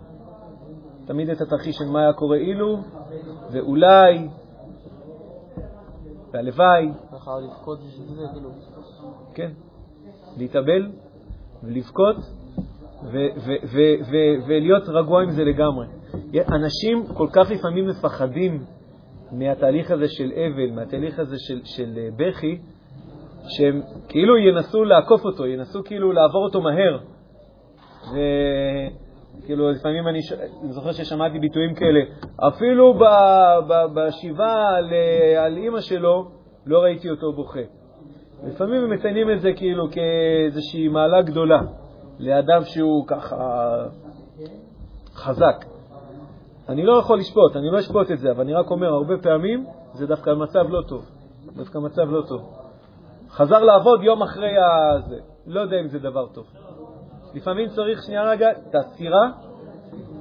תמיד 1.07 1.31
את 1.31 1.41
התרחיש 1.41 1.77
של 1.77 1.85
מה 1.93 2.01
היה 2.01 2.13
קורה 2.13 2.37
אילו, 2.37 2.79
ואולי, 3.53 4.29
והלוואי. 6.33 6.93
כאילו. 8.33 8.51
כן, 9.35 9.51
להתאבל 10.37 10.93
ולבכות 11.63 12.17
ולהיות 14.47 14.89
רגוע 14.89 15.23
עם 15.23 15.31
זה 15.31 15.45
לגמרי. 15.45 15.87
אנשים 16.53 17.07
כל 17.15 17.29
כך 17.33 17.51
לפעמים 17.51 17.89
מפחדים 17.89 18.65
מהתהליך 19.33 19.91
הזה 19.91 20.09
של 20.09 20.33
אבל, 20.33 20.71
מהתהליך 20.75 21.19
הזה 21.19 21.37
של, 21.39 21.61
של 21.65 21.99
אה, 21.99 22.09
בכי, 22.17 22.59
שהם 23.49 23.83
כאילו 24.09 24.39
ינסו 24.39 24.85
לעקוף 24.85 25.25
אותו, 25.25 25.47
ינסו 25.47 25.85
כאילו 25.85 26.13
לעבור 26.13 26.45
אותו 26.45 26.61
מהר. 26.61 26.99
וכאילו, 29.39 29.71
לפעמים 29.71 30.09
אני, 30.09 30.23
ש... 30.23 30.33
אני 30.33 30.73
זוכר 30.73 30.93
ששמעתי 30.93 31.39
ביטויים 31.39 31.75
כאלה, 31.75 32.01
אפילו 32.49 32.95
ב... 32.95 33.05
ב... 33.69 33.73
בשבעה 33.95 34.77
על, 34.77 34.91
על 35.39 35.57
אימא 35.57 35.81
שלו 35.81 36.31
לא 36.67 36.79
ראיתי 36.79 37.11
אותו 37.11 37.33
בוכה. 37.33 37.61
לפעמים 38.47 38.85
הם 38.85 38.91
מציינים 38.91 39.31
את 39.31 39.41
זה 39.41 39.53
כאילו 39.53 39.87
כאיזושהי 39.91 40.89
מעלה 40.89 41.23
גדולה 41.23 41.61
לאדם 42.19 42.65
שהוא 42.65 43.07
ככה 43.07 43.37
חזק. 45.15 45.65
אני 46.69 46.83
לא 46.87 46.99
יכול 46.99 47.19
לשפוט, 47.19 47.57
אני 47.57 47.71
לא 47.71 47.79
אשפוט 47.79 48.11
את 48.11 48.19
זה, 48.19 48.31
אבל 48.31 48.41
אני 48.41 48.55
רק 48.55 48.71
אומר, 48.71 48.87
הרבה 48.87 49.15
פעמים 49.23 49.67
זה 49.93 50.07
דווקא 50.07 50.31
מצב 50.31 50.69
לא 50.69 50.83
טוב. 50.89 51.05
דווקא 51.57 51.79
מצב 51.79 52.03
לא 52.11 52.23
טוב. 52.29 52.64
חזר 53.37 53.59
לעבוד 53.59 54.03
יום 54.03 54.23
אחרי 54.23 54.53
הזה. 54.59 55.17
לא 55.47 55.61
יודע 55.61 55.81
אם 55.81 55.89
זה 55.89 55.99
דבר 55.99 56.27
טוב. 56.27 56.47
לפעמים 57.35 57.69
צריך 57.69 58.03
שנייה 58.03 58.31
רגע 58.31 58.51
את 58.51 58.75
הסירה 58.75 59.31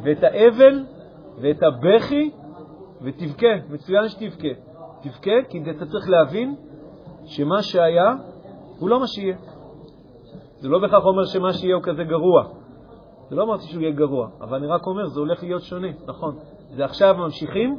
ואת 0.03 0.24
האבל 0.24 0.86
ואת 1.41 1.64
הבכי, 1.64 2.32
ותבכה, 3.01 3.47
מצוין 3.70 4.09
שתבכה. 4.09 4.47
תבכה 5.01 5.32
כי 5.49 5.64
אתה 5.72 5.86
צריך 5.86 6.09
להבין 6.09 6.55
שמה 7.26 7.61
שהיה 7.61 8.14
הוא 8.80 8.89
לא 8.89 8.99
מה 8.99 9.07
שיהיה. 9.07 9.36
זה 10.59 10.70
לא 10.70 10.80
בהכרח 10.80 11.05
אומר 11.05 11.26
שמה 11.26 11.53
שיהיה 11.53 11.76
הוא 11.76 11.84
כזה 11.84 12.03
גרוע. 12.03 12.43
זה 13.30 13.36
לא 13.36 13.43
אמרתי 13.43 13.64
שהוא 13.64 13.82
יהיה 13.82 13.91
גרוע, 13.91 14.28
אבל 14.41 14.57
אני 14.57 14.68
רק 14.68 14.88
אומר, 14.88 15.07
זה 15.07 15.20
הולך 15.20 15.43
להיות 15.43 15.61
שונה, 15.61 15.88
נכון. 16.07 16.36
זה 16.76 16.86
עכשיו 16.86 17.16
ממשיכים 17.18 17.78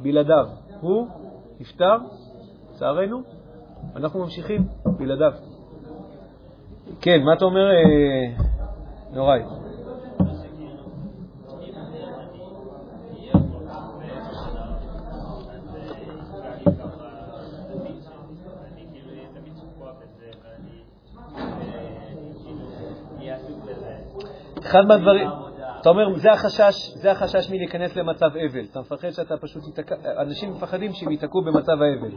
בלעדיו. 0.00 0.46
הוא 0.80 1.08
נפטר, 1.60 1.96
לצערנו, 2.70 3.22
אנחנו 3.96 4.20
ממשיכים 4.20 4.68
בלעדיו. 4.98 5.32
כן, 7.00 7.22
מה 7.24 7.32
אתה 7.32 7.44
אומר, 7.44 7.70
אה, 7.70 8.44
יוראי? 9.14 9.42
אחד 24.64 24.86
מהדברים, 24.88 25.28
אתה 25.80 25.88
אומר, 25.88 26.18
זה 26.18 26.32
החשש, 26.32 26.90
זה 26.94 27.10
החשש 27.10 27.50
מלהיכנס 27.50 27.96
למצב 27.96 28.26
אבל. 28.26 28.64
אתה 28.70 28.80
מפחד 28.80 29.10
שאתה 29.10 29.36
פשוט 29.36 29.66
ייתקע, 29.66 29.94
אנשים 30.18 30.52
מפחדים 30.52 30.92
שהם 30.92 31.10
ייתקעו 31.10 31.42
במצב 31.44 31.72
האבל. 31.72 32.16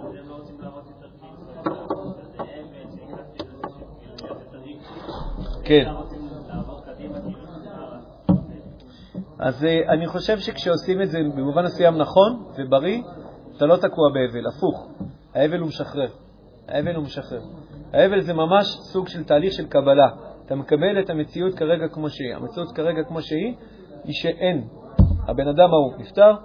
כן. 5.68 5.86
אז 9.40 9.64
uh, 9.64 9.90
אני 9.90 10.08
חושב 10.08 10.40
שכשעושים 10.40 11.02
את 11.02 11.10
זה 11.10 11.20
במובן 11.36 11.64
מסוים 11.66 11.98
נכון 11.98 12.44
ובריא, 12.58 13.02
אתה 13.58 13.66
לא 13.66 13.76
תקוע 13.78 14.10
באבל, 14.14 14.48
הפוך. 14.48 14.88
האבל 15.34 15.60
הוא 15.60 15.68
משחרר. 15.68 16.10
האבל 16.68 16.96
הוא 16.96 17.04
משחרר. 17.04 17.42
האבל 17.94 18.22
זה 18.22 18.34
ממש 18.34 18.68
סוג 18.68 19.08
של 19.08 19.24
תהליך 19.24 19.54
של 19.54 19.68
קבלה. 19.68 20.10
אתה 20.46 20.56
מקבל 20.56 21.00
את 21.00 21.10
המציאות 21.10 21.56
כרגע 21.56 21.88
כמו 21.88 22.10
שהיא. 22.10 22.36
המציאות 22.36 22.72
כרגע 22.72 23.04
כמו 23.08 23.22
שהיא, 23.22 23.56
היא 24.04 24.14
שאין. 24.14 24.68
הבן 25.28 25.48
אדם 25.48 25.70
ההוא 25.70 25.94
נפטר, 25.98 26.36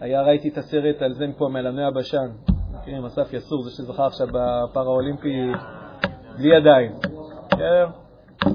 היה, 0.00 0.22
ראיתי 0.22 0.48
את 0.48 0.58
הסרט 0.58 1.02
על 1.02 1.14
זה 1.14 1.24
פה, 1.38 1.48
מלמי 1.48 1.82
הבשן, 1.82 2.28
מכירים, 2.74 3.04
אסף 3.04 3.32
יסור, 3.32 3.62
זה 3.62 3.70
שזכה 3.70 4.06
עכשיו 4.06 4.26
בפארה-אולימפי 4.26 5.52
בלי 6.36 6.56
ידיים. 6.56 7.19
כן? 7.60 8.50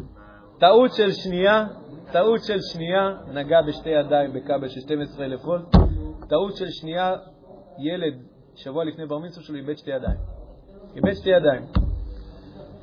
טעות 0.59 0.93
של 0.93 1.11
שנייה, 1.11 1.65
טעות 2.11 2.43
של 2.43 2.57
שנייה, 2.73 3.09
נגע 3.33 3.61
בשתי 3.67 3.89
ידיים 3.89 4.33
בכבל 4.33 4.67
של 4.67 4.79
12,000 4.79 5.45
וולט, 5.45 5.75
טעות 6.29 6.55
של 6.55 6.69
שנייה, 6.69 7.13
ילד 7.79 8.13
שבוע 8.55 8.83
לפני 8.83 9.05
בר 9.05 9.17
מצווה 9.17 9.43
שלו 9.43 9.55
איבד 9.55 9.77
שתי 9.77 9.91
ידיים. 9.91 10.17
איבד 10.95 11.13
שתי 11.13 11.29
ידיים. 11.29 11.61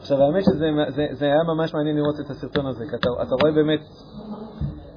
עכשיו, 0.01 0.23
האמת 0.23 0.43
שזה 0.43 0.67
זה, 0.89 1.07
זה 1.13 1.25
היה 1.25 1.43
ממש 1.55 1.75
מעניין 1.75 1.97
לראות 1.97 2.15
את 2.25 2.31
הסרטון 2.31 2.67
הזה, 2.67 2.85
כי 2.91 2.97
אתה, 2.97 3.09
אתה 3.23 3.35
רואה 3.41 3.53
באמת, 3.53 3.81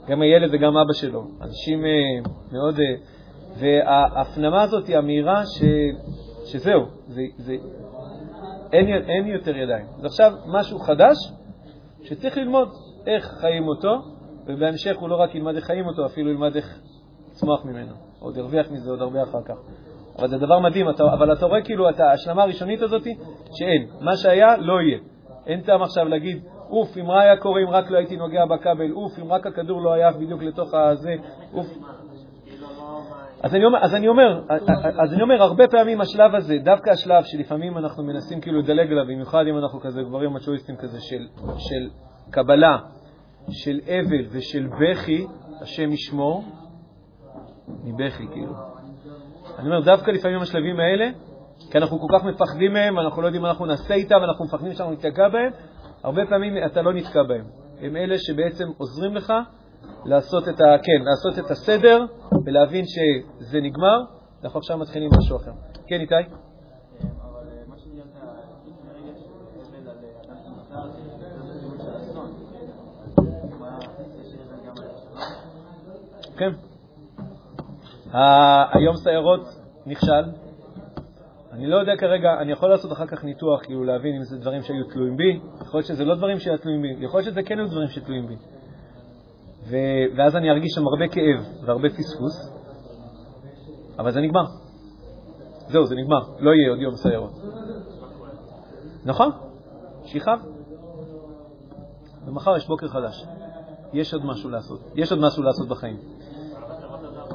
גם 0.07 0.21
הילד 0.21 0.49
וגם 0.53 0.78
אבא 0.78 0.93
שלו, 0.93 1.28
אנשים 1.41 1.86
אה, 1.86 2.32
מאוד... 2.51 2.80
אה, 2.80 3.15
וההפנמה 3.59 4.61
הזאת 4.61 4.89
המהירה 4.89 5.45
ש, 5.45 5.63
שזהו, 6.45 6.86
זה, 7.07 7.21
זה, 7.38 7.55
אין, 8.76 9.09
אין 9.09 9.28
יותר 9.28 9.57
ידיים. 9.57 9.86
זה 9.97 10.07
עכשיו 10.07 10.32
משהו 10.45 10.80
חדש 10.80 11.15
שצריך 12.03 12.38
ללמוד. 12.38 12.69
איך 13.07 13.26
חיים 13.41 13.67
אותו, 13.67 14.01
ובהמשך 14.45 14.97
הוא 14.97 15.09
לא 15.09 15.15
רק 15.15 15.36
ילמד 15.36 15.55
איך 15.55 15.65
חיים 15.65 15.88
אותו, 15.88 16.05
אפילו 16.05 16.32
ילמד 16.32 16.55
איך 16.55 16.80
לצמוח 17.32 17.65
ממנו. 17.65 17.93
עוד 18.19 18.38
ירוויח 18.38 18.71
מזה 18.71 18.91
עוד 18.91 19.01
הרבה 19.01 19.23
אחר 19.23 19.43
כך. 19.45 19.55
אבל 20.19 20.28
זה 20.28 20.38
דבר 20.38 20.59
מדהים, 20.59 20.89
אתה, 20.89 21.03
אבל 21.13 21.34
אתה 21.34 21.45
רואה 21.45 21.61
כאילו 21.61 21.89
את 21.89 21.99
ההשלמה 21.99 22.43
הראשונית 22.43 22.82
הזאת, 22.82 23.03
שאין. 23.59 23.88
מה 24.01 24.17
שהיה, 24.17 24.57
לא 24.57 24.82
יהיה. 24.82 24.99
אין 25.47 25.61
טעם 25.61 25.82
עכשיו 25.82 26.05
להגיד, 26.05 26.43
אוף, 26.69 26.97
אם 26.97 27.05
מה 27.05 27.21
היה 27.21 27.38
קורה 27.38 27.61
אם 27.61 27.69
רק 27.69 27.91
לא 27.91 27.97
הייתי 27.97 28.17
נוגע 28.17 28.45
בכבל, 28.45 28.91
אוף, 28.91 29.19
אם 29.19 29.32
רק 29.32 29.47
הכדור 29.47 29.82
לא 29.82 29.93
היה 29.93 30.11
בדיוק 30.11 30.43
לתוך 30.43 30.73
הזה, 30.73 31.15
אוף. 31.53 31.67
אז 33.43 33.55
אני, 33.55 33.66
אומר, 33.66 33.80
אז, 33.82 33.95
אני 33.95 34.07
אומר, 34.07 34.41
אז 35.03 35.13
אני 35.13 35.22
אומר, 35.22 35.43
הרבה 35.43 35.68
פעמים 35.68 36.01
השלב 36.01 36.36
הזה, 36.36 36.57
דווקא 36.63 36.89
השלב 36.89 37.24
שלפעמים 37.24 37.78
אנחנו 37.78 38.03
מנסים 38.03 38.41
כאילו 38.41 38.59
לדלג 38.59 38.91
עליו, 38.91 39.05
במיוחד 39.05 39.43
אם 39.49 39.57
אנחנו 39.57 39.80
כזה 39.80 40.01
גברים 40.01 40.34
מצ'ואיסטים 40.34 40.76
כזה, 40.76 41.01
של, 41.01 41.28
של 41.57 41.89
קבלה, 42.32 42.78
של 43.49 43.80
אבל 43.88 44.26
ושל 44.32 44.68
בכי, 44.68 45.26
השם 45.61 45.91
ישמור, 45.91 46.43
מבכי 47.68 48.28
כאילו. 48.28 48.53
אני 49.59 49.68
אומר, 49.68 49.82
דווקא 49.82 50.11
לפעמים 50.11 50.41
השלבים 50.41 50.80
האלה, 50.80 51.09
כי 51.72 51.78
אנחנו 51.78 51.99
כל 51.99 52.18
כך 52.18 52.26
מפחדים 52.26 52.74
מהם, 52.74 52.97
ואנחנו 52.97 53.22
לא 53.22 53.28
יודעים 53.28 53.41
מה 53.41 53.49
אנחנו 53.49 53.66
נעשה 53.66 53.93
איתם, 53.93 54.16
ואנחנו 54.22 54.45
מפחדים 54.45 54.74
שאנחנו 54.74 54.93
נתקע 54.93 55.30
בהם, 55.30 55.51
הרבה 56.03 56.22
פעמים 56.30 56.53
אתה 56.66 56.82
לא 56.82 56.93
נתקע 56.93 57.24
בהם. 57.24 57.45
הם 57.82 57.95
אלה 57.95 58.18
שבעצם 58.18 58.66
עוזרים 58.78 59.16
לך 59.16 59.34
לעשות 60.05 60.47
את, 60.47 60.61
ה, 60.61 60.77
כן, 60.83 61.03
לעשות 61.03 61.45
את 61.45 61.51
הסדר 61.51 62.05
ולהבין 62.45 62.86
שזה 62.86 63.61
נגמר, 63.61 64.03
אנחנו 64.43 64.59
עכשיו 64.59 64.77
מתחילים 64.77 65.09
משהו 65.17 65.38
אחר. 65.38 65.51
כן, 65.88 65.99
איתי? 66.01 66.15
כן. 76.38 76.51
היום 78.73 78.95
סיירות 78.95 79.41
נכשל. 79.86 80.23
אני 81.51 81.67
לא 81.67 81.77
יודע 81.77 81.97
כרגע, 81.97 82.33
אני 82.39 82.51
יכול 82.51 82.69
לעשות 82.69 82.91
אחר 82.91 83.05
כך 83.05 83.23
ניתוח, 83.23 83.63
כאילו 83.63 83.83
להבין 83.83 84.15
אם 84.15 84.23
זה 84.23 84.38
דברים 84.38 84.61
שהיו 84.61 84.83
תלויים 84.83 85.17
בי, 85.17 85.39
יכול 85.61 85.77
להיות 85.77 85.86
שזה 85.88 86.05
לא 86.05 86.15
דברים 86.15 86.39
שהיו 86.39 86.57
תלויים 86.57 86.81
בי, 86.81 87.05
יכול 87.05 87.19
להיות 87.19 87.29
שזה 87.31 87.43
כן 87.43 87.59
היו 87.59 87.67
דברים 87.67 87.88
שתלויים 87.88 88.27
בי. 88.27 88.36
ו... 89.68 89.76
ואז 90.18 90.36
אני 90.36 90.49
ארגיש 90.51 90.72
שם 90.76 90.88
הרבה 90.88 91.07
כאב 91.07 91.66
והרבה 91.66 91.89
פספוס, 91.89 92.51
אבל 93.99 94.11
זה 94.11 94.22
נגמר. 94.22 94.43
זהו, 95.68 95.86
זה 95.86 95.95
נגמר, 95.95 96.22
לא 96.39 96.51
יהיה 96.51 96.70
עוד 96.70 96.80
יום 96.80 96.95
סיירות. 96.95 97.32
נכון, 99.05 99.32
שיכב. 100.05 100.38
ומחר 102.28 102.57
יש 102.57 102.68
בוקר 102.68 102.88
חדש. 102.88 103.26
יש 103.93 104.13
עוד 104.13 104.26
משהו 104.26 104.49
לעשות. 104.49 104.80
יש 104.95 105.11
עוד 105.11 105.22
משהו 105.22 105.43
לעשות 105.43 105.68
בחיים. 105.68 105.97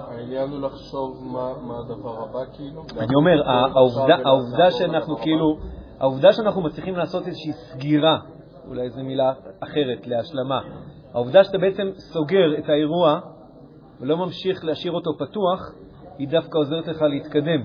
העניין 0.09 0.51
הוא 0.51 0.61
לחשוב 0.61 1.24
מה 1.62 1.78
הדבר 1.78 2.22
הבא, 2.22 2.39
כאילו? 2.57 2.83
אני 2.99 3.14
אומר, 3.14 3.49
העובדה 4.24 4.70
שאנחנו 4.70 5.16
כאילו, 5.16 5.57
העובדה 5.99 6.33
שאנחנו 6.33 6.62
מצליחים 6.62 6.97
לעשות 6.97 7.26
איזושהי 7.26 7.53
סגירה, 7.53 8.18
אולי 8.68 8.91
זו 8.91 9.03
מילה 9.03 9.33
אחרת, 9.61 10.07
להשלמה, 10.07 10.61
העובדה 11.14 11.44
שאתה 11.44 11.58
בעצם 11.58 11.90
סוגר 11.96 12.58
את 12.58 12.68
האירוע 12.68 13.20
ולא 14.00 14.16
ממשיך 14.16 14.64
להשאיר 14.64 14.92
אותו 14.92 15.11
פתוח, 15.18 15.72
היא 16.18 16.28
דווקא 16.28 16.58
עוזרת 16.58 16.88
לך 16.88 17.02
להתקדם. 17.02 17.62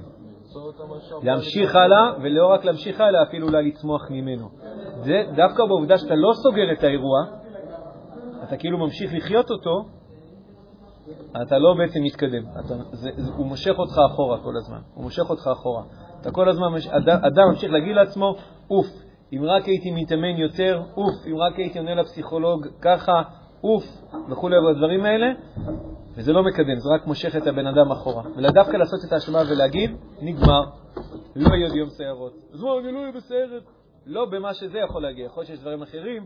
להמשיך 1.24 1.76
הלאה, 1.76 2.14
ולא 2.22 2.48
רק 2.48 2.66
להמשיך 2.66 3.02
הלאה, 3.02 3.24
אפילו 3.24 3.48
אולי 3.48 3.68
לצמוח 3.68 4.02
ממנו. 4.10 4.50
זה 4.96 5.24
דווקא 5.36 5.66
בעובדה 5.66 5.98
שאתה 5.98 6.16
לא 6.16 6.32
סוגר 6.34 6.72
את 6.72 6.84
האירוע, 6.84 7.26
אתה 8.44 8.58
כאילו 8.58 8.78
ממשיך 8.78 9.14
לחיות 9.14 9.52
אותו, 9.52 9.86
אתה 11.42 11.58
לא 11.58 11.74
בעצם 11.78 12.04
מתקדם. 12.04 12.44
אתה, 12.60 12.76
זה, 12.92 13.10
זה, 13.16 13.32
הוא 13.38 13.46
מושך 13.46 13.74
אותך 13.78 14.00
אחורה 14.12 14.40
כל 14.44 14.58
הזמן. 14.58 14.80
הוא 14.94 15.04
מושך 15.04 15.30
אותך 15.30 15.48
אחורה. 15.48 15.84
אתה 16.22 16.32
כל 16.32 16.50
הזמן, 16.50 16.68
אדם, 17.22 17.48
ממשיך 17.50 17.72
להגיד 17.72 17.96
לעצמו, 17.96 18.36
אוף, 18.70 18.88
אם 19.34 19.44
רק 19.44 19.66
הייתי 19.66 19.92
מתאמן 19.92 20.38
יותר, 20.38 20.82
אוף, 20.98 21.14
אם 21.28 21.38
רק 21.38 21.56
הייתי 21.60 21.80
עונה 21.80 21.96
לפסיכולוג 21.96 22.68
ככה, 22.82 23.22
אוף, 23.64 23.84
וכולי 24.30 24.60
והדברים 24.60 25.06
האלה, 25.06 25.28
וזה 26.18 26.34
לא 26.34 26.44
מקדם, 26.44 26.76
זה 26.76 26.90
רק 26.96 27.08
מושך 27.08 27.36
את 27.36 27.48
הבן 27.48 27.68
אדם 27.68 27.92
אחורה. 27.92 28.24
ודווקא 28.38 28.78
לעשות 28.78 29.00
את 29.08 29.14
ההשלמה 29.14 29.40
ולהגיד, 29.52 29.92
נגמר, 30.22 30.64
לא 31.36 31.56
יהיה 31.56 31.68
עוד 31.68 31.76
יום 31.76 31.90
סיירות. 31.90 32.34
אז 32.54 32.62
מה, 32.62 32.70
אני 32.80 32.92
לא 32.92 33.00
אהיה 33.00 33.12
בסיירת. 33.12 33.64
לא 34.06 34.26
במה 34.26 34.54
שזה 34.54 34.80
יכול 34.80 35.02
להגיע, 35.02 35.26
יכול 35.26 35.42
להיות 35.42 35.48
שיש 35.48 35.60
דברים 35.60 35.82
אחרים, 35.82 36.26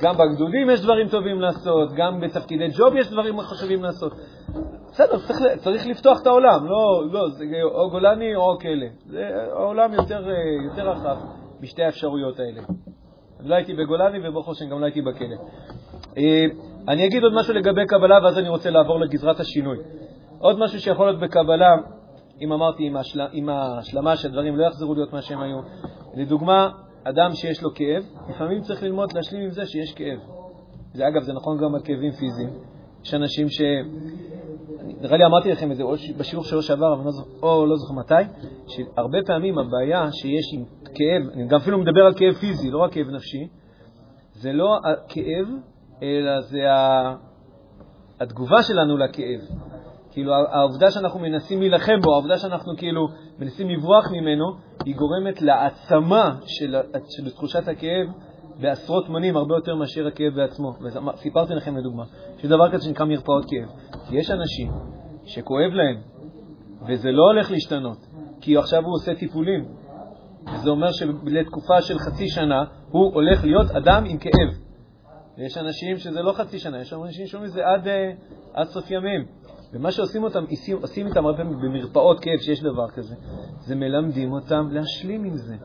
גם 0.00 0.14
בגדודים 0.16 0.70
יש 0.70 0.80
דברים 0.82 1.08
טובים 1.08 1.40
לעשות, 1.40 1.92
גם 1.96 2.20
בתפקידי 2.20 2.68
ג'וב 2.78 2.96
יש 2.96 3.10
דברים 3.10 3.40
חשובים 3.40 3.82
לעשות. 3.82 4.12
בסדר, 4.90 5.18
צריך, 5.18 5.38
צריך 5.56 5.86
לפתוח 5.86 6.22
את 6.22 6.26
העולם, 6.26 6.66
לא, 6.66 7.04
לא, 7.12 7.28
זה 7.28 7.44
או 7.62 7.90
גולני 7.90 8.36
או 8.36 8.58
כלא. 8.58 8.86
זה 9.06 9.28
העולם 9.52 9.94
יותר, 9.94 10.28
יותר 10.64 10.90
רחב 10.90 11.16
בשתי 11.60 11.82
האפשרויות 11.82 12.40
האלה. 12.40 12.62
אני 13.40 13.48
לא 13.48 13.54
הייתי 13.54 13.74
בגולני 13.74 14.28
וברוך 14.28 14.48
השם 14.48 14.68
גם 14.70 14.80
לא 14.80 14.84
הייתי 14.84 15.02
בכלא. 15.02 15.36
אה, 16.18 16.44
אני 16.88 17.06
אגיד 17.06 17.22
עוד 17.22 17.32
משהו 17.34 17.54
לגבי 17.54 17.86
קבלה, 17.86 18.18
ואז 18.24 18.38
אני 18.38 18.48
רוצה 18.48 18.70
לעבור 18.70 19.00
לגזרת 19.00 19.40
השינוי. 19.40 19.78
עוד 20.38 20.58
משהו 20.58 20.80
שיכול 20.80 21.06
להיות 21.06 21.20
בקבלה, 21.20 21.76
אם 22.40 22.52
אמרתי, 22.52 22.86
עם, 22.86 22.96
השל... 22.96 23.20
עם 23.32 23.48
ההשלמה 23.48 24.16
שהדברים 24.16 24.56
לא 24.56 24.66
יחזרו 24.66 24.94
להיות 24.94 25.12
מה 25.12 25.22
שהם 25.22 25.40
היו. 25.40 25.58
לדוגמה, 26.14 26.70
אדם 27.04 27.30
שיש 27.32 27.62
לו 27.62 27.74
כאב, 27.74 28.04
לפעמים 28.30 28.60
צריך 28.60 28.82
ללמוד 28.82 29.12
להשלים 29.12 29.42
עם 29.42 29.50
זה 29.50 29.66
שיש 29.66 29.92
כאב. 29.94 30.18
זה, 30.92 31.08
אגב, 31.08 31.22
זה 31.22 31.32
נכון 31.32 31.58
גם 31.58 31.74
על 31.74 31.80
כאבים 31.84 32.12
פיזיים. 32.12 32.50
יש 33.04 33.14
אנשים 33.14 33.48
ש... 33.48 33.60
נראה 34.82 35.16
לי 35.16 35.24
אמרתי 35.24 35.52
לכם 35.52 35.72
את 35.72 35.76
זה 35.76 35.82
בשיעור 36.18 36.44
שלו 36.44 36.62
שעבר, 36.62 36.94
אבל 36.94 37.04
לא 37.04 37.10
או 37.42 37.66
לא 37.66 37.76
זוכר 37.76 37.94
מתי, 37.94 38.30
שהרבה 38.68 39.18
פעמים 39.26 39.58
הבעיה 39.58 40.12
שיש 40.12 40.54
עם 40.54 40.64
כאב, 40.84 41.32
אני 41.34 41.46
גם 41.46 41.56
אפילו 41.56 41.78
מדבר 41.78 42.00
על 42.06 42.14
כאב 42.14 42.32
פיזי, 42.32 42.70
לא 42.70 42.78
רק 42.78 42.92
כאב 42.92 43.06
נפשי, 43.06 43.48
זה 44.32 44.52
לא 44.52 44.78
הכאב, 44.84 45.48
אלא 46.02 46.40
זה 46.40 46.58
התגובה 48.20 48.62
שלנו 48.62 48.96
לכאב. 48.96 49.40
כאילו 50.12 50.32
העובדה 50.34 50.90
שאנחנו 50.90 51.20
מנסים 51.20 51.60
להילחם 51.60 52.00
בו, 52.02 52.12
העובדה 52.12 52.38
שאנחנו 52.38 52.76
כאילו 52.76 53.08
מנסים 53.38 53.68
לברוח 53.68 54.10
ממנו, 54.12 54.44
היא 54.84 54.96
גורמת 54.96 55.42
להעצמה 55.42 56.36
של, 56.46 56.76
של 57.08 57.30
תחושת 57.30 57.68
הכאב 57.68 58.06
בעשרות 58.60 59.08
מונים, 59.08 59.36
הרבה 59.36 59.54
יותר 59.54 59.74
מאשר 59.74 60.06
הכאב 60.06 60.34
בעצמו. 60.34 60.72
סיפרתי 61.16 61.54
לכם 61.54 61.76
לדוגמה, 61.76 62.04
יש 62.38 62.46
דבר 62.46 62.72
כזה 62.72 62.84
שנקרא 62.84 63.06
מרפאות 63.06 63.44
כאב. 63.48 63.68
כי 64.10 64.16
יש 64.16 64.30
אנשים 64.30 64.72
שכואב 65.24 65.70
להם, 65.72 66.00
וזה 66.88 67.10
לא 67.10 67.22
הולך 67.22 67.50
להשתנות, 67.50 67.98
כי 68.40 68.56
עכשיו 68.56 68.84
הוא 68.84 68.94
עושה 68.94 69.14
טיפולים. 69.14 69.64
וזה 70.54 70.70
אומר 70.70 70.92
שלתקופה 70.92 71.82
של 71.82 71.98
חצי 71.98 72.28
שנה 72.28 72.64
הוא 72.90 73.14
הולך 73.14 73.44
להיות 73.44 73.70
אדם 73.70 74.04
עם 74.04 74.18
כאב. 74.18 74.48
ויש 75.38 75.58
אנשים 75.58 75.96
שזה 75.96 76.22
לא 76.22 76.32
חצי 76.32 76.58
שנה, 76.58 76.80
יש 76.80 76.92
אנשים 76.92 77.26
שאומרים 77.26 77.50
שזה 77.50 77.66
עד, 77.66 77.88
אה, 77.88 78.12
עד 78.54 78.66
סוף 78.66 78.90
ימים. 78.90 79.26
ומה 79.72 79.90
שעושים 79.90 80.24
אותם, 80.24 80.44
עושים 80.82 81.06
איתם 81.06 81.26
הרבה 81.26 81.38
פעמים 81.38 81.58
במרפאות 81.60 82.20
כאב, 82.20 82.38
שיש 82.38 82.62
דבר 82.62 82.88
כזה, 82.88 83.14
זה 83.60 83.74
מלמדים 83.74 84.32
אותם 84.32 84.68
להשלים 84.70 85.24
עם 85.24 85.36
זה. 85.36 85.56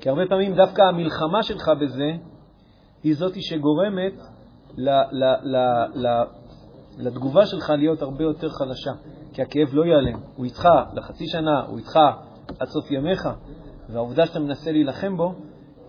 כי 0.00 0.08
הרבה 0.08 0.22
פעמים 0.28 0.54
דווקא 0.54 0.82
המלחמה 0.82 1.42
שלך 1.42 1.70
בזה 1.80 2.10
היא 3.02 3.14
זאת 3.14 3.32
שגורמת 3.40 4.12
ל, 4.76 4.90
ל, 4.90 5.24
ל, 5.42 5.56
ל, 5.94 6.06
לתגובה 6.96 7.46
שלך 7.46 7.70
להיות 7.70 8.02
הרבה 8.02 8.24
יותר 8.24 8.48
חלשה. 8.48 8.90
כי 9.32 9.42
הכאב 9.42 9.68
לא 9.72 9.84
ייעלם, 9.84 10.20
הוא 10.36 10.44
איתך 10.44 10.68
לחצי 10.94 11.26
שנה, 11.26 11.64
הוא 11.66 11.78
איתך 11.78 11.98
עד 12.58 12.68
סוף 12.68 12.90
ימיך, 12.90 13.28
והעובדה 13.88 14.26
שאתה 14.26 14.38
מנסה 14.38 14.72
להילחם 14.72 15.16
בו, 15.16 15.34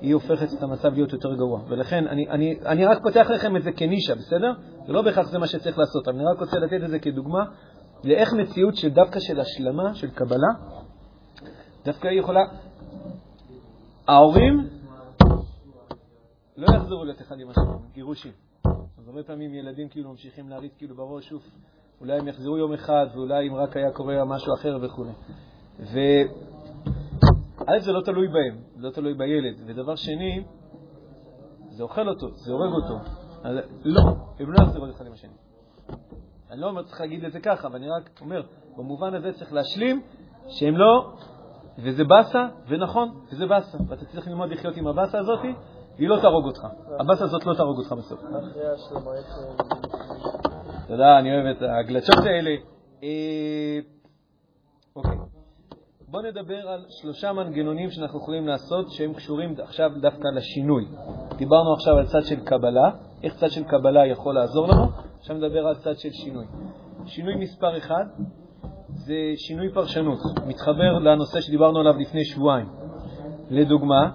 היא 0.01 0.13
הופכת 0.13 0.53
את 0.53 0.63
המצב 0.63 0.93
להיות 0.93 1.13
יותר 1.13 1.33
גרוע. 1.35 1.61
ולכן, 1.67 2.07
אני, 2.07 2.29
אני, 2.29 2.59
אני 2.65 2.85
רק 2.85 3.03
פותח 3.03 3.27
לכם 3.29 3.55
את 3.55 3.63
זה 3.63 3.71
כנישה, 3.71 4.15
בסדר? 4.15 4.53
זה 4.87 4.93
לא 4.93 5.01
בהכרח 5.01 5.27
זה 5.27 5.37
מה 5.37 5.47
שצריך 5.47 5.77
לעשות, 5.77 6.07
אבל 6.07 6.15
אני 6.15 6.25
רק 6.33 6.39
רוצה 6.39 6.59
לתת 6.59 6.83
את 6.83 6.89
זה 6.89 6.99
כדוגמה 6.99 7.45
לאיך 8.03 8.33
מציאות 8.33 8.75
של 8.75 8.89
דווקא 8.89 9.19
של 9.19 9.39
השלמה, 9.39 9.93
של 9.95 10.09
קבלה, 10.09 10.53
דווקא 11.85 12.07
היא 12.07 12.19
יכולה... 12.19 12.41
ההורים 14.07 14.67
לא 16.57 16.67
יחזרו 16.75 17.05
להיות 17.05 17.21
אחד 17.21 17.35
עם 17.39 17.49
השני, 17.49 17.93
גירושים. 17.93 18.46
אז 19.07 19.11
הרבה 19.11 19.23
פעמים 19.23 19.53
ילדים 19.53 19.89
כאילו 19.89 20.09
ממשיכים 20.09 20.49
להריץ 20.49 20.71
כאילו 20.77 20.95
בראש, 20.95 21.29
שוב, 21.29 21.43
אולי 22.01 22.19
הם 22.19 22.27
יחזרו 22.27 22.57
יום 22.57 22.73
אחד, 22.73 23.05
ואולי 23.13 23.47
אם 23.47 23.55
רק 23.55 23.77
היה 23.77 23.91
קורה 23.91 24.25
משהו 24.25 24.53
אחר 24.53 24.77
וכו'. 24.81 25.05
א', 27.67 27.79
זה 27.79 27.91
לא 27.91 28.01
תלוי 28.01 28.27
בהם, 28.27 28.61
זה 28.75 28.87
לא 28.87 28.91
תלוי 28.91 29.13
בילד. 29.13 29.55
ודבר 29.65 29.95
שני, 29.95 30.43
זה 31.69 31.83
אוכל 31.83 32.09
אותו, 32.09 32.29
זה 32.31 32.51
הורג 32.51 32.73
אותו. 32.73 32.97
אז 33.43 33.57
לא, 33.83 34.01
הם 34.39 34.51
לא 34.51 34.63
יחזרו 34.63 34.89
אחד 34.89 35.05
עם 35.05 35.13
השני. 35.13 35.33
אני 36.51 36.61
לא 36.61 36.69
אומר 36.69 36.83
צריך 36.83 37.01
להגיד 37.01 37.25
את 37.25 37.31
זה 37.31 37.39
ככה, 37.39 37.67
אבל 37.67 37.75
אני 37.75 37.89
רק 37.89 38.21
אומר, 38.21 38.41
במובן 38.77 39.13
הזה 39.13 39.33
צריך 39.33 39.53
להשלים 39.53 40.01
שהם 40.49 40.77
לא, 40.77 41.13
וזה 41.83 42.03
באסה, 42.03 42.47
ונכון, 42.67 43.19
וזה 43.31 43.45
באסה. 43.45 43.77
ואתה 43.87 44.05
צריך 44.05 44.27
ללמוד 44.27 44.49
לחיות 44.49 44.77
עם 44.77 44.87
הבאסה 44.87 45.19
הזאת, 45.19 45.39
והיא 45.97 46.09
לא 46.09 46.17
תהרוג 46.21 46.45
אותך. 46.45 46.67
הבאסה 46.99 47.23
הזאת 47.23 47.45
לא 47.45 47.53
תהרוג 47.53 47.77
אותך 47.77 47.91
בסוף. 47.91 48.19
איך... 48.23 49.37
תודה, 50.87 51.19
אני 51.19 51.35
אוהב 51.35 51.45
את 51.45 51.61
ההגלשות 51.61 52.25
האלה. 52.25 52.51
אה, 53.03 53.79
אוקיי. 54.95 55.17
בואו 56.07 56.23
נדבר 56.23 56.69
על 56.69 56.85
שלושה 56.89 57.33
מנגנונים 57.33 57.91
שאנחנו 57.91 58.19
יכולים 58.19 58.47
לעשות 58.47 58.91
שהם 58.91 59.13
קשורים 59.13 59.55
עכשיו 59.63 59.91
דווקא 60.01 60.27
לשינוי. 60.27 60.85
דיברנו 61.37 61.73
עכשיו 61.73 61.97
על 61.97 62.05
צד 62.05 62.21
של 62.23 62.39
קבלה, 62.45 62.91
איך 63.23 63.35
צד 63.35 63.49
של 63.49 63.63
קבלה 63.63 64.05
יכול 64.05 64.35
לעזור 64.35 64.67
לנו, 64.67 64.85
עכשיו 65.19 65.35
נדבר 65.35 65.67
על 65.67 65.75
צד 65.75 65.97
של 65.97 66.09
שינוי. 66.11 66.45
שינוי 67.05 67.35
מספר 67.35 67.77
אחד 67.77 68.05
זה 68.87 69.15
שינוי 69.35 69.73
פרשנות, 69.73 70.19
מתחבר 70.45 70.99
לנושא 70.99 71.41
שדיברנו 71.41 71.79
עליו 71.79 71.93
לפני 71.99 72.25
שבועיים. 72.25 72.67
לדוגמה, 73.49 74.09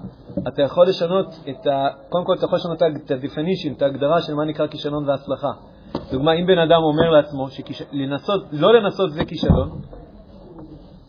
אתה 0.49 0.63
יכול 0.63 0.89
לשנות 0.89 1.27
את 1.51 1.67
ה... 1.67 1.89
קודם 2.09 2.25
כל 2.25 2.35
אתה 2.39 2.45
יכול 2.45 2.59
לשנות 2.59 2.83
את 2.83 3.11
ה-definition, 3.11 3.77
את 3.77 3.83
ההגדרה 3.83 4.23
של 4.23 4.35
מה 4.35 4.45
נקרא 4.45 4.67
כישלון 4.67 5.09
והצלחה. 5.09 5.51
דוגמה, 6.13 6.33
אם 6.33 6.47
בן 6.47 6.59
אדם 6.59 6.83
אומר 6.83 7.11
לעצמו 7.11 7.49
שלנסות, 7.51 8.45
לא 8.53 8.75
לנסות 8.75 9.13
זה 9.13 9.25
כישלון, 9.25 9.81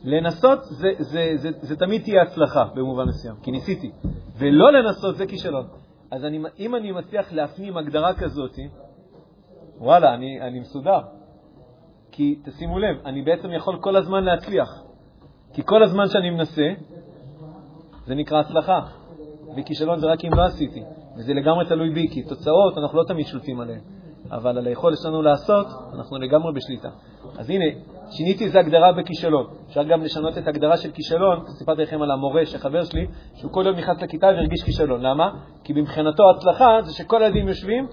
לנסות 0.03 0.59
זה, 0.63 0.89
זה, 0.99 1.32
זה, 1.36 1.49
זה 1.61 1.76
תמיד 1.76 2.01
תהיה 2.01 2.21
הצלחה 2.21 2.65
במובן 2.76 3.03
מסוים, 3.07 3.36
כי 3.43 3.51
ניסיתי, 3.51 3.91
ולא 4.38 4.71
לנסות 4.71 5.15
זה 5.15 5.26
כישלון. 5.26 5.65
אז 6.11 6.26
אני, 6.26 6.39
אם 6.59 6.76
אני 6.76 6.91
מצליח 6.91 7.34
להפנים 7.34 7.78
הגדרה 7.78 8.13
כזאת, 8.13 8.59
וואלה, 9.78 10.13
אני, 10.13 10.41
אני 10.41 10.59
מסודר. 10.59 10.99
כי 12.11 12.39
תשימו 12.45 12.80
לב, 12.80 12.97
אני 13.05 13.21
בעצם 13.21 13.51
יכול 13.51 13.78
כל 13.82 13.95
הזמן 13.95 14.24
להצליח. 14.24 14.84
כי 15.53 15.61
כל 15.65 15.84
הזמן 15.84 16.07
שאני 16.07 16.30
מנסה, 16.30 16.67
זה 18.05 18.15
נקרא 18.15 18.39
הצלחה. 18.39 18.80
וכישלון 19.58 19.99
זה 19.99 20.08
רק 20.08 20.26
אם 20.26 20.34
לא 20.34 20.45
עשיתי. 20.45 20.84
וזה 21.18 21.34
לגמרי 21.34 21.66
תלוי 21.66 21.89
בי, 21.89 22.08
כי 22.08 22.24
תוצאות 22.24 22.78
אנחנו 22.78 22.97
לא 22.97 23.04
תמיד 23.08 23.26
שולטים 23.26 23.60
עליהן. 23.60 23.82
אבל 24.32 24.58
על 24.58 24.68
היכולת 24.68 24.97
שלנו 25.04 25.22
לעשות, 25.22 25.68
אנחנו 25.93 26.18
לגמרי 26.18 26.54
בשליטה. 26.54 26.89
אז 27.38 27.49
הנה, 27.49 27.66
שיניתי 28.12 28.45
איזה 28.45 28.60
הגדרה 28.60 28.91
בכישלון. 28.91 29.45
אפשר 29.68 29.84
גם 29.84 30.04
לשנות 30.04 30.38
את 30.38 30.47
ההגדרה 30.47 30.78
של 30.78 30.91
כישלון, 30.91 31.45
סיפרתי 31.47 31.82
לכם 31.82 32.01
על 32.01 32.12
המורה 32.12 32.45
של 32.45 32.58
חבר 32.58 32.84
שלי, 32.84 33.08
שהוא 33.36 33.51
כל 33.51 33.64
יום 33.66 33.76
נכנס 33.76 34.01
לכיתה 34.01 34.28
והרגיש 34.28 34.64
כישלון. 34.64 35.01
למה? 35.01 35.32
כי 35.64 35.74
מבחינתו 35.74 36.24
הצלחה 36.30 36.82
זה 36.82 36.93
שכל 36.93 37.24
הילדים 37.24 37.47
יושבים 37.47 37.88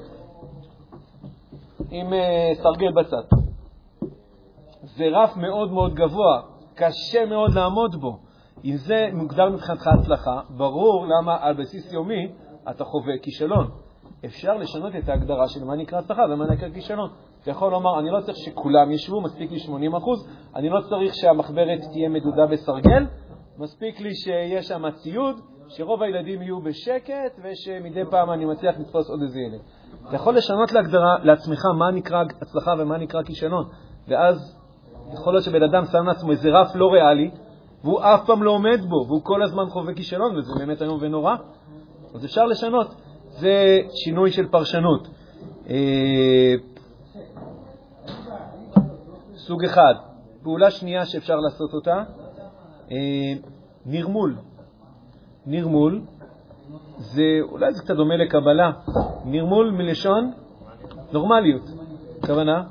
עם 1.91 2.13
uh, 2.13 2.63
סרגל 2.63 2.93
בצד. 2.93 3.37
זה 4.83 5.05
רף 5.13 5.37
מאוד 5.37 5.73
מאוד 5.73 5.95
גבוה, 5.95 6.41
קשה 6.75 7.27
מאוד 7.27 7.55
לעמוד 7.55 8.01
בו. 8.01 8.19
אם 8.65 8.77
זה 8.77 9.09
מוגדר 9.13 9.49
מבחינתך 9.51 9.87
הצלחה, 9.87 10.41
ברור 10.57 11.07
למה 11.07 11.37
על 11.41 11.55
בסיס 11.55 11.93
יומי 11.93 12.33
אתה 12.71 12.85
חווה 12.85 13.19
כישלון. 13.23 13.71
אפשר 14.25 14.57
לשנות 14.57 14.97
את 14.97 15.09
ההגדרה 15.09 15.49
של 15.49 15.65
מה 15.65 15.77
נקרא 15.77 15.99
הצלחה 15.99 16.23
ומה 16.31 16.47
נקרא 16.47 16.69
כישלון. 16.69 17.11
אתה 17.43 17.51
יכול 17.51 17.73
לומר, 17.73 17.99
אני 17.99 18.11
לא 18.11 18.21
צריך 18.21 18.39
שכולם 18.39 18.91
ישבו, 18.91 19.21
מספיק 19.21 19.51
לי 19.51 19.59
80 19.59 19.93
אני 20.57 20.69
לא 20.69 20.81
צריך 20.81 21.15
שהמחברת 21.15 21.81
תהיה 21.93 22.09
מדודה 22.09 22.47
בסרגל, 22.47 23.07
מספיק 23.59 24.01
לי 24.01 24.15
שיש 24.15 24.67
שם 24.67 24.91
ציוד, 24.91 25.41
שרוב 25.69 26.03
הילדים 26.03 26.43
יהיו 26.43 26.61
בשקט 26.61 27.41
ושמדי 27.45 28.11
פעם 28.11 28.31
אני 28.31 28.45
מצליח 28.45 28.79
לתפוס 28.79 29.11
עוד 29.11 29.23
איזה 29.23 29.39
ילד. 29.41 29.61
אתה 30.09 30.17
יכול 30.17 30.37
לשנות 30.37 30.73
להגדרה, 30.73 31.17
לעצמך 31.23 31.65
מה 31.79 31.91
נקרא 31.91 32.25
הצלחה 32.43 32.73
ומה 32.79 32.99
נקרא 32.99 33.23
כישלון, 33.23 33.65
ואז 34.09 34.59
יכול 35.13 35.33
להיות 35.33 35.45
שבן 35.45 35.63
אדם 35.63 35.85
שם 35.85 36.07
לעצמו 36.07 36.31
איזה 36.31 36.49
רף 36.51 36.75
לא 36.75 36.87
ריאלי, 36.93 37.31
והוא 37.85 38.01
אף 38.01 38.27
פעם 38.27 38.43
לא 38.43 38.51
עומד 38.51 38.81
בו, 38.89 39.05
והוא 39.07 39.25
כל 39.25 39.43
הזמן 39.43 39.67
חווה 39.69 39.95
כישלון, 39.95 40.37
וזה 40.39 40.53
באמת 40.59 40.83
איום 40.83 40.99
ונורא. 41.01 41.35
אז 42.15 42.25
אפשר 42.25 42.47
לשנות. 42.47 42.95
זה 43.29 43.81
שינוי 43.95 44.31
של 44.31 44.49
פרשנות. 44.49 45.09
אה, 45.69 46.55
סוג 49.35 49.65
אחד. 49.65 49.95
פעולה 50.43 50.71
שנייה 50.71 51.07
שאפשר 51.07 51.37
לעשות 51.37 51.75
אותה, 51.75 52.03
אה, 52.91 52.97
נרמול. 53.87 54.37
נרמול 55.47 56.01
זה, 56.99 57.23
אולי 57.43 57.73
זה 57.73 57.83
קצת 57.83 57.97
דומה 57.97 58.17
לקבלה, 58.17 58.71
נרמול 59.25 59.71
מלשון 59.71 60.33
נורמליות. 61.13 61.63
הכוונה, 62.23 62.63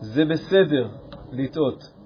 זה 0.00 0.24
בסדר 0.24 0.88
לטעות. 1.32 2.01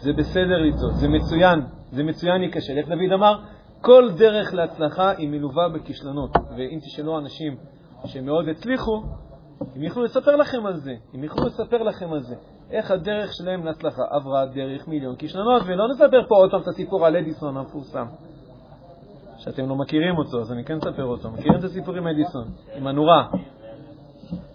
זה 0.00 0.12
בסדר 0.12 0.58
לטעות, 0.58 0.94
זה 0.94 1.08
מצוין, 1.08 1.60
זה 1.90 2.04
מצוין 2.04 2.40
להיכשל. 2.40 2.78
איך 2.78 2.88
דוד 2.88 3.12
אמר? 3.14 3.38
כל 3.80 4.10
דרך 4.16 4.54
להצלחה 4.54 5.10
היא 5.10 5.28
מלווה 5.28 5.68
בכישלונות, 5.68 6.30
ואם 6.56 6.78
תשאלו 6.78 7.18
אנשים 7.18 7.56
שמאוד 8.04 8.48
הצליחו, 8.48 9.02
הם 9.76 9.82
יוכלו 9.82 10.04
לספר 10.04 10.36
לכם 10.36 10.66
על 10.66 10.76
זה, 10.76 10.94
הם 11.14 11.24
יוכלו 11.24 11.46
לספר 11.46 11.82
לכם 11.82 12.12
על 12.12 12.20
זה, 12.20 12.34
איך 12.70 12.90
הדרך 12.90 13.32
שלהם 13.32 13.64
להצלחה 13.64 14.02
עברה 14.10 14.46
דרך 14.46 14.88
מיליון 14.88 15.16
כישלונות, 15.16 15.62
ולא 15.66 15.88
נספר 15.88 16.26
פה 16.28 16.34
עוד 16.36 16.50
פעם 16.50 16.60
את 16.60 16.68
הסיפור 16.68 17.06
על 17.06 17.16
אדיסון 17.16 17.56
המפורסם, 17.56 18.06
שאתם 19.38 19.68
לא 19.68 19.76
מכירים 19.76 20.18
אותו, 20.18 20.40
אז 20.40 20.52
אני 20.52 20.64
כן 20.64 20.76
אספר 20.76 21.04
אותו. 21.04 21.30
מכירים 21.30 21.58
את 21.58 21.64
הסיפור 21.64 21.94
עם 21.94 22.06
אדיסון, 22.06 22.44
עם 22.74 22.86
הנורה, 22.86 23.28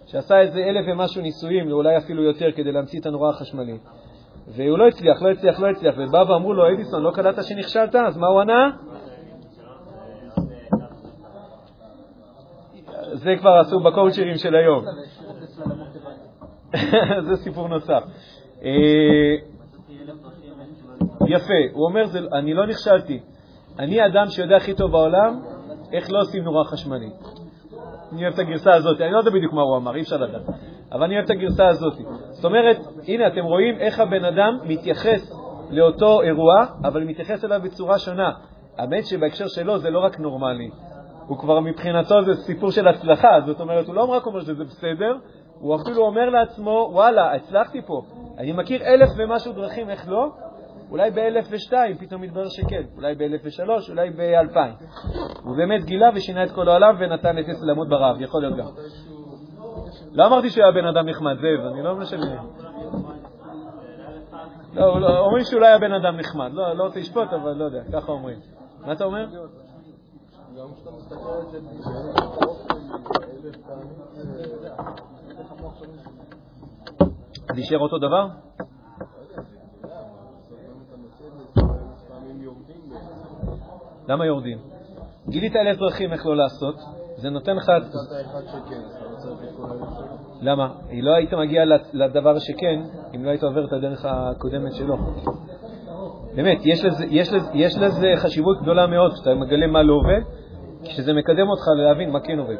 שעשה 0.05 0.39
איזה 0.39 0.59
אלף 0.59 0.85
ומשהו 0.87 1.21
ניסויים, 1.21 1.67
ואולי 1.67 1.97
אפילו 1.97 2.23
יותר, 2.23 2.51
כדי 2.55 2.71
להמציא 2.71 2.99
את 2.99 3.05
הנורה 3.05 3.29
החשמלית. 3.29 3.81
והוא 4.47 4.77
לא 4.77 4.87
הצליח, 4.87 5.21
לא 5.21 5.31
הצליח, 5.31 5.59
לא 5.59 5.67
הצליח, 5.67 5.95
ובא 5.97 6.31
ואמרו 6.31 6.53
לו, 6.53 6.73
אדיסון, 6.73 7.03
לא 7.03 7.11
קלטת 7.11 7.43
שנכשלת? 7.43 7.95
אז 7.95 8.17
מה 8.17 8.27
הוא 8.27 8.41
ענה? 8.41 8.71
זה 13.13 13.35
כבר 13.39 13.49
עשו 13.49 13.79
בקואוצ'רים 13.79 14.37
של 14.37 14.55
היום. 14.55 14.85
זה 17.27 17.35
סיפור 17.35 17.67
נוסף. 17.67 18.03
אה, 18.63 19.35
יפה, 21.27 21.53
הוא 21.73 21.85
אומר, 21.85 22.03
אני 22.39 22.53
לא 22.53 22.67
נכשלתי. 22.67 23.19
אני 23.79 24.01
האדם 24.01 24.27
שיודע 24.29 24.55
הכי 24.55 24.73
טוב 24.73 24.91
בעולם 24.91 25.41
איך 25.91 26.11
לא 26.11 26.19
עושים 26.19 26.43
נורה 26.43 26.65
חשמלית. 26.65 27.42
אני 28.13 28.23
אוהב 28.23 28.33
את 28.33 28.39
הגרסה 28.39 28.73
הזאת, 28.73 29.01
אני 29.01 29.11
לא 29.11 29.17
יודע 29.17 29.31
בדיוק 29.31 29.53
מה 29.53 29.61
הוא 29.61 29.77
אמר, 29.77 29.95
אי 29.95 30.01
אפשר 30.01 30.17
לדעת, 30.17 30.41
אבל 30.91 31.03
אני 31.03 31.15
אוהב 31.15 31.25
את 31.25 31.29
הגרסה 31.29 31.67
הזאת. 31.67 31.93
זאת 32.29 32.45
אומרת, 32.45 32.77
הנה, 33.07 33.27
אתם 33.27 33.43
רואים 33.43 33.77
איך 33.79 33.99
הבן 33.99 34.25
אדם 34.25 34.57
מתייחס 34.63 35.33
לאותו 35.69 36.21
אירוע, 36.21 36.65
אבל 36.83 37.03
מתייחס 37.03 37.45
אליו 37.45 37.61
בצורה 37.63 37.99
שונה. 37.99 38.31
האמת 38.77 39.05
שבהקשר 39.05 39.47
שלו 39.47 39.77
זה 39.77 39.89
לא 39.89 39.99
רק 39.99 40.19
נורמלי, 40.19 40.69
הוא 41.27 41.37
כבר 41.37 41.59
מבחינתו 41.59 42.23
זה 42.23 42.35
סיפור 42.35 42.71
של 42.71 42.87
הצלחה, 42.87 43.41
זאת 43.45 43.59
אומרת, 43.61 43.87
הוא 43.87 43.95
לא 43.95 44.03
רק 44.03 44.25
אומר 44.25 44.41
שזה 44.41 44.63
בסדר, 44.63 45.17
הוא 45.59 45.75
אפילו 45.75 46.05
אומר 46.05 46.29
לעצמו, 46.29 46.89
וואלה, 46.91 47.33
הצלחתי 47.33 47.81
פה. 47.81 48.01
אני 48.37 48.51
מכיר 48.51 48.81
אלף 48.83 49.09
ומשהו 49.17 49.53
דרכים 49.53 49.89
איך 49.89 50.09
לא, 50.09 50.31
אולי 50.93 51.11
באלף 51.11 51.47
ושתיים 51.51 51.97
פתאום 51.97 52.21
מתברר 52.21 52.49
שכן, 52.49 52.83
אולי 52.95 53.15
באלף 53.15 53.41
ושלוש, 53.43 53.89
אולי 53.89 54.09
באלפיים. 54.09 54.73
הוא 55.43 55.57
באמת 55.57 55.85
גילה 55.85 56.09
ושינה 56.15 56.43
את 56.43 56.51
כל 56.51 56.69
העולם 56.69 56.95
ונתן 56.99 57.39
את 57.39 57.45
עשר 57.47 57.65
לעמוד 57.65 57.89
ברעב, 57.89 58.21
יכול 58.21 58.41
להיות 58.41 58.57
גם. 58.57 58.67
לא 60.11 60.27
אמרתי 60.27 60.49
שהוא 60.49 60.63
היה 60.63 60.71
בן 60.71 60.85
אדם 60.85 61.09
נחמד, 61.09 61.35
זאב, 61.35 61.73
אני 61.73 61.83
לא 61.83 61.95
משנה. 61.95 62.43
לא, 64.73 65.01
לא, 65.01 65.19
אומרים 65.19 65.43
שאולי 65.43 65.67
היה 65.67 65.79
בן 65.79 65.93
אדם 65.93 66.17
נחמד, 66.17 66.51
לא, 66.53 66.73
לא 66.73 66.83
רוצה 66.83 66.99
לשפוט, 66.99 67.33
אבל 67.33 67.53
לא 67.53 67.63
יודע, 67.63 67.83
ככה 67.93 68.11
אומרים. 68.11 68.39
מה 68.85 68.93
אתה 68.93 69.03
אומר? 69.03 69.25
גם 69.25 70.67
כשאתה 70.75 70.91
מסתכל 70.91 71.29
על 71.29 71.51
זה 71.51 71.59
אז 77.49 77.57
יישאר 77.57 77.79
אותו 77.79 77.97
דבר? 77.97 78.27
למה 84.07 84.25
יורדים? 84.25 84.57
גילית 85.29 85.55
אלף 85.55 85.77
דרכים 85.77 86.13
איך 86.13 86.25
לא 86.25 86.37
לעשות, 86.37 86.75
זה 87.17 87.29
נותן 87.29 87.55
לך... 87.55 87.71
למה? 90.41 90.73
היא 90.89 91.03
לא 91.03 91.15
היית 91.15 91.33
מגיע 91.33 91.63
לדבר 91.93 92.39
שכן 92.39 92.81
אם 93.15 93.25
לא 93.25 93.29
היית 93.29 93.43
עובר 93.43 93.65
את 93.65 93.73
הדרך 93.73 94.05
הקודמת 94.05 94.73
שלו. 94.73 94.97
באמת, 96.35 96.57
יש 96.63 96.85
לזה, 96.85 97.05
יש, 97.09 97.33
לזה, 97.33 97.49
יש 97.53 97.77
לזה 97.77 98.13
חשיבות 98.17 98.61
גדולה 98.61 98.87
מאוד 98.87 99.13
כשאתה 99.13 99.35
מגלה 99.35 99.67
מה 99.67 99.83
לא 99.83 99.93
עובד, 99.93 100.21
כשזה 100.83 101.13
מקדם 101.13 101.49
אותך 101.49 101.63
להבין 101.77 102.09
מה 102.09 102.19
כן 102.19 102.39
עובד. 102.39 102.57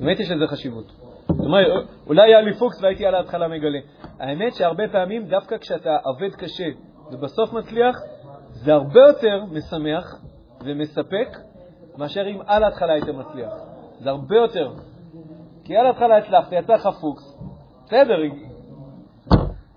באמת 0.00 0.20
יש 0.20 0.30
לזה 0.30 0.46
חשיבות. 0.46 0.92
זאת 1.28 1.46
אומרת, 1.46 1.66
אולי 2.06 2.22
היה 2.22 2.40
לי 2.40 2.54
פוקס 2.54 2.82
והייתי 2.82 3.06
על 3.06 3.14
ההתחלה 3.14 3.48
מגלה. 3.48 3.78
האמת 4.20 4.54
שהרבה 4.54 4.88
פעמים, 4.92 5.26
דווקא 5.26 5.58
כשאתה 5.58 5.96
עובד 6.04 6.34
קשה 6.34 6.68
ובסוף 7.12 7.52
מצליח, 7.52 7.96
זה 8.64 8.72
הרבה 8.72 9.00
יותר 9.08 9.44
משמח 9.44 10.22
ומספק 10.64 11.28
מאשר 11.98 12.26
אם 12.26 12.40
על 12.46 12.64
ההתחלה 12.64 12.92
היית 12.92 13.08
מצליח. 13.08 13.52
זה 14.00 14.10
הרבה 14.10 14.36
יותר. 14.36 14.74
כי 15.64 15.76
על 15.76 15.86
ההתחלה 15.86 16.16
הצלחת, 16.16 16.52
יצא 16.52 16.72
לך 16.72 16.88
פוקס, 17.00 17.38
בסדר, 17.84 18.16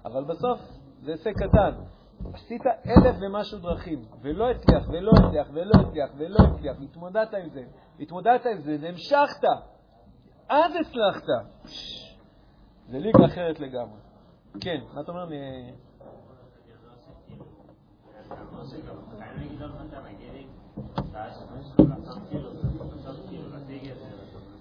אבל 0.06 0.24
בסוף 0.24 0.60
זה 1.02 1.12
הישג 1.12 1.32
קטן. 1.32 1.72
עשית 2.34 2.62
אלף 2.66 3.16
ומשהו 3.22 3.60
דרכים, 3.60 4.06
ולא 4.22 4.50
הצליח, 4.50 4.90
ולא 4.90 5.12
הצליח, 5.12 5.48
ולא 5.54 5.72
הצליח, 5.88 6.10
ולא 6.18 6.38
הצליח, 6.40 6.78
התמודדת 6.82 7.34
עם 7.34 7.50
זה, 7.50 7.64
התמודדת 8.00 8.46
עם 8.46 8.58
זה, 8.62 8.78
והמשכת, 8.82 9.44
אז 10.50 10.72
הצלחת. 10.82 11.28
זה 12.88 13.00
ליגה 13.00 13.26
אחרת 13.26 13.60
לגמרי. 13.60 14.00
כן, 14.62 14.78
מה 14.94 15.02
אתה 15.02 15.12
אומר? 15.12 15.28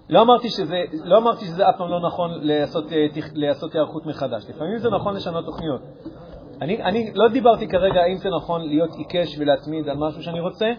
לא 0.09 0.21
אמרתי 0.21 0.49
שזה, 0.49 0.83
לא 1.03 1.17
אמרתי 1.17 1.45
שזה 1.45 1.69
אף 1.69 1.77
פעם 1.77 1.89
לא 1.89 1.99
נכון 2.07 2.31
לעשות, 2.41 2.91
אה, 2.91 3.05
לעשות 3.33 3.73
היערכות 3.75 4.05
מחדש. 4.05 4.49
לפעמים 4.49 4.77
זה 4.77 4.89
נכון 4.89 5.15
לשנות 5.15 5.45
תוכניות. 5.45 5.81
אני, 6.61 6.83
אני 6.83 7.11
לא 7.15 7.29
דיברתי 7.29 7.67
כרגע 7.67 8.01
האם 8.01 8.17
זה 8.17 8.29
נכון 8.29 8.61
להיות 8.61 8.89
עיקש 8.95 9.37
ולהתמיד 9.39 9.89
על 9.89 9.97
משהו 9.97 10.23
שאני 10.23 10.39
רוצה, 10.39 10.71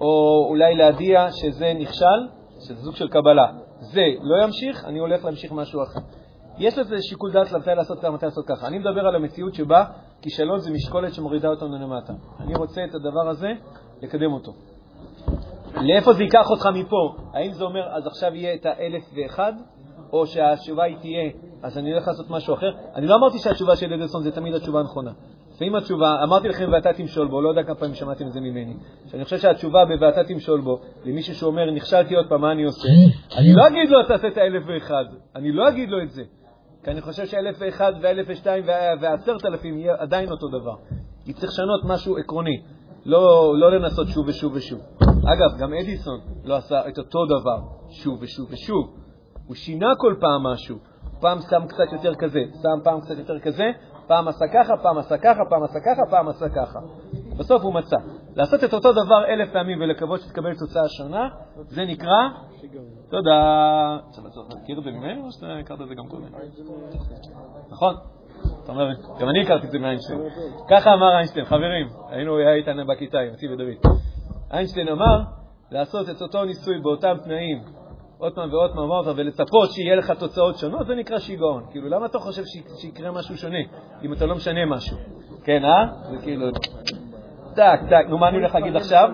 או 0.00 0.44
אולי 0.48 0.74
להדיע 0.74 1.30
שזה 1.30 1.72
נכשל, 1.78 2.28
שזה 2.66 2.82
סוג 2.84 2.96
של 2.96 3.08
קבלה. 3.08 3.46
זה 3.80 4.04
לא 4.22 4.44
ימשיך, 4.44 4.84
אני 4.84 4.98
הולך 4.98 5.24
להמשיך 5.24 5.52
משהו 5.52 5.82
אחר. 5.82 6.00
יש 6.58 6.78
לזה 6.78 6.96
שיקול 7.02 7.32
דעת 7.32 7.52
מתי 7.52 7.70
לעשות 7.76 7.98
ככה, 7.98 8.10
מתי 8.10 8.26
לעשות 8.26 8.46
ככה. 8.48 8.66
אני 8.66 8.78
מדבר 8.78 9.06
על 9.06 9.16
המציאות 9.16 9.54
שבה 9.54 9.84
כישלון 10.22 10.58
זה 10.58 10.70
משקולת 10.70 11.14
שמורידה 11.14 11.48
אותנו 11.48 11.78
למטה. 11.78 12.12
אני 12.40 12.54
רוצה 12.54 12.84
את 12.84 12.94
הדבר 12.94 13.28
הזה, 13.28 13.52
לקדם 14.02 14.32
אותו. 14.32 14.52
לאיפה 15.76 16.12
זה 16.12 16.22
ייקח 16.22 16.50
אותך 16.50 16.66
מפה? 16.74 17.14
האם 17.34 17.52
זה 17.52 17.64
אומר, 17.64 17.88
אז 17.92 18.06
עכשיו 18.06 18.34
יהיה 18.34 18.54
את 18.54 18.66
האלף 18.66 19.02
ואחד, 19.16 19.52
או 20.12 20.26
שהתשובה 20.26 20.84
היא 20.84 20.96
תהיה, 21.00 21.30
אז 21.62 21.78
אני 21.78 21.92
הולך 21.92 22.08
לעשות 22.08 22.30
משהו 22.30 22.54
אחר? 22.54 22.70
אני 22.94 23.06
לא 23.06 23.14
אמרתי 23.14 23.38
שהתשובה 23.38 23.76
של 23.76 23.92
אדלסון 23.92 24.22
זה 24.22 24.30
תמיד 24.30 24.54
התשובה 24.54 24.80
הנכונה. 24.80 25.10
לפעמים 25.54 25.74
התשובה, 25.74 26.22
אמרתי 26.22 26.48
לכם 26.48 26.70
ואתה 26.72 26.92
תמשול 26.92 27.28
בו, 27.28 27.40
לא 27.40 27.48
יודע 27.48 27.62
כמה 27.62 27.74
פעמים 27.74 27.94
שמעתם 27.94 28.26
את 28.26 28.32
זה 28.32 28.40
ממני, 28.40 28.74
שאני 29.06 29.24
חושב 29.24 29.38
שהתשובה 29.38 29.84
ב"ואתה 29.84 30.24
תמשול 30.24 30.60
בו", 30.60 30.80
למישהו 31.04 31.34
שאומר, 31.34 31.70
נכשלתי 31.70 32.14
עוד 32.16 32.28
פעם, 32.28 32.40
מה 32.40 32.52
אני 32.52 32.64
עושה? 32.64 32.88
אני 33.36 33.52
לא 33.52 33.66
אגיד 33.68 33.90
לו, 33.90 34.02
תעשה 34.02 34.28
את 34.28 34.36
האלף 34.36 34.62
ואחד, 34.66 35.04
אני 35.36 35.52
לא 35.52 35.68
אגיד 35.68 35.88
לו 35.88 36.02
את 36.02 36.10
זה. 36.10 36.22
כי 36.84 36.90
אני 36.90 37.00
חושב 37.00 37.26
שאלף 37.26 37.56
ואחד 37.60 37.92
ואלף 38.02 38.26
ושתיים 38.28 38.64
ועשרת 39.00 39.46
אלפים 39.46 39.78
יהיה 39.78 39.94
עדיין 39.98 40.30
אותו 40.30 40.48
דבר. 40.48 40.74
כי 41.24 41.32
צריך 41.32 41.52
לשנות 41.52 41.84
משהו 41.84 42.18
עקרוני, 42.18 42.62
לא, 43.04 43.54
לא 43.58 43.72
לנסות 43.72 44.08
שוב 44.08 44.28
ושוב 44.28 44.52
ושוב. 44.54 44.80
אגב, 45.02 45.58
גם 45.58 45.74
אדיסון 45.74 46.20
לא 46.44 46.56
עשה 46.56 46.88
את 46.88 46.98
אותו 46.98 47.26
דבר 47.26 47.58
שוב 47.90 48.22
ושוב 48.22 48.46
ושוב. 48.50 48.94
הוא 49.46 49.56
שינה 49.56 49.92
כל 49.98 50.14
פעם 50.20 50.42
משהו. 50.52 50.76
פעם 51.20 51.38
שם 51.50 51.66
קצת 51.66 51.92
יותר 51.92 52.14
כזה, 52.14 52.40
שם 52.52 52.84
פעם 52.84 53.00
קצת 53.00 53.18
יותר 53.18 53.38
כזה, 53.38 53.64
פעם 54.06 54.28
עשה 54.28 54.44
ככה, 54.54 54.74
פעם 54.82 54.98
עשה 54.98 55.18
ככה, 55.18 55.40
פעם 55.50 55.62
עשה 55.62 55.78
ככה, 55.80 56.02
פעם 56.10 56.28
עשה 56.28 56.48
ככה. 56.48 56.78
בסוף 57.42 57.62
הוא 57.62 57.74
מצא. 57.74 57.96
לעשות 58.36 58.64
את 58.64 58.74
אותו 58.74 58.92
דבר 58.92 59.24
אלף 59.28 59.52
פעמים 59.52 59.80
ולקוות 59.80 60.20
שתקבל 60.20 60.54
תוצאה 60.54 60.88
שונה, 60.88 61.28
זה 61.66 61.84
נקרא... 61.84 62.28
תודה. 63.10 63.98
אתה 64.10 64.54
להכיר 64.54 64.78
את 64.78 64.84
זה 64.84 64.90
ממני 64.90 65.20
או 65.20 65.32
שאתה 65.32 65.46
הכרת 65.60 65.80
את 65.80 65.88
זה 65.88 65.94
גם 65.94 66.08
קודם? 66.08 66.24
נכון. 67.70 67.94
אתה 68.64 68.72
אומר, 68.72 68.88
גם 69.20 69.28
אני 69.28 69.42
הכרתי 69.42 69.66
את 69.66 69.70
זה 69.70 69.78
מאיינשטיין. 69.78 70.20
ככה 70.70 70.94
אמר 70.94 71.12
איינשטיין, 71.16 71.44
חברים, 71.44 71.88
היינו 72.08 72.38
איתן 72.38 72.76
בכיתה 72.86 73.18
עם 73.18 73.32
אצי 73.34 73.48
ודוד. 73.48 73.92
איינשטיין 74.52 74.88
אמר, 74.88 75.22
לעשות 75.70 76.10
את 76.10 76.22
אותו 76.22 76.44
ניסוי 76.44 76.80
באותם 76.82 77.16
תנאים 77.24 77.62
עוד 78.18 78.34
פעם 78.34 78.52
ועוד 78.52 78.70
פעם 78.74 78.82
אמרת, 78.82 79.06
ולצפות 79.16 79.70
שיהיה 79.70 79.96
לך 79.96 80.10
תוצאות 80.10 80.58
שונות, 80.58 80.86
זה 80.86 80.94
נקרא 80.94 81.18
שיגעון. 81.18 81.64
כאילו, 81.70 81.88
למה 81.88 82.06
אתה 82.06 82.18
חושב 82.18 82.42
שיקרה 82.80 83.10
משהו 83.10 83.36
שונה, 83.36 83.58
אם 84.02 84.12
אתה 84.12 84.26
לא 84.26 84.34
משנה 84.34 84.66
משהו? 84.66 84.96
כן, 85.44 85.64
אה? 85.64 85.86
זה 86.10 86.16
כאילו... 86.22 86.46
טק, 87.54 87.80
טק, 87.90 88.06
נו, 88.08 88.18
מה 88.18 88.28
אני 88.28 88.36
הולך 88.36 88.54
להגיד 88.54 88.76
עכשיו? 88.76 89.10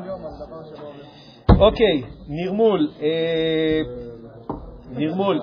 אוקיי, 1.59 2.03
נרמול. 2.29 2.89
אה, 3.03 3.83
נרמול. 4.91 5.41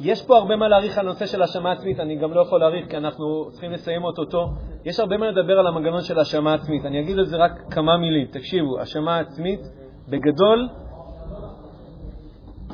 יש 0.00 0.26
פה 0.26 0.36
הרבה 0.36 0.56
מה 0.56 0.68
להעריך 0.68 0.98
על 0.98 1.06
הנושא 1.06 1.26
של 1.26 1.42
האשמה 1.42 1.72
עצמית, 1.72 2.00
אני 2.00 2.16
גם 2.16 2.32
לא 2.32 2.40
יכול 2.40 2.60
להעריך 2.60 2.90
כי 2.90 2.96
אנחנו 2.96 3.48
צריכים 3.50 3.70
לסיים 3.70 4.04
אותו. 4.04 4.46
יש 4.84 5.00
הרבה 5.00 5.16
מה 5.16 5.30
לדבר 5.30 5.58
על 5.58 5.66
המנגנון 5.66 6.00
של 6.00 6.18
האשמה 6.18 6.54
עצמית. 6.54 6.84
אני 6.84 7.00
אגיד 7.00 7.18
על 7.18 7.24
זה 7.24 7.36
רק 7.36 7.52
כמה 7.70 7.96
מילים. 7.96 8.26
תקשיבו, 8.26 8.78
האשמה 8.78 9.18
עצמית, 9.18 9.60
בגדול, 10.08 10.68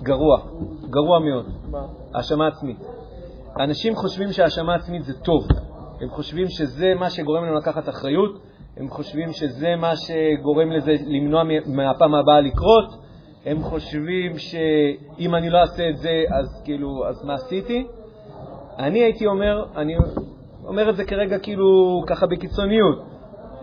גרוע, 0.02 0.38
גרוע 0.90 1.18
מאוד. 1.18 1.46
האשמה 2.14 2.46
עצמית. 2.46 2.78
אנשים 3.60 3.94
חושבים 3.94 4.32
שהאשמה 4.32 4.74
עצמית 4.74 5.04
זה 5.04 5.20
טוב. 5.20 5.46
הם 6.00 6.08
חושבים 6.10 6.48
שזה 6.48 6.94
מה 6.94 7.10
שגורם 7.10 7.44
להם 7.44 7.56
לקחת 7.56 7.88
אחריות, 7.88 8.38
הם 8.78 8.88
חושבים 8.88 9.32
שזה 9.32 9.76
מה 9.76 9.92
שגורם 9.96 10.70
לזה 10.70 10.94
למנוע 11.06 11.42
מהפעם 11.66 12.14
הבאה 12.14 12.40
לקרות, 12.40 13.08
הם 13.46 13.62
חושבים 13.62 14.38
שאם 14.38 15.34
אני 15.34 15.50
לא 15.50 15.58
אעשה 15.58 15.90
את 15.90 15.96
זה, 15.96 16.24
אז 16.30 16.62
כאילו, 16.64 17.08
אז 17.08 17.24
מה 17.24 17.34
עשיתי? 17.34 17.86
אני 18.78 18.98
הייתי 18.98 19.26
אומר, 19.26 19.64
אני 19.76 19.94
אומר 20.64 20.90
את 20.90 20.96
זה 20.96 21.04
כרגע 21.04 21.38
כאילו 21.38 22.02
ככה 22.06 22.26
בקיצוניות, 22.26 22.98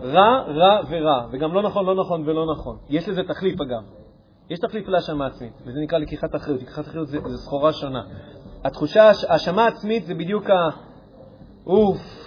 רע, 0.02 0.42
רע 0.46 0.80
ורע, 0.88 1.26
וגם 1.30 1.54
לא 1.54 1.62
נכון, 1.62 1.86
לא 1.86 1.94
נכון 1.94 2.22
ולא 2.28 2.52
נכון. 2.52 2.76
יש 2.88 3.08
לזה 3.08 3.22
תחליף 3.22 3.60
אגב. 3.60 3.82
יש 4.50 4.58
תחליף 4.58 4.88
להאשמה 4.88 5.26
עצמית, 5.26 5.52
וזה 5.66 5.80
נקרא 5.80 5.98
לקיחת 5.98 6.34
אחריות. 6.34 6.62
לקיחת 6.62 6.84
אחריות 6.84 7.08
זה, 7.08 7.18
זה 7.26 7.38
סחורה 7.38 7.72
שונה. 7.72 8.02
התחושה, 8.64 9.10
האשמה 9.28 9.66
עצמית 9.66 10.04
זה 10.04 10.14
בדיוק 10.14 10.50
ה... 10.50 10.68
אוף, 11.66 12.25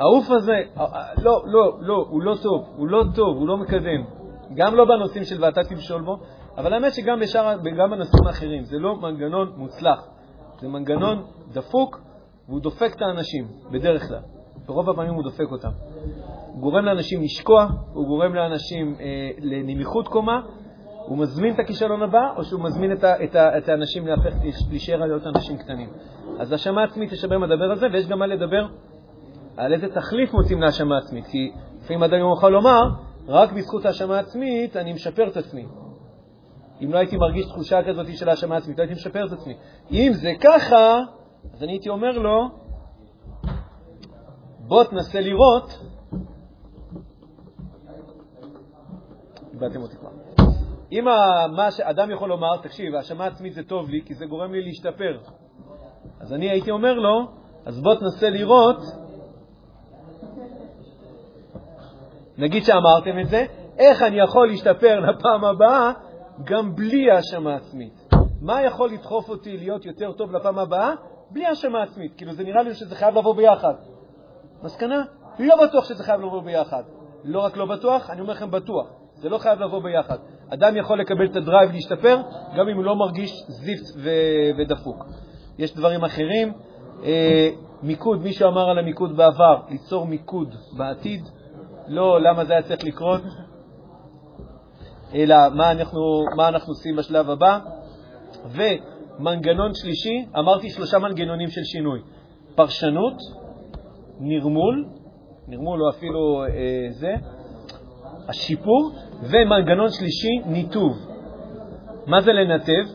העוף 0.00 0.30
הזה, 0.30 0.62
ה- 0.76 0.82
ה- 0.82 1.22
לא, 1.22 1.42
לא, 1.46 1.78
לא, 1.80 2.06
הוא 2.10 2.22
לא 2.22 2.36
טוב, 2.42 2.68
הוא 2.76 2.88
לא 2.88 3.04
טוב, 3.14 3.36
הוא 3.36 3.48
לא 3.48 3.56
מקדם. 3.56 4.04
גם 4.54 4.74
לא 4.74 4.84
בנושאים 4.84 5.24
של 5.24 5.44
ואתה 5.44 5.64
תמשול 5.64 6.02
בו, 6.02 6.16
אבל 6.56 6.72
האמת 6.72 6.92
שגם 6.94 7.20
בשאר, 7.20 7.56
גם 7.78 7.90
בנושאים 7.90 8.26
האחרים, 8.26 8.64
זה 8.64 8.78
לא 8.78 8.96
מנגנון 8.96 9.52
מוצלח. 9.56 10.08
זה 10.60 10.68
מנגנון 10.68 11.22
דפוק, 11.52 12.00
והוא 12.48 12.60
דופק 12.60 12.92
את 12.96 13.02
האנשים, 13.02 13.48
בדרך 13.70 14.08
כלל. 14.08 14.20
ברוב 14.66 14.90
הפעמים 14.90 15.14
הוא 15.14 15.24
דופק 15.24 15.52
אותם. 15.52 15.70
הוא 16.46 16.60
גורם 16.60 16.84
לאנשים 16.84 17.22
לשקוע, 17.22 17.66
הוא 17.92 18.06
גורם 18.06 18.34
לאנשים 18.34 18.94
אה, 19.00 19.30
לנמיכות 19.38 20.08
קומה, 20.08 20.40
הוא 21.06 21.18
מזמין 21.18 21.54
את 21.54 21.58
הכישלון 21.58 22.02
הבא, 22.02 22.32
או 22.36 22.44
שהוא 22.44 22.60
מזמין 22.60 22.92
את, 22.92 23.04
ה, 23.04 23.24
את, 23.24 23.34
ה, 23.34 23.58
את 23.58 23.68
האנשים 23.68 24.06
להפך, 24.06 24.34
להישאר 24.70 24.96
להיות 24.96 25.26
אנשים 25.26 25.58
קטנים. 25.58 25.88
אז 26.38 26.52
האשמה 26.52 26.84
עצמית, 26.84 27.12
יש 27.12 27.24
הרבה 27.24 27.38
מה 27.38 27.46
לדבר 27.46 27.64
על 27.64 27.78
זה, 27.78 27.86
ויש 27.92 28.06
גם 28.06 28.18
מה 28.18 28.26
לדבר 28.26 28.66
על 29.60 29.72
איזה 29.72 29.88
תחליף 29.88 30.32
מוצאים 30.32 30.60
להאשמה 30.60 30.98
עצמית. 30.98 31.26
כי 31.26 31.52
לפעמים 31.80 32.02
אדם 32.02 32.32
יכול 32.32 32.52
לומר, 32.52 32.82
רק 33.28 33.52
בזכות 33.52 33.84
האשמה 33.84 34.18
עצמית 34.18 34.76
אני 34.76 34.92
משפר 34.92 35.28
את 35.28 35.36
עצמי. 35.36 35.66
אם 36.82 36.92
לא 36.92 36.98
הייתי 36.98 37.16
מרגיש 37.16 37.46
תחושה 37.46 37.82
כזאת 37.82 38.06
של 38.16 38.28
האשמה 38.28 38.56
עצמית, 38.56 38.78
לא 38.78 38.82
הייתי 38.82 38.94
משפר 38.94 39.26
את 39.26 39.32
עצמי. 39.32 39.54
אם 39.90 40.12
זה 40.12 40.32
ככה, 40.40 41.00
אז 41.54 41.62
אני 41.62 41.72
הייתי 41.72 41.88
אומר 41.88 42.18
לו, 42.18 42.48
בוא 44.58 44.84
תנסה 44.84 45.20
לראות, 45.20 45.78
איבדתם 49.52 49.82
אותי 49.82 49.96
כבר. 49.96 50.10
אם 50.92 51.04
מה 51.56 51.70
שאדם 51.70 52.10
יכול 52.10 52.28
לומר, 52.28 52.56
תקשיב, 52.62 52.94
האשמה 52.94 53.26
עצמית 53.26 53.54
זה 53.54 53.62
טוב 53.62 53.88
לי, 53.88 54.02
כי 54.04 54.14
זה 54.14 54.26
גורם 54.26 54.52
לי 54.52 54.62
להשתפר. 54.62 55.18
אז 56.20 56.32
אני 56.32 56.50
הייתי 56.50 56.70
אומר 56.70 56.94
לו, 56.94 57.26
אז 57.66 57.80
בוא 57.80 57.94
תנסה 57.94 58.30
לראות, 58.30 59.09
נגיד 62.40 62.64
שאמרתם 62.64 63.18
את 63.18 63.28
זה, 63.28 63.44
איך 63.78 64.02
אני 64.02 64.20
יכול 64.20 64.48
להשתפר 64.48 65.00
לפעם 65.00 65.44
הבאה 65.44 65.92
גם 66.44 66.74
בלי 66.74 67.10
האשמה 67.10 67.54
עצמית. 67.54 68.10
מה 68.40 68.62
יכול 68.62 68.90
לדחוף 68.90 69.28
אותי 69.28 69.56
להיות 69.56 69.86
יותר 69.86 70.12
טוב 70.12 70.32
לפעם 70.32 70.58
הבאה 70.58 70.92
בלי 71.30 71.46
האשמה 71.46 71.82
עצמית? 71.82 72.12
כאילו, 72.16 72.32
זה 72.32 72.44
נראה 72.44 72.62
לי 72.62 72.74
שזה 72.74 72.94
חייב 72.94 73.18
לבוא 73.18 73.34
ביחד. 73.34 73.74
מסקנה? 74.62 75.02
לא 75.38 75.66
בטוח 75.66 75.84
שזה 75.84 76.04
חייב 76.04 76.20
לבוא 76.20 76.42
ביחד. 76.42 76.82
לא 77.24 77.40
רק 77.40 77.56
לא 77.56 77.66
בטוח, 77.66 78.10
אני 78.10 78.20
אומר 78.20 78.32
לכם 78.32 78.50
בטוח. 78.50 78.86
זה 79.14 79.28
לא 79.28 79.38
חייב 79.38 79.60
לבוא 79.60 79.82
ביחד. 79.82 80.18
אדם 80.48 80.76
יכול 80.76 81.00
לקבל 81.00 81.26
את 81.26 81.36
הדרייב 81.36 81.70
להשתפר, 81.72 82.16
גם 82.56 82.68
אם 82.68 82.76
הוא 82.76 82.84
לא 82.84 82.96
מרגיש 82.96 83.30
זיפט 83.48 83.96
ו- 83.96 84.58
ודפוק. 84.58 85.04
יש 85.58 85.74
דברים 85.74 86.04
אחרים. 86.04 86.52
אה, 87.04 87.50
מיקוד, 87.82 88.22
מישהו 88.22 88.48
אמר 88.48 88.70
על 88.70 88.78
המיקוד 88.78 89.16
בעבר, 89.16 89.60
ליצור 89.68 90.06
מיקוד 90.06 90.54
בעתיד. 90.76 91.20
לא 91.90 92.20
למה 92.20 92.44
זה 92.44 92.52
היה 92.52 92.62
צריך 92.62 92.84
לקרות, 92.84 93.20
אלא 95.14 95.36
מה 95.54 95.70
אנחנו, 95.70 96.00
מה 96.36 96.48
אנחנו 96.48 96.72
עושים 96.72 96.96
בשלב 96.96 97.30
הבא. 97.30 97.58
ומנגנון 98.44 99.74
שלישי, 99.74 100.26
אמרתי 100.38 100.70
שלושה 100.70 100.98
מנגנונים 100.98 101.48
של 101.48 101.64
שינוי. 101.64 102.00
פרשנות, 102.54 103.14
נרמול, 104.20 104.84
נרמול 105.48 105.82
או 105.82 105.90
אפילו 105.90 106.44
אה, 106.44 106.86
זה, 106.90 107.14
השיפור, 108.28 108.92
ומנגנון 109.22 109.88
שלישי, 109.88 110.38
ניתוב. 110.46 110.92
מה 112.06 112.20
זה 112.20 112.32
לנתב? 112.32 112.92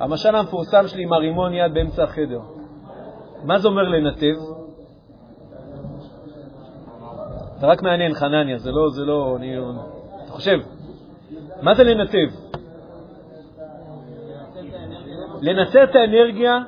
המשל 0.00 0.34
המפורסם 0.34 0.86
שלי 0.86 1.02
עם 1.02 1.12
הרימון 1.12 1.54
יד 1.54 1.74
באמצע 1.74 2.04
החדר. 2.04 2.40
מה 3.44 3.58
זה 3.58 3.68
אומר 3.68 3.82
לנתב? 3.82 4.57
זה 7.60 7.66
רק 7.66 7.82
מעניין, 7.82 8.14
חנניה, 8.14 8.58
זה 8.58 8.70
לא, 8.70 8.90
זה 8.90 9.04
לא, 9.04 9.36
אני, 9.36 9.58
אתה 10.24 10.32
חושב, 10.32 10.58
מה 11.62 11.74
זה 11.74 11.84
לנתב? 11.84 12.34
לנצל 15.42 15.84
את 15.84 15.96
האנרגיה 15.96 16.58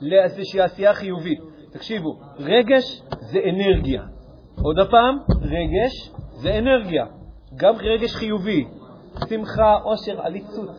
לאיזושהי 0.00 0.60
עשייה 0.60 0.94
חיובית. 0.94 1.38
תקשיבו, 1.72 2.18
רגש 2.38 3.02
זה 3.18 3.38
אנרגיה. 3.48 4.02
עוד 4.62 4.76
פעם, 4.90 5.18
רגש 5.42 6.10
זה 6.32 6.58
אנרגיה. 6.58 7.06
גם 7.56 7.74
רגש 7.76 8.14
חיובי, 8.14 8.64
שמחה, 9.28 9.74
עושר, 9.74 10.20
עליצות. 10.20 10.70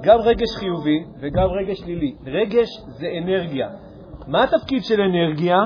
גם 0.00 0.18
רגש 0.18 0.56
חיובי 0.56 1.04
וגם 1.20 1.48
רגש 1.48 1.78
שלילי. 1.78 2.14
רגש 2.26 2.68
זה 2.86 3.06
אנרגיה. 3.22 3.68
מה 4.26 4.44
התפקיד 4.44 4.82
של 4.84 5.00
אנרגיה? 5.00 5.56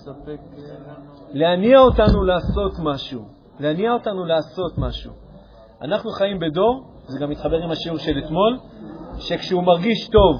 לספק... 0.00 0.40
להניע 1.32 1.78
אותנו 1.78 2.24
לעשות 2.24 2.72
משהו. 2.82 3.24
להניע 3.60 3.92
אותנו 3.92 4.24
לעשות 4.24 4.78
משהו. 4.78 5.12
אנחנו 5.82 6.10
חיים 6.10 6.38
בדור, 6.38 6.84
זה 7.06 7.18
גם 7.18 7.30
מתחבר 7.30 7.56
עם 7.56 7.70
השיעור 7.70 7.98
של 7.98 8.18
אתמול, 8.24 8.58
שכשהוא 9.18 9.62
מרגיש 9.62 10.08
טוב 10.08 10.36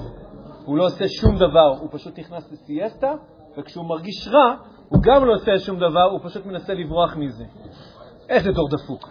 הוא 0.65 0.77
לא 0.77 0.85
עושה 0.85 1.07
שום 1.07 1.37
דבר, 1.37 1.75
הוא 1.79 1.89
פשוט 1.91 2.19
נכנס 2.19 2.51
לסיאסטה, 2.51 3.13
וכשהוא 3.57 3.85
מרגיש 3.85 4.27
רע 4.27 4.55
הוא 4.89 4.99
גם 5.03 5.25
לא 5.25 5.33
עושה 5.33 5.59
שום 5.59 5.79
דבר, 5.79 6.03
הוא 6.03 6.19
פשוט 6.23 6.45
מנסה 6.45 6.73
לברוח 6.73 7.15
מזה. 7.15 7.45
איזה 8.29 8.51
דור 8.51 8.69
דפוק. 8.69 9.09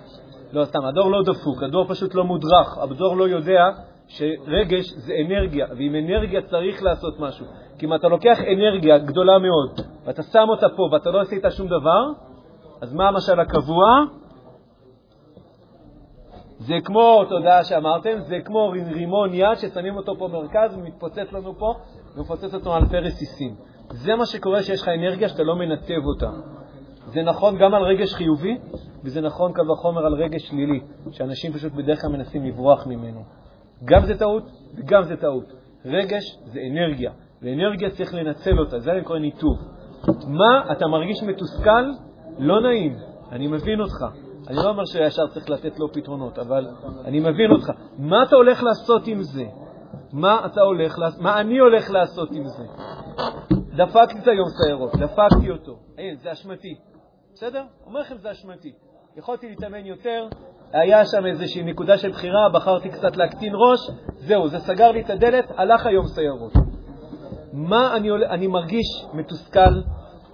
לא, 0.53 0.64
סתם, 0.64 0.84
הדור 0.84 1.11
לא 1.11 1.22
דפוק, 1.22 1.62
הדור 1.62 1.84
פשוט 1.88 2.14
לא 2.14 2.24
מודרך, 2.24 2.78
הדור 2.78 3.16
לא 3.16 3.28
יודע 3.28 3.64
שרגש 4.09 4.92
זה 4.96 5.12
אנרגיה, 5.26 5.66
ועם 5.78 5.94
אנרגיה 5.94 6.42
צריך 6.42 6.82
לעשות 6.82 7.20
משהו. 7.20 7.46
כי 7.78 7.86
אם 7.86 7.94
אתה 7.94 8.09
לוקח 8.09 8.38
אנרגיה 8.40 8.98
גדולה 8.98 9.38
מאוד, 9.38 9.80
ואתה 10.05 10.22
שם 10.22 10.46
אותה 10.48 10.66
פה 10.76 10.88
ואתה 10.92 11.11
לא 11.11 11.20
עושה 11.20 11.36
איתה 11.36 11.51
שום 11.51 11.66
דבר, 11.66 12.07
אז 12.80 12.92
מה 12.94 13.09
המשל 13.09 13.40
הקבוע? 13.40 13.86
זה 16.59 16.74
כמו, 16.84 17.24
תודה 17.28 17.64
שאמרתם, 17.64 18.18
זה 18.20 18.38
כמו 18.44 18.68
רימון 18.70 19.34
יד 19.34 19.59
ששמים 19.59 19.96
אותו 19.96 20.16
פה 20.18 20.28
במרכז 20.28 20.74
ומתפוצץ 20.74 21.32
לנו 21.32 21.59
פה 21.59 21.74
ומפוצץ 22.16 22.55
אותו 22.55 22.76
אלפי 22.76 22.98
רסיסים. 22.98 23.55
זה 23.90 24.14
מה 24.14 24.26
שקורה 24.26 24.62
שיש 24.62 24.82
לך 24.82 24.88
אנרגיה 24.88 25.28
שאתה 25.28 25.42
לא 25.42 25.57
מנתב 25.57 26.05
אותה. 26.05 26.30
זה 27.07 27.22
נכון 27.22 27.59
גם 27.59 27.74
על 27.74 27.82
רגש 27.82 28.14
חיובי, 28.14 28.59
וזה 29.05 29.20
נכון 29.20 29.53
קל 29.53 29.70
וחומר 29.70 30.07
על 30.07 30.14
רגש 30.14 30.48
שלילי, 30.48 30.80
שאנשים 31.11 31.53
פשוט 31.53 31.72
בדרך 31.72 32.01
כלל 32.01 32.11
מנסים 32.11 32.46
לברוח 32.46 32.86
ממנו. 32.86 33.22
גם 33.84 34.05
זה 34.05 34.18
טעות 34.18 34.51
וגם 34.74 35.03
זה 35.03 35.16
טעות. 35.16 35.53
רגש 35.84 36.38
זה 36.44 36.61
אנרגיה, 36.70 37.12
ואנרגיה 37.42 37.90
צריך 37.90 38.14
לנצל 38.14 38.59
אותה, 38.59 38.78
זה 38.78 38.92
אני 38.92 39.05
קורא 39.05 39.18
ניתוב. 39.18 39.59
מה, 40.26 40.72
אתה 40.72 40.86
מרגיש 40.86 41.22
מתוסכל? 41.22 41.84
לא 42.38 42.61
נעים, 42.61 42.96
אני 43.32 43.46
מבין 43.46 43.80
אותך. 43.80 44.05
אני 44.48 44.57
לא 44.57 44.68
אומר 44.68 44.84
שישר 44.84 45.26
צריך 45.26 45.51
לתת 45.51 45.78
לו 45.78 45.92
פתרונות, 45.92 46.38
אבל 46.38 46.66
אני 47.05 47.20
מבין 47.20 47.51
אותך. 47.51 47.70
מה 47.98 48.22
אתה 48.22 48.36
הולך 48.36 48.62
לעשות 48.62 49.07
עם 49.07 49.22
זה? 49.22 49.44
מה 50.12 50.46
אתה 50.46 50.61
הולך 50.61 50.98
לעשות? 50.98 51.20
מה 51.20 51.40
אני 51.40 51.59
הולך 51.59 51.90
לעשות 51.90 52.28
עם 52.32 52.44
זה? 52.44 52.64
דפקתי 53.76 54.18
את 54.18 54.28
היום 54.28 54.46
סיירות, 54.48 54.96
דפקתי 54.96 55.51
אותו. 55.51 55.78
אין, 55.98 56.16
זה 56.16 56.32
אשמתי. 56.32 56.74
בסדר? 57.34 57.62
אומר 57.86 58.01
לכם, 58.01 58.16
זה 58.18 58.30
אשמתי. 58.30 58.72
יכולתי 59.16 59.48
להתאמן 59.48 59.86
יותר, 59.86 60.28
היה 60.72 61.05
שם 61.05 61.26
איזושהי 61.26 61.62
נקודה 61.62 61.98
של 61.98 62.11
בחירה, 62.11 62.48
בחרתי 62.53 62.88
קצת 62.88 63.16
להקטין 63.16 63.53
ראש, 63.55 63.80
זהו, 64.14 64.48
זה 64.48 64.59
סגר 64.59 64.90
לי 64.90 65.01
את 65.01 65.11
הדלת, 65.11 65.44
הלך 65.57 65.86
היום 65.86 66.07
סיירות. 66.07 66.70
מה 67.53 67.96
אני, 67.96 68.09
עול... 68.09 68.24
אני 68.24 68.46
מרגיש 68.46 68.86
מתוסכל, 69.14 69.80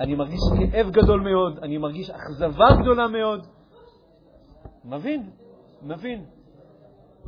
אני 0.01 0.15
מרגיש 0.15 0.41
כאב 0.73 0.91
גדול 0.91 1.21
מאוד, 1.21 1.59
אני 1.63 1.79
מרגיש 1.79 2.11
אכזבה 2.11 2.67
גדולה 2.83 3.09
מאוד. 3.09 3.47
מבין, 4.85 5.31
מבין. 5.83 6.25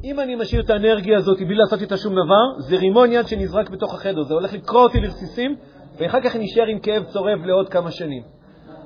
אם 0.04 0.20
אני 0.20 0.34
משאיר 0.34 0.62
את 0.62 0.70
האנרגיה 0.70 1.18
הזאת 1.18 1.38
בלי 1.38 1.54
לעשות 1.54 1.80
איתה 1.80 1.96
שום 1.96 2.12
דבר, 2.12 2.60
זה 2.68 2.76
רימון 2.76 3.12
יד 3.12 3.26
שנזרק 3.26 3.70
בתוך 3.70 3.94
החדר, 3.94 4.22
זה 4.22 4.34
הולך 4.34 4.52
לקרוא 4.52 4.82
אותי 4.82 5.00
לרסיסים, 5.00 5.56
ואחר 5.98 6.20
כך 6.20 6.36
נשאר 6.36 6.66
עם 6.66 6.78
כאב 6.78 7.04
צורב 7.04 7.44
לעוד 7.44 7.68
כמה 7.68 7.90
שנים. 7.90 8.22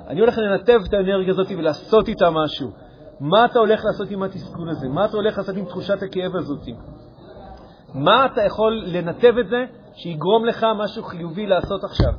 אני 0.07 0.19
הולך 0.19 0.37
לנתב 0.37 0.79
את 0.87 0.93
האנרגיה 0.93 1.33
הזאת 1.33 1.47
ולעשות 1.57 2.07
איתה 2.07 2.29
משהו. 2.29 2.69
מה 3.19 3.45
אתה 3.45 3.59
הולך 3.59 3.85
לעשות 3.85 4.11
עם 4.11 4.23
התסכול 4.23 4.69
הזה? 4.69 4.89
מה 4.89 5.05
אתה 5.05 5.17
הולך 5.17 5.37
לעשות 5.37 5.55
עם 5.55 5.65
תחושת 5.65 6.03
הכאב 6.03 6.35
הזאת? 6.35 6.67
מה 7.93 8.25
אתה 8.25 8.41
יכול 8.41 8.83
לנתב 8.85 9.33
את 9.39 9.47
זה 9.49 9.65
שיגרום 9.95 10.45
לך 10.45 10.65
משהו 10.77 11.03
חיובי 11.03 11.45
לעשות 11.45 11.83
עכשיו? 11.83 12.13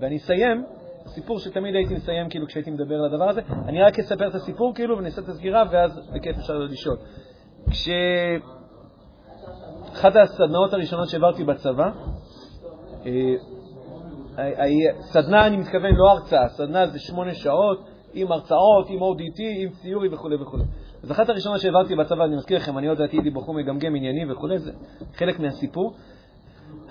ואני 0.00 0.16
אסיים, 0.16 0.64
סיפור 1.06 1.38
שתמיד 1.38 1.74
הייתי 1.74 1.94
מסיים 1.94 2.28
כאילו 2.28 2.46
כשהייתי 2.46 2.70
מדבר 2.70 2.94
על 2.94 3.04
הדבר 3.04 3.28
הזה, 3.28 3.40
אני 3.66 3.82
רק 3.82 3.98
אספר 3.98 4.28
את 4.28 4.34
הסיפור 4.34 4.74
כאילו 4.74 4.98
ונעשה 4.98 5.20
את 5.22 5.28
הסגירה 5.28 5.64
ואז 5.70 6.00
בכיף 6.14 6.36
אפשר 6.38 6.58
לשאול. 6.58 6.96
כשאחת 7.70 8.42
הסדנאות 10.16 10.72
הראשונות 10.72 11.08
שהעברתי 11.08 11.44
בצבא, 11.44 11.90
אה, 13.06 13.34
סדנה, 15.00 15.46
אני 15.46 15.56
מתכוון, 15.56 15.94
לא 15.94 16.10
הרצאה, 16.10 16.48
סדנה 16.48 16.86
זה 16.86 16.98
שמונה 16.98 17.34
שעות, 17.34 17.88
עם 18.12 18.32
הרצאות, 18.32 18.88
עם 18.88 18.98
ODT, 18.98 19.40
עם 19.56 19.70
ציורי 19.70 20.08
וכו' 20.08 20.30
וכו'. 20.40 20.58
אז 21.02 21.12
אחת 21.12 21.28
הראשונות 21.28 21.60
שהעברתי 21.60 21.96
בצבא, 21.96 22.24
אני 22.24 22.36
מזכיר 22.36 22.56
לכם, 22.56 22.78
אני 22.78 22.88
עוד 22.88 23.00
הייתי 23.00 23.30
בחור 23.30 23.54
מגמגם 23.54 23.94
ענייני 23.94 24.32
וכו', 24.32 24.48
זה 24.56 24.72
חלק 25.14 25.40
מהסיפור. 25.40 25.94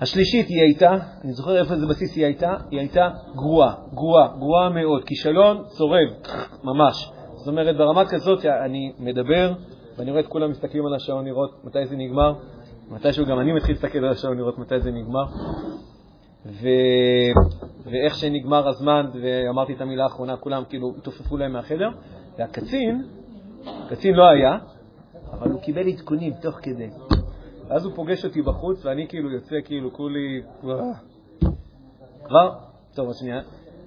השלישית 0.00 0.48
היא 0.48 0.62
הייתה, 0.62 0.96
אני 1.24 1.32
זוכר 1.32 1.58
איפה 1.58 1.76
זה 1.76 1.86
בסיס 1.86 2.16
היא 2.16 2.24
הייתה, 2.24 2.54
היא 2.70 2.80
הייתה 2.80 3.10
גרועה, 3.34 3.74
גרועה, 3.94 4.28
גרועה 4.38 4.68
מאוד, 4.68 5.04
כישלון 5.04 5.64
צורב, 5.66 6.08
ממש. 6.64 7.10
זאת 7.36 7.48
אומרת, 7.48 7.76
ברמה 7.76 8.04
כזאת 8.04 8.44
אני 8.44 8.92
מדבר, 8.98 9.52
ואני 9.98 10.10
רואה 10.10 10.22
את 10.22 10.26
כולם 10.26 10.50
מסתכלים 10.50 10.86
על 10.86 10.94
השעון 10.94 11.24
לראות 11.24 11.64
מתי 11.64 11.86
זה 11.86 11.96
נגמר, 11.96 12.34
מתישהו 12.90 13.26
גם 13.26 13.40
אני 13.40 13.52
מתחיל 13.52 13.74
להסתכל 13.74 13.98
על 13.98 14.12
השעון 14.12 14.36
לראות 14.36 14.58
מתי 14.58 14.80
זה 14.80 14.90
נגמר. 14.90 15.24
ו... 16.46 16.68
ואיך 17.84 18.14
שנגמר 18.14 18.68
הזמן, 18.68 19.06
ואמרתי 19.22 19.72
את 19.72 19.80
המילה 19.80 20.04
האחרונה, 20.04 20.36
כולם 20.36 20.62
כאילו 20.68 20.94
התעופפו 20.98 21.36
להם 21.36 21.52
מהחדר, 21.52 21.90
והקצין, 22.38 23.04
קצין 23.88 24.14
לא 24.14 24.28
היה, 24.28 24.58
אבל 25.32 25.50
הוא 25.50 25.60
קיבל 25.60 25.88
עדכונים 25.88 26.32
תוך 26.42 26.58
כדי. 26.62 26.88
ואז 27.68 27.84
הוא 27.84 27.92
פוגש 27.94 28.24
אותי 28.24 28.42
בחוץ, 28.42 28.84
ואני 28.84 29.08
כאילו 29.08 29.30
יוצא 29.30 29.56
כאילו 29.64 29.92
כולי... 29.92 30.42
כבר? 32.26 32.50
טוב, 32.94 33.12
שנייה. 33.12 33.40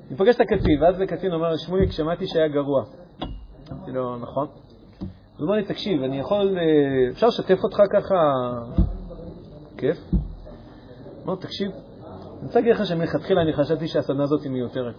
אני 0.09 0.17
פוגש 0.17 0.35
את 0.35 0.41
הקצין, 0.41 0.83
ואז 0.83 1.01
הקצין 1.01 1.33
אומר, 1.33 1.57
שמוליק, 1.57 1.91
שמעתי 1.91 2.27
שהיה 2.27 2.47
גרוע. 2.47 2.83
אמרתי 3.71 3.91
לו, 3.91 4.17
נכון. 4.17 4.47
הוא 5.37 5.47
אומר 5.47 5.55
לי, 5.55 5.63
תקשיב, 5.63 6.03
אני 6.03 6.19
יכול... 6.19 6.57
אה, 6.57 7.11
אפשר 7.11 7.27
לשתף 7.27 7.63
אותך 7.63 7.77
ככה? 7.91 8.15
כיף. 9.77 9.97
אמר, 11.25 11.35
תקשיב, 11.35 11.71
אני 11.71 12.47
רוצה 12.47 12.59
להגיד 12.59 12.75
לך 12.75 12.85
שמלכתחילה 12.85 13.41
אני 13.41 13.53
חשבתי 13.53 13.87
שהסדנה 13.87 14.23
הזאת 14.23 14.43
היא 14.43 14.51
מיותרת. 14.51 14.95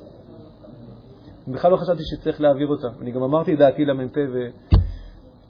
בכלל 1.49 1.71
לא 1.71 1.77
חשבתי 1.77 2.03
שצריך 2.05 2.41
להעביר 2.41 2.69
אותה. 2.69 2.89
אני 3.01 3.11
גם 3.11 3.23
אמרתי 3.23 3.55
את 3.55 3.59
דעתי 3.59 3.85
למ"פ 3.85 4.17
ו... 4.17 4.39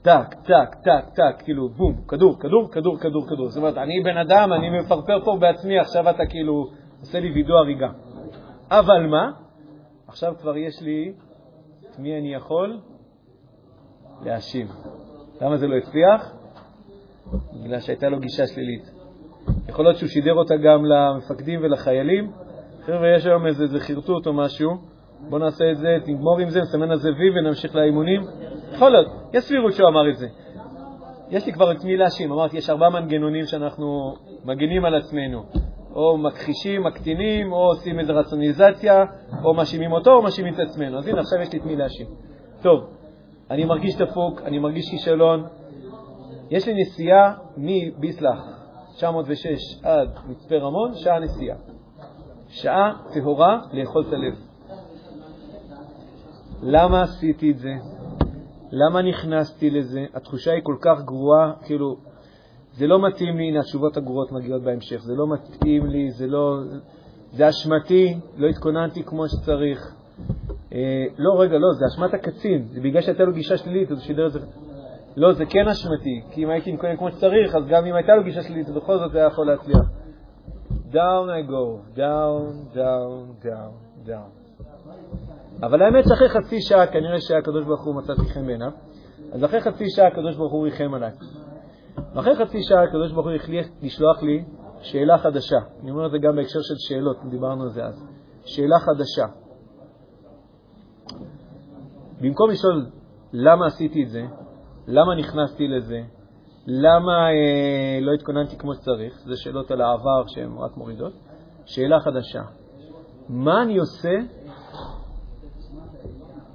טק, 0.02 0.34
טק, 0.34 0.74
טק, 0.82 1.04
טק, 1.14 1.42
כאילו, 1.44 1.68
בום, 1.68 1.94
כדור, 2.08 2.40
כדור, 2.40 2.68
כדור, 2.72 2.98
כדור, 2.98 3.26
כדור. 3.26 3.48
זאת 3.48 3.56
אומרת, 3.56 3.78
אני 3.78 4.00
בן 4.00 4.16
אדם, 4.16 4.52
אני 4.52 4.78
מפרפר 4.78 5.24
פה 5.24 5.36
בעצמי, 5.40 5.78
עכשיו 5.78 6.10
אתה 6.10 6.26
כאילו 6.26 6.66
עושה 7.00 7.20
לי 7.20 7.32
וידוא 7.32 7.58
הריגה. 7.58 7.88
אבל 8.70 9.06
מה? 9.06 9.30
עכשיו 10.08 10.34
כבר 10.40 10.56
יש 10.56 10.82
לי 10.82 11.12
את 11.90 11.98
מי 11.98 12.18
אני 12.18 12.34
יכול 12.34 12.80
להאשים. 14.24 14.66
למה 15.40 15.56
זה 15.56 15.66
לא 15.66 15.76
הצליח? 15.76 16.32
בגלל 17.64 17.80
שהייתה 17.80 18.08
לו 18.08 18.20
גישה 18.20 18.46
שלילית. 18.46 18.90
יכול 19.68 19.84
להיות 19.84 19.96
שהוא 19.96 20.08
שידר 20.08 20.34
אותה 20.34 20.56
גם 20.56 20.84
למפקדים 20.84 21.60
ולחיילים. 21.62 22.32
חבר'ה, 22.82 23.16
יש 23.16 23.26
היום 23.26 23.46
איזה, 23.46 23.62
איזה 23.62 23.80
חרטוט 23.80 24.26
או 24.26 24.32
משהו, 24.32 24.70
בואו 25.28 25.40
נעשה 25.40 25.70
את 25.70 25.78
זה, 25.78 25.96
נגמור 26.06 26.38
עם 26.38 26.50
זה, 26.50 26.60
נסמן 26.60 26.90
על 26.90 26.98
זה 26.98 27.10
וי 27.12 27.38
ונמשיך 27.38 27.74
לאימונים. 27.74 28.22
יכול 28.72 28.90
להיות, 28.90 29.06
יש 29.32 29.44
סבירות 29.44 29.72
שהוא 29.72 29.88
אמר 29.88 30.10
את 30.10 30.16
זה. 30.16 30.26
יש 31.30 31.46
לי 31.46 31.52
כבר 31.52 31.72
את 31.72 31.84
מי 31.84 31.96
להאשים, 31.96 32.32
אמרתי, 32.32 32.56
יש 32.56 32.70
ארבעה 32.70 32.90
מנגנונים 32.90 33.44
שאנחנו 33.44 34.14
מגינים 34.44 34.84
על 34.84 34.94
עצמנו. 34.94 35.42
או 35.94 36.18
מכחישים, 36.18 36.82
מקטינים, 36.82 37.52
או 37.52 37.58
עושים 37.58 37.98
איזו 37.98 38.14
רצוניזציה, 38.14 39.04
או 39.44 39.54
מאשימים 39.54 39.92
אותו, 39.92 40.12
או 40.12 40.22
מאשימים 40.22 40.54
את 40.54 40.58
עצמנו. 40.58 40.98
אז 40.98 41.08
הנה, 41.08 41.20
עכשיו 41.20 41.40
יש 41.40 41.52
לי 41.52 41.58
את 41.58 41.64
מי 41.64 41.76
להאשים. 41.76 42.06
טוב, 42.62 42.86
אני 43.50 43.64
מרגיש 43.64 43.96
דפוק, 43.96 44.42
אני 44.44 44.58
מרגיש 44.58 44.90
כישלון. 44.90 45.46
יש 46.50 46.66
לי 46.66 46.74
נסיעה 46.82 47.34
מביסלח 47.56 48.38
906 48.96 49.80
עד 49.82 50.08
מצפה 50.28 50.56
רמון, 50.56 50.94
שעה 50.94 51.18
נסיעה. 51.18 51.56
שעה 52.48 52.92
טהורה 53.14 53.60
לאכול 53.72 54.04
את 54.08 54.12
הלב. 54.12 54.51
למה 56.62 57.02
עשיתי 57.02 57.50
את 57.50 57.58
זה? 57.58 57.74
למה 58.72 59.02
נכנסתי 59.02 59.70
לזה? 59.70 60.04
התחושה 60.14 60.52
היא 60.52 60.60
כל 60.62 60.76
כך 60.80 61.04
גרועה, 61.04 61.52
כאילו, 61.64 61.96
זה 62.72 62.86
לא 62.86 63.06
מתאים 63.06 63.36
לי, 63.36 63.48
הנה 63.48 63.60
התשובות 63.60 63.96
הגרועות 63.96 64.32
מגיעות 64.32 64.62
בהמשך, 64.62 64.96
זה 64.96 65.12
לא 65.14 65.26
מתאים 65.32 65.86
לי, 65.86 66.10
זה 66.10 66.26
לא... 66.26 66.58
זה 67.32 67.48
אשמתי, 67.48 68.14
לא 68.36 68.46
התכוננתי 68.48 69.04
כמו 69.04 69.28
שצריך. 69.28 69.94
אה, 70.72 71.04
לא, 71.18 71.40
רגע, 71.40 71.58
לא, 71.58 71.72
זה 71.72 71.84
אשמת 71.86 72.14
הקצין, 72.14 72.62
זה 72.62 72.80
בגלל 72.80 73.02
שהייתה 73.02 73.22
לו 73.22 73.32
גישה 73.32 73.56
שלילית, 73.56 73.90
אז 73.90 73.98
הוא 73.98 74.04
שידר 74.04 74.26
את 74.26 74.32
זה. 74.32 74.40
לא, 75.16 75.32
זה 75.32 75.44
כן 75.46 75.68
אשמתי, 75.68 76.22
כי 76.30 76.44
אם 76.44 76.50
הייתי 76.50 76.72
מתכונן 76.72 76.96
כמו 76.96 77.10
שצריך, 77.10 77.54
אז 77.54 77.62
גם 77.68 77.86
אם 77.86 77.94
הייתה 77.94 78.14
לו 78.14 78.24
גישה 78.24 78.42
שלילית, 78.42 78.68
בכל 78.68 78.98
זאת 78.98 79.12
זה 79.12 79.18
היה 79.18 79.26
יכול 79.26 79.46
להצליח. 79.46 79.90
down 80.92 81.30
I 81.30 81.42
go, 81.42 81.80
down, 81.94 82.68
down, 82.74 83.36
down, 83.42 83.72
down. 84.04 84.41
אבל 85.62 85.82
האמת 85.82 86.04
שאחרי 86.08 86.28
חצי 86.28 86.60
שעה, 86.60 86.86
כנראה 86.86 87.20
שהקדוש 87.20 87.64
ברוך 87.64 87.84
הוא 87.84 87.94
מצאתי 87.94 88.32
חן 88.34 88.46
בעיניו, 88.46 88.70
אז 89.32 89.44
אחרי 89.44 89.60
חצי 89.60 89.84
שעה 89.96 90.06
הקדוש 90.06 90.36
ברוך 90.36 90.52
הוא 90.52 90.64
ריחם 90.64 90.94
עליי. 90.94 91.10
ואחרי 92.14 92.36
חצי 92.36 92.62
שעה 92.62 92.82
הקדוש 92.82 93.12
ברוך 93.12 93.26
הוא 93.26 93.34
החליט 93.34 93.66
לשלוח 93.82 94.22
לי 94.22 94.44
שאלה 94.80 95.18
חדשה. 95.18 95.58
אני 95.82 95.90
אומר 95.90 96.06
את 96.06 96.10
זה 96.10 96.18
גם 96.18 96.36
בהקשר 96.36 96.60
של 96.62 96.74
שאלות, 96.78 97.16
דיברנו 97.30 97.62
על 97.62 97.68
זה 97.68 97.84
אז. 97.84 98.06
שאלה 98.44 98.78
חדשה. 98.78 99.26
במקום 102.20 102.50
לשאול 102.50 102.86
למה 103.32 103.66
עשיתי 103.66 104.02
את 104.02 104.08
זה, 104.08 104.22
למה 104.88 105.14
נכנסתי 105.14 105.68
לזה, 105.68 106.00
למה 106.66 107.12
אה, 107.12 107.98
לא 108.00 108.12
התכוננתי 108.12 108.58
כמו 108.58 108.74
שצריך, 108.74 109.22
זה 109.24 109.36
שאלות 109.36 109.70
על 109.70 109.80
העבר 109.80 110.26
שהן 110.26 110.58
רק 110.58 110.76
מורידות, 110.76 111.12
שאלה 111.64 112.00
חדשה. 112.00 112.42
מה 113.28 113.62
אני 113.62 113.78
עושה? 113.78 114.18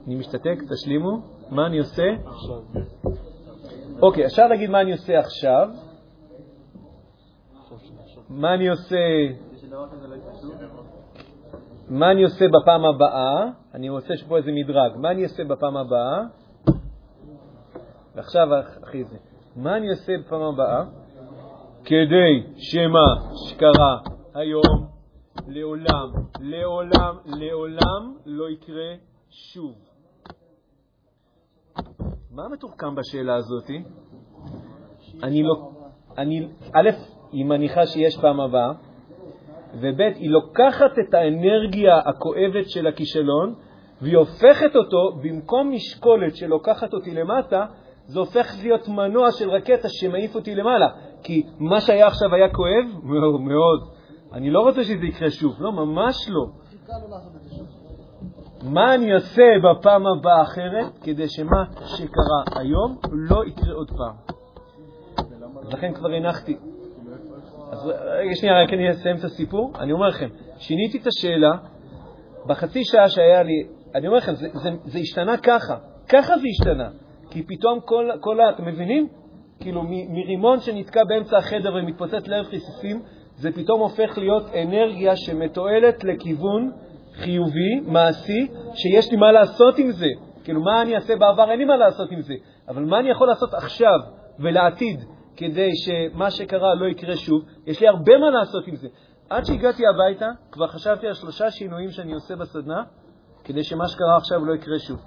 אני 0.08 0.16
משתתק, 0.16 0.58
תשלימו. 0.70 1.22
מה 1.50 1.66
אני 1.66 1.80
עושה? 1.80 2.04
אוקיי, 4.02 4.26
אפשר 4.26 4.48
להגיד 4.48 4.70
מה 4.70 4.82
אני 4.82 4.92
עושה 4.92 5.20
עכשיו. 5.20 5.70
מה 8.30 8.54
אני 8.54 8.68
עושה... 8.68 8.98
מה 11.90 12.12
אני 12.12 12.24
עושה 12.24 12.46
בפעם 12.48 12.86
הבאה? 12.86 13.46
אני 13.74 13.90
רוצה 13.90 14.14
פה 14.28 14.38
איזה 14.38 14.52
מדרג. 14.52 14.92
מה 14.98 15.12
אני 15.12 15.24
עושה 15.24 15.44
בפעם 15.44 15.78
הבאה? 15.78 16.24
ועכשיו 18.16 18.48
אחי 18.84 19.04
זה. 19.04 19.18
מה 19.56 19.78
אני 19.78 19.90
עושה 19.90 20.14
בפעם 20.26 20.42
הבאה? 20.42 20.84
כדי 21.84 22.44
שמה 22.58 23.06
שקרה 23.48 23.98
היום 24.34 24.88
לעולם, 25.48 26.10
לעולם, 26.40 27.16
לעולם 27.26 28.16
לא 28.26 28.50
יקרה 28.50 28.94
שוב. 29.30 29.87
מה 32.32 32.50
מתוחכם 32.50 32.96
בשאלה 32.96 33.36
הזאת? 33.36 33.70
אני 35.24 35.44
לא... 35.44 35.70
אני, 36.18 36.48
א', 36.74 36.90
היא 37.32 37.46
מניחה 37.46 37.86
שיש 37.86 38.18
פעם 38.22 38.40
הבאה, 38.40 38.72
וב', 39.74 40.00
היא 40.00 40.30
לוקחת 40.30 41.00
את 41.00 41.14
האנרגיה 41.14 41.98
הכואבת 41.98 42.70
של 42.70 42.88
הכישלון 42.88 43.56
והיא 44.02 44.18
הופכת 44.18 44.76
אותו, 44.76 45.20
במקום 45.24 45.72
משקולת 45.72 46.36
שלוקחת 46.36 46.94
אותי 46.94 47.14
למטה, 47.14 47.66
זה 48.06 48.20
הופך 48.20 48.56
להיות 48.62 48.88
מנוע 48.88 49.32
של 49.32 49.50
רקטה 49.50 49.90
שמעיף 49.90 50.36
אותי 50.36 50.56
למעלה. 50.56 50.88
כי 51.24 51.44
מה 51.60 51.82
שהיה 51.82 52.08
עכשיו 52.08 52.36
היה 52.36 52.54
כואב 52.54 52.86
מאוד. 53.50 53.90
אני 54.34 54.50
לא 54.50 54.60
רוצה 54.60 54.84
שזה 54.84 55.06
יקרה 55.06 55.30
שוב. 55.30 55.56
לא, 55.60 55.72
ממש 55.72 56.16
לא. 56.30 56.46
מה 58.64 58.96
אני 58.96 59.14
אעשה 59.14 59.44
בפעם 59.64 60.08
הבאה 60.08 60.42
אחרת 60.42 60.98
כדי 61.04 61.28
שמה 61.28 61.64
שקרה 61.86 62.62
היום 62.62 62.98
לא 63.12 63.46
יקרה 63.46 63.74
עוד 63.74 63.92
פעם. 63.98 64.38
לכן 65.72 65.94
כבר 65.94 66.10
הנחתי. 66.12 66.58
אז 67.72 67.88
רגע, 67.88 68.36
שנייה, 68.36 68.64
רק 68.64 68.74
אני 68.74 68.92
אסיים 68.92 69.16
את 69.16 69.24
הסיפור. 69.24 69.74
אני 69.80 69.92
אומר 69.92 70.08
לכם, 70.08 70.28
שיניתי 70.58 70.98
את 70.98 71.08
השאלה 71.08 71.52
בחצי 72.48 72.84
שעה 72.84 73.10
שהיה 73.10 73.44
לי, 73.44 73.68
אני 73.96 74.08
אומר 74.08 74.18
לכם, 74.18 74.36
זה, 74.36 74.48
זה, 74.54 74.70
זה 74.86 75.00
השתנה 75.00 75.38
ככה, 75.38 75.78
ככה 76.10 76.38
זה 76.38 76.48
השתנה. 76.52 76.90
כי 77.30 77.44
פתאום 77.44 77.80
כל, 77.80 78.10
כל. 78.20 78.38
אתם 78.42 78.66
מבינים? 78.66 79.08
כאילו, 79.60 79.84
מרימון 80.10 80.60
שנתקע 80.60 81.04
באמצע 81.04 81.38
החדר 81.38 81.74
ומתפוצץ 81.76 82.28
לערב 82.28 82.46
חיסוסים, 82.46 83.02
זה 83.36 83.52
פתאום 83.52 83.80
הופך 83.80 84.18
להיות 84.18 84.44
אנרגיה 84.56 85.16
שמתועלת 85.16 86.04
לכיוון 86.04 86.72
חיובי, 87.18 87.80
מעשי, 87.86 88.48
שיש 88.74 89.12
לי 89.12 89.18
מה 89.18 89.32
לעשות 89.32 89.78
עם 89.78 89.92
זה. 89.92 90.08
כאילו, 90.44 90.62
מה 90.62 90.82
אני 90.82 90.96
אעשה 90.96 91.16
בעבר? 91.16 91.52
אין 91.52 91.60
לי 91.60 91.66
מה 91.66 91.78
לעשות 91.78 92.12
עם 92.12 92.22
זה. 92.22 92.34
אבל 92.68 92.86
מה 92.86 93.00
אני 93.00 93.10
יכול 93.10 93.28
לעשות 93.28 93.54
עכשיו 93.54 94.00
ולעתיד 94.40 95.04
כדי 95.38 95.70
שמה 95.76 96.32
שקרה 96.32 96.76
לא 96.76 96.86
יקרה 96.86 97.16
שוב? 97.16 97.42
יש 97.68 97.82
לי 97.82 97.88
הרבה 97.88 98.18
מה 98.18 98.30
לעשות 98.30 98.68
עם 98.68 98.76
זה. 98.76 98.88
עד 99.30 99.46
שהגעתי 99.46 99.84
הביתה, 99.88 100.26
כבר 100.52 100.68
חשבתי 100.68 101.08
על 101.08 101.14
שלושה 101.14 101.52
שינויים 101.52 101.92
שאני 101.92 102.14
עושה 102.14 102.36
בסדנה, 102.36 102.84
כדי 103.44 103.64
שמה 103.64 103.88
שקרה 103.88 104.18
עכשיו 104.18 104.46
לא 104.46 104.54
יקרה 104.56 104.80
שוב. 104.80 105.00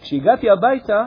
כשהגעתי 0.00 0.50
הביתה, 0.50 1.06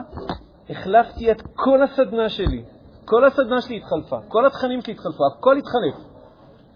החלפתי 0.70 1.30
את 1.30 1.42
כל 1.54 1.82
הסדנה 1.82 2.28
שלי. 2.28 2.62
כל 3.04 3.24
הסדנה 3.24 3.60
שלי 3.60 3.76
התחלפה, 3.76 4.16
כל 4.28 4.46
התכנים 4.46 4.80
שלי 4.80 4.92
התחלפו, 4.92 5.24
הכל 5.26 5.56
התחלף 5.56 6.08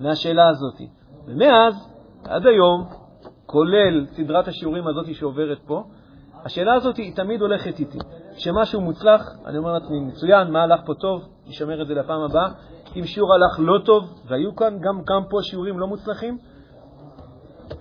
מהשאלה 0.01 0.49
הזאת. 0.49 0.81
ומאז, 1.27 1.75
עד 2.25 2.47
היום, 2.47 3.02
כולל 3.53 4.07
סדרת 4.07 4.49
השיעורים 4.49 4.87
הזאת 4.87 5.15
שעוברת 5.15 5.59
פה, 5.67 5.85
השאלה 6.45 6.75
הזאת 6.75 6.97
היא 6.97 7.17
תמיד 7.17 7.41
הולכת 7.41 7.79
איתי. 7.79 7.99
כשמשהו 8.37 8.81
מוצלח, 8.81 9.23
אני 9.47 9.59
אומר 9.59 9.73
לעצמי, 9.73 10.01
מצוין, 10.01 10.51
מה 10.51 10.63
הלך 10.63 10.81
פה 10.87 10.95
טוב, 10.95 11.29
נשמר 11.47 11.83
את 11.83 11.87
זה 11.87 11.95
לפעם 11.95 12.21
הבאה. 12.21 12.49
אם 12.97 13.05
שיעור 13.05 13.35
הלך 13.35 13.59
לא 13.59 13.79
טוב, 13.85 14.03
והיו 14.29 14.57
כאן 14.57 14.79
גם, 14.81 15.03
גם 15.05 15.25
פה 15.31 15.39
שיעורים 15.43 15.79
לא 15.79 15.87
מוצלחים, 15.87 16.39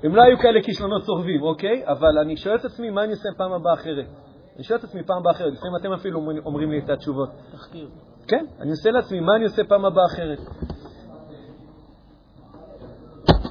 הם 0.03 0.15
לא 0.15 0.21
היו 0.21 0.37
כאלה 0.37 0.61
כישלונות 0.61 1.03
צורבים, 1.03 1.41
אוקיי? 1.41 1.87
אבל 1.87 2.17
אני 2.21 2.37
שואל 2.37 2.55
את 2.55 2.65
עצמי, 2.65 2.89
מה 2.89 3.03
אני 3.03 3.11
עושה 3.11 3.29
פעם 3.37 3.53
הבאה 3.53 3.73
אחרת? 3.73 4.05
אני 4.55 4.63
שואל 4.63 4.79
את 4.79 4.83
עצמי 4.83 5.03
פעם 5.03 5.17
הבאה 5.17 5.31
אחרת, 5.31 5.53
לפעמים 5.53 5.75
אתם 5.81 5.93
אפילו 5.93 6.19
אומרים 6.45 6.71
לי 6.71 6.79
את 6.79 6.89
התשובות. 6.89 7.29
תחקיר. 7.51 7.89
כן, 8.27 8.45
אני 8.59 8.69
עושה 8.69 8.91
לעצמי, 8.91 9.19
מה 9.19 9.35
אני 9.35 9.43
עושה 9.43 9.63
פעם 9.63 9.85
הבאה 9.85 10.05
אחרת? 10.05 10.39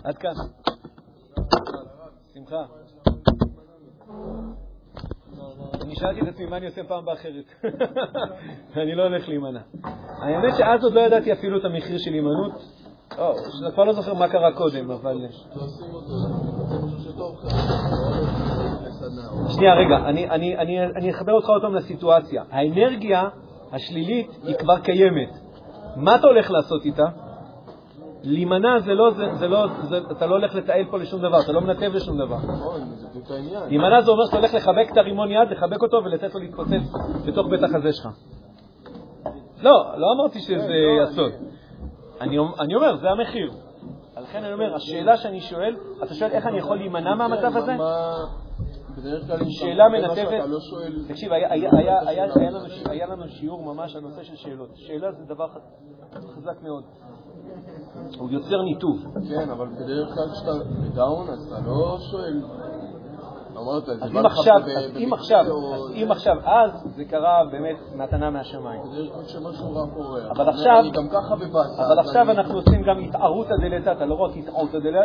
עד 0.04 0.18
כאן. 0.18 0.32
שמחה. 2.50 2.64
אני 5.82 5.94
שאלתי 5.96 6.20
את 6.20 6.28
עצמי 6.28 6.46
מה 6.46 6.56
אני 6.56 6.66
עושה 6.66 6.84
פעם 6.84 6.98
הבאה 6.98 7.14
אחרת. 7.14 7.44
אני 8.82 8.94
לא 8.94 9.02
הולך 9.02 9.28
להימנע. 9.28 9.60
האמת 10.22 10.56
שאז 10.58 10.84
עוד 10.84 10.92
לא 10.92 11.00
ידעתי 11.00 11.32
אפילו 11.32 11.58
את 11.58 11.64
המחיר 11.64 11.98
של 11.98 12.12
הימנעות. 12.12 12.52
אני 13.12 13.72
כבר 13.72 13.84
לא 13.84 13.92
זוכר 13.92 14.14
מה 14.14 14.28
קרה 14.28 14.52
קודם, 14.52 14.90
אבל... 14.90 15.26
שנייה, 19.48 19.74
רגע, 19.74 19.96
אני 20.96 21.10
אחבר 21.10 21.32
אותך 21.32 21.48
עוד 21.48 21.62
פעם 21.62 21.74
לסיטואציה. 21.74 22.42
האנרגיה 22.50 23.28
השלילית 23.72 24.30
היא 24.42 24.54
כבר 24.54 24.78
קיימת. 24.78 25.30
מה 25.96 26.16
אתה 26.16 26.26
הולך 26.26 26.50
לעשות 26.50 26.84
איתה? 26.84 27.04
להימנע 28.22 28.78
זה 28.80 28.94
לא, 28.94 29.10
זה, 29.10 29.34
זה 29.34 29.48
לא, 29.48 29.66
זה, 29.82 29.98
אתה 30.10 30.26
לא 30.26 30.34
הולך 30.34 30.54
לתעל 30.54 30.84
פה 30.90 30.98
לשום 30.98 31.22
דבר, 31.22 31.40
אתה 31.40 31.52
לא 31.52 31.60
מנתב 31.60 31.92
לשום 31.94 32.18
דבר. 32.18 32.36
נכון, 32.36 32.80
להימנע 33.68 34.00
זה 34.00 34.10
אומר 34.10 34.24
שאתה 34.26 34.36
הולך 34.36 34.54
לחבק 34.54 34.92
את 34.92 34.96
הרימון 34.96 35.30
יד, 35.30 35.50
לחבק 35.50 35.82
אותו 35.82 35.96
ולתת 36.04 36.34
לו 36.34 36.40
להתפוצץ 36.40 36.92
בתוך 37.26 37.46
בית 37.50 37.62
החזה 37.62 37.92
שלך. 37.92 38.08
לא, 39.62 39.84
לא 39.96 40.06
אמרתי 40.16 40.40
שזה 40.40 40.56
כן, 40.56 40.98
לא, 40.98 41.02
הסוד. 41.02 41.32
אני 42.60 42.74
אומר, 42.74 42.96
זה 42.96 43.10
המחיר. 43.10 43.50
לכן 44.22 44.44
אני 44.44 44.52
אומר, 44.52 44.74
השאלה 44.74 45.16
שאני 45.16 45.40
שואל, 45.40 45.76
אתה 46.02 46.14
שואל 46.14 46.30
איך 46.30 46.46
אני 46.46 46.58
יכול 46.58 46.76
להימנע 46.76 47.14
מהמצב 47.14 47.56
הזה? 47.56 47.76
כלל 49.26 49.38
שאלה 49.48 49.88
מנתבת, 49.88 50.48
לא. 50.48 50.58
תקשיב, 51.08 51.32
היה 52.90 53.06
לנו 53.06 53.28
שיעור 53.28 53.74
ממש 53.74 53.96
על 53.96 54.02
נושא 54.02 54.22
של 54.22 54.36
שאלות. 54.36 54.68
שאלה 54.74 55.12
זה 55.12 55.24
דבר 55.34 55.46
חזק 56.36 56.62
מאוד. 56.62 56.84
הוא 58.18 58.30
יוצר 58.30 58.62
ניתוב. 58.62 59.04
כן, 59.28 59.50
אבל 59.50 59.66
בדרך 59.66 60.14
כלל 60.14 60.30
כשאתה 60.32 60.52
בדאון, 60.82 61.28
אז 61.28 61.52
אתה 61.52 61.66
לא 61.66 61.98
שואל... 62.10 62.42
אמרת, 63.56 63.88
אז 63.88 64.10
אם 64.10 64.26
עכשיו, 64.26 64.56
אז 64.56 64.96
אם 64.96 65.12
עכשיו, 65.12 65.40
אז 65.74 65.92
אם 65.94 66.08
עכשיו, 66.10 66.36
אז 66.44 66.70
זה 66.96 67.04
קרה 67.04 67.44
באמת 67.52 67.76
מתנה 67.94 68.30
מהשמיים. 68.30 68.82
בדרך 68.82 69.12
כלל 69.14 69.24
כשמשהו 69.24 69.74
רע 69.74 69.86
קורה. 69.94 70.20
אבל 70.30 70.48
עכשיו- 70.48 70.80
אני 70.80 70.90
גם 70.90 71.08
ככה 71.08 71.36
בבאסה. 71.36 71.86
אבל 71.86 71.98
עכשיו 71.98 72.30
אנחנו 72.30 72.54
עושים 72.54 72.82
גם 72.82 72.98
התערותא 72.98 73.54
דלתתא, 73.56 74.04
לא 74.04 74.14
רק 74.14 74.30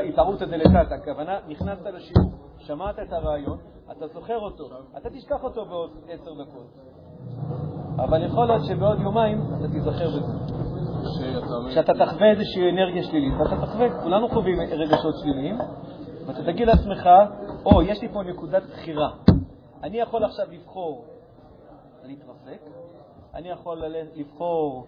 התערותא 0.10 0.46
דלתתא, 0.46 0.93
הכוונה, 0.93 1.38
נכנסת 1.48 1.86
לשיעור, 1.86 2.32
שמעת 2.58 2.96
את 3.00 3.14
הרעיון, 3.14 3.58
אתה 3.91 4.08
זוכר 4.14 4.39
אותו, 4.39 4.64
אתה 4.98 5.10
תשכח 5.10 5.43
אותו 5.43 5.66
בעוד 5.66 5.89
עשר 6.10 6.32
דקות. 6.32 6.68
אבל 7.98 8.24
יכול 8.24 8.46
להיות 8.46 8.66
שבעוד 8.66 9.00
יומיים 9.00 9.41
אתה 9.60 9.68
תיזכר 9.68 10.08
בזה. 10.08 10.64
שאתה 11.04 11.56
אומר- 11.56 11.72
שאתה 11.72 11.93
תחווה 11.93 12.32
איזושהי 12.32 12.70
אנרגיה 12.70 13.04
שלילית, 13.04 13.34
ואתה 13.39 13.66
תחווה, 13.66 14.02
כולנו 14.04 14.30
חווים 14.30 14.58
רגשות 14.62 15.16
שליליים, 15.22 15.58
ואתה 16.28 16.43
תגיד 16.43 16.68
לעצמך, 16.68 17.10
או, 17.66 17.82
יש 17.82 18.02
לי 18.02 18.10
פה 18.10 18.24
נקודת 18.24 18.64
בחירה. 18.64 19.10
אני 19.84 19.98
יכול 19.98 20.24
עכשיו 20.24 20.46
לבחור 20.52 21.06
להתרסק, 22.04 22.62
אני 23.34 23.50
יכול 23.50 23.84
לבחור 24.16 24.88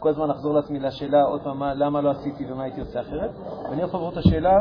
כל 0.00 0.08
הזמן 0.08 0.28
לחזור 0.28 0.54
לעצמי 0.54 0.78
לשאלה 0.80 1.22
עוד 1.22 1.40
פעם, 1.42 1.58
מה- 1.58 1.74
למה 1.74 2.00
לא 2.00 2.10
עשיתי 2.10 2.52
ומה 2.52 2.62
הייתי 2.62 2.80
עושה 2.80 3.00
אחרת, 3.00 3.30
ואני 3.70 3.82
יכול 3.82 4.00
לבחור 4.00 4.12
את 4.12 4.16
השאלה, 4.16 4.58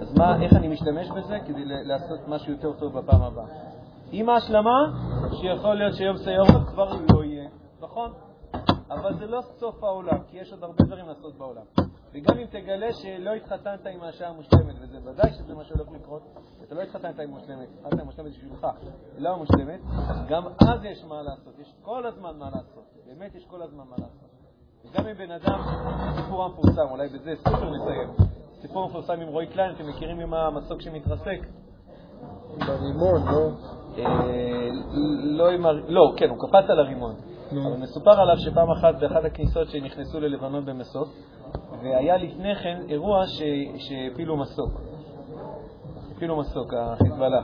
אז 0.00 0.18
מה, 0.18 0.42
איך 0.42 0.52
אני 0.52 0.68
משתמש 0.68 1.10
בזה 1.10 1.38
כדי 1.46 1.62
לעשות 1.64 2.18
משהו 2.28 2.52
יותר 2.52 2.72
טוב 2.72 2.98
בפעם 2.98 3.22
הבאה. 3.22 3.44
עם 4.12 4.28
ההשלמה, 4.28 4.92
שיכול 5.40 5.74
להיות 5.74 5.94
שיום 5.94 6.16
סיורות 6.16 6.68
כבר 6.68 6.92
לא 7.14 7.24
יהיה. 7.24 7.48
נכון? 7.80 8.10
אבל 8.90 9.18
זה 9.18 9.26
לא 9.26 9.40
סוף 9.42 9.84
העולם, 9.84 10.18
כי 10.30 10.38
יש 10.38 10.52
עוד 10.52 10.62
הרבה 10.62 10.84
דברים 10.84 11.06
לעשות 11.06 11.38
בעולם. 11.38 11.64
וגם 12.12 12.38
אם 12.38 12.46
תגלה 12.46 12.92
שלא 12.92 13.30
התחתנת 13.30 13.86
עם 13.86 14.02
האשה 14.02 14.28
המושלמת, 14.28 14.74
וזה 14.80 14.98
ודאי 15.04 15.32
שזה 15.32 15.54
מה 15.54 15.64
שהולך 15.64 15.88
לקרות, 15.92 16.22
אתה 16.62 16.74
לא 16.74 16.82
התחתנת 16.82 17.20
עם 17.20 17.30
מושלמת, 17.30 17.68
התחתנת 17.78 18.00
עם 18.00 18.06
מושלמת 18.06 18.30
בשבילך, 18.30 18.66
לא 19.18 19.28
המושלמת, 19.28 19.80
גם 20.28 20.46
אז 20.46 20.84
יש 20.84 21.04
מה 21.04 21.22
לעשות, 21.22 21.58
יש 21.58 21.74
כל 21.82 22.06
הזמן 22.06 22.38
מה 22.38 22.50
לעשות, 22.50 22.84
באמת 23.06 23.34
יש 23.34 23.46
כל 23.46 23.62
הזמן 23.62 23.84
מה 23.90 23.96
לעשות. 23.98 24.30
וגם 24.84 25.06
אם 25.06 25.14
בן 25.14 25.30
אדם, 25.30 25.60
סיפור 26.16 26.44
המפורסם, 26.44 26.90
אולי 26.90 27.08
בזה 27.08 27.34
סופר 27.36 27.70
נסיים, 27.70 28.08
סיפור 28.60 28.84
המפורסם 28.84 29.20
עם 29.20 29.28
רועי 29.28 29.46
קליין, 29.46 29.74
אתם 29.74 29.88
מכירים 29.88 30.20
עם 30.20 30.34
המסוק 30.34 30.80
שמתרסק? 30.80 31.40
ברימון, 32.58 33.22
לא? 33.26 33.50
אה, 33.98 34.68
לא, 35.24 35.50
לא, 35.88 36.12
כן, 36.16 36.28
הוא 36.28 36.38
קפץ 36.38 36.70
על 36.70 36.78
הרימון. 36.78 37.14
אבל 37.52 37.76
מסופר 37.76 38.20
עליו 38.20 38.36
שפעם 38.38 38.70
אחת 38.70 38.94
באחת 39.00 39.24
הכניסות 39.24 39.68
שנכנסו 39.68 40.20
ללבנון 40.20 40.66
במסוק, 40.66 41.08
והיה 41.82 42.16
לפני 42.16 42.54
כן 42.54 42.80
אירוע 42.88 43.24
שהפילו 43.78 44.36
מסוק. 44.36 44.80
הפילו 46.16 46.36
מסוק, 46.36 46.74
החיזבאללה. 46.74 47.42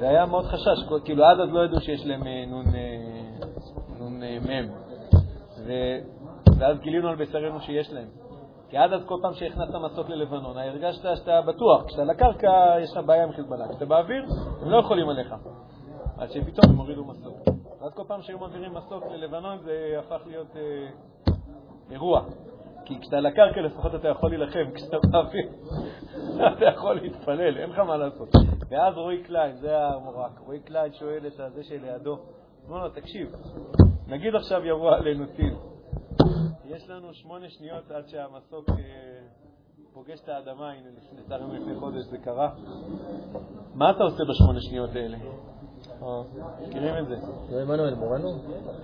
והיה 0.00 0.26
מאוד 0.26 0.44
חשש, 0.44 1.04
כאילו 1.04 1.24
עד 1.24 1.40
אז 1.40 1.48
לא 1.52 1.64
ידעו 1.64 1.80
שיש 1.80 2.06
להם 2.06 2.26
אה, 2.26 2.44
נון, 2.48 2.64
אה, 4.22 4.38
אה, 5.70 5.98
ואז 6.58 6.78
גילינו 6.78 7.08
על 7.08 7.16
בשרנו 7.16 7.60
שיש 7.60 7.92
להם. 7.92 8.08
כי 8.70 8.76
עד 8.76 8.92
אז 8.92 9.00
כל 9.06 9.14
פעם 9.22 9.34
שהכנסת 9.34 9.74
מסוק 9.84 10.08
ללבנון, 10.08 10.58
הרגשת 10.58 11.02
שאתה 11.14 11.40
בטוח, 11.42 11.84
כשאתה 11.86 12.02
על 12.02 12.10
הקרקע 12.10 12.74
יש 12.82 12.90
לך 12.96 13.04
בעיה 13.06 13.24
עם 13.24 13.32
חיזבאללה, 13.32 13.68
כשאתה 13.68 13.84
באוויר 13.84 14.24
הם 14.62 14.70
לא 14.70 14.76
יכולים 14.76 15.08
עליך. 15.08 15.34
עד 16.18 16.30
שפתאום 16.30 16.72
הם 16.72 16.76
הורידו 16.76 17.04
מסוק. 17.04 17.57
ואז 17.80 17.94
כל 17.94 18.02
פעם 18.08 18.22
שהיו 18.22 18.38
מעבירים 18.38 18.74
מסוק 18.74 19.04
ללבנון 19.10 19.58
זה 19.58 19.96
הפך 19.98 20.26
להיות 20.26 20.56
אה, 20.56 20.88
אירוע. 21.90 22.24
כי 22.84 23.00
כשאתה 23.00 23.16
על 23.16 23.26
הקרקע 23.26 23.60
לפחות 23.60 23.94
אתה 23.94 24.08
יכול 24.08 24.30
להילחם, 24.30 24.70
כשאתה 24.74 24.96
באוויר 25.10 25.48
אתה 26.52 26.64
יכול 26.64 27.00
להתפלל, 27.00 27.58
אין 27.58 27.70
לך 27.70 27.78
מה 27.78 27.96
לעשות. 27.96 28.28
ואז 28.70 28.94
רועי 28.96 29.22
קליין, 29.22 29.56
זה 29.56 29.78
המורק, 29.78 30.38
רועי 30.38 30.60
קליין 30.60 30.92
שואל 30.92 31.26
את 31.26 31.40
הזה 31.40 31.64
שלידו, 31.64 32.18
אומר 32.68 32.84
לו, 32.84 32.88
תקשיב, 32.88 33.32
נגיד 34.06 34.34
עכשיו 34.34 34.64
יבוא 34.64 34.90
עלינו 34.90 35.26
טיל, 35.36 35.54
יש 36.64 36.88
לנו 36.88 37.14
שמונה 37.14 37.48
שניות 37.48 37.90
עד 37.90 38.08
שהמסוק 38.08 38.70
אה, 38.70 38.74
פוגש 39.92 40.20
את 40.24 40.28
האדמה, 40.28 40.70
הנה, 40.70 40.88
לפני 40.96 41.22
צערנו 41.28 41.54
לפני 41.54 41.74
חודש 41.74 42.04
זה 42.04 42.18
קרה. 42.18 42.50
מה 43.74 43.90
אתה 43.90 44.04
עושה 44.04 44.24
בשמונה 44.30 44.60
שניות 44.60 44.90
האלה? 44.90 45.18
מכירים 46.68 46.94
את 46.98 47.08
זה? 47.08 47.16
זה 47.50 47.62
עמנואל 47.62 47.94
מורנו? 47.94 48.28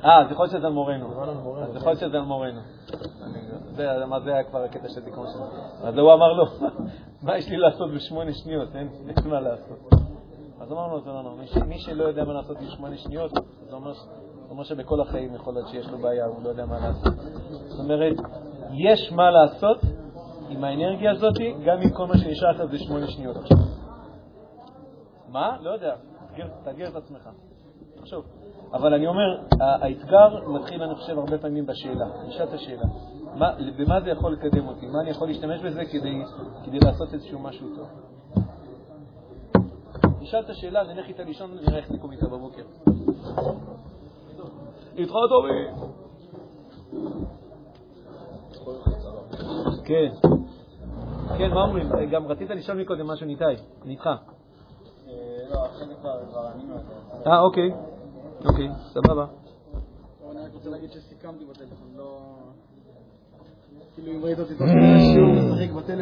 אה, 0.04 0.28
להיות 0.46 0.50
שזה 0.50 0.68
מורנו. 0.68 1.06
יכול 1.76 1.88
להיות 1.90 2.00
שזה 2.00 2.20
מורנו. 2.20 2.60
זה 3.76 4.04
מה 4.06 4.20
זה 4.20 4.34
היה 4.34 4.44
כבר 4.44 4.62
הקטע 4.64 4.88
של 4.88 5.00
דיכאון 5.04 5.26
שלו. 5.32 5.44
אז 5.88 5.98
הוא 5.98 6.12
אמר 6.12 6.32
לו, 6.32 6.44
מה 7.22 7.38
יש 7.38 7.48
לי 7.48 7.56
לעשות 7.56 7.90
בשמונה 7.94 8.32
שניות? 8.32 8.76
אין 8.76 8.88
מה 9.24 9.40
לעשות. 9.40 9.78
אז 10.60 10.72
אמרנו, 10.72 11.00
זה 11.00 11.10
לא. 11.10 11.34
מי 11.38 11.46
ש- 11.46 11.56
מי 11.56 11.78
שלא 11.78 12.04
יודע 12.04 12.24
מה 12.24 12.32
לעשות 12.32 12.56
בשמונה 12.60 12.96
שניות, 12.96 13.32
זה 13.68 13.76
אומר 14.50 14.62
שבכל 14.64 15.00
החיים 15.00 15.34
יכול 15.34 15.54
להיות 15.54 15.68
שיש 15.68 15.88
לו 15.88 15.98
בעיה, 15.98 16.26
הוא 16.26 16.42
לא 16.42 16.48
יודע 16.48 16.66
מה 16.66 16.78
לעשות. 16.80 17.14
זאת 17.68 17.80
אומרת, 17.80 18.16
יש 18.72 19.12
מה 19.12 19.30
לעשות 19.30 19.78
עם 20.48 20.64
האנרגיה 20.64 21.10
הזאת, 21.10 21.34
גם 21.64 21.78
אם 21.82 21.90
כל 21.90 22.06
מה 22.06 22.18
שנשאר 22.18 22.50
לך 22.50 22.64
זה 22.70 22.78
שמונה 22.78 23.06
שניות 23.06 23.36
עכשיו. 23.36 23.58
מה? 25.28 25.56
לא 25.60 25.70
יודע. 25.70 25.94
תאתגר- 26.36 26.48
תאתגר 26.64 26.88
את 26.88 26.96
עצמך. 26.96 27.28
תחשוב. 27.96 28.24
אבל 28.72 28.94
אני 28.94 29.06
אומר, 29.06 29.40
האתגר 29.60 30.48
מתחיל, 30.48 30.82
אני 30.82 30.94
חושב, 30.94 31.18
הרבה 31.18 31.38
פעמים 31.38 31.66
בשאלה. 31.66 32.06
נשאל 32.28 32.44
את 32.44 32.52
השאלה. 32.52 32.82
מה, 33.34 33.50
במה 33.78 34.00
זה 34.00 34.10
יכול 34.10 34.32
לקדם 34.32 34.68
אותי? 34.68 34.86
מה 34.86 35.00
אני 35.00 35.10
יכול 35.10 35.28
להשתמש 35.28 35.60
בזה 35.60 35.84
כדי, 35.84 36.22
כדי 36.64 36.78
לעשות 36.78 37.14
איזשהו 37.14 37.38
משהו 37.38 37.68
טוב? 37.76 37.88
נשאל 40.20 40.44
השאלה, 40.48 40.82
נלך 40.94 41.08
איתה 41.08 41.22
לישון, 41.22 41.50
נראה 41.54 41.78
איך 41.78 41.90
נקום 41.90 42.12
איתה 42.12 42.26
בבוקר. 42.26 42.62
להתראות 44.94 45.30
אורי! 45.30 45.66
כן. 49.84 50.12
כן, 51.38 51.50
מה 51.54 51.62
אומרים? 51.62 51.88
גם 52.10 52.26
רצית 52.26 52.50
לשאול 52.50 52.80
מקודם 52.80 53.06
משהו, 53.06 53.26
ניתאי. 53.26 53.56
אני 53.84 53.92
איתך. 53.92 54.08
אה. 55.54 57.32
אה, 57.32 57.40
אוקיי. 57.40 57.70
אוקיי, 58.44 58.68
סבבה. 58.86 59.26
אני 60.30 60.40
רק 60.46 60.54
רוצה 60.54 60.70
להגיד 60.70 60.90
שסיכמתי 60.90 61.44
בטלפון, 61.44 61.88
לא... 61.96 62.20
כאילו 63.94 64.12
אם 64.12 64.24
ראית 64.24 64.38
אותי. 64.38 64.54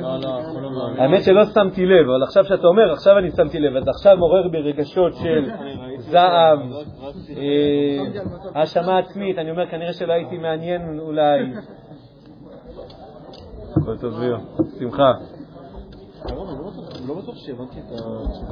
לא, 0.02 0.18
לא, 0.18 0.70
מאמינים. 0.70 1.02
האמת 1.02 1.22
שלא 1.22 1.44
שמתי 1.44 1.86
לב, 1.86 2.08
אבל 2.08 2.22
עכשיו 2.22 2.44
שאתה 2.44 2.66
אומר, 2.66 2.92
עכשיו 2.92 3.18
אני 3.18 3.30
שמתי 3.30 3.60
לב, 3.60 3.76
אז 3.76 3.88
עכשיו 3.88 4.16
מעורר 4.16 4.48
בי 4.48 4.58
רגשות 4.58 5.12
של 5.14 5.50
זעם, 6.10 6.72
אה, 7.36 8.20
האשמה 8.54 8.98
עצמית, 8.98 9.38
אני 9.38 9.50
אומר, 9.50 9.70
כנראה 9.70 9.92
שלא 9.92 10.12
הייתי 10.12 10.38
מעניין 10.38 11.00
אולי. 11.00 11.52
הכל 13.70 13.98
טוב. 14.00 14.14
שמחה. 14.78 15.12
לא 17.08 17.14
בטוח 17.14 17.36
שהבנתי 17.36 17.80
את 17.80 17.84
התשובה. 17.84 18.48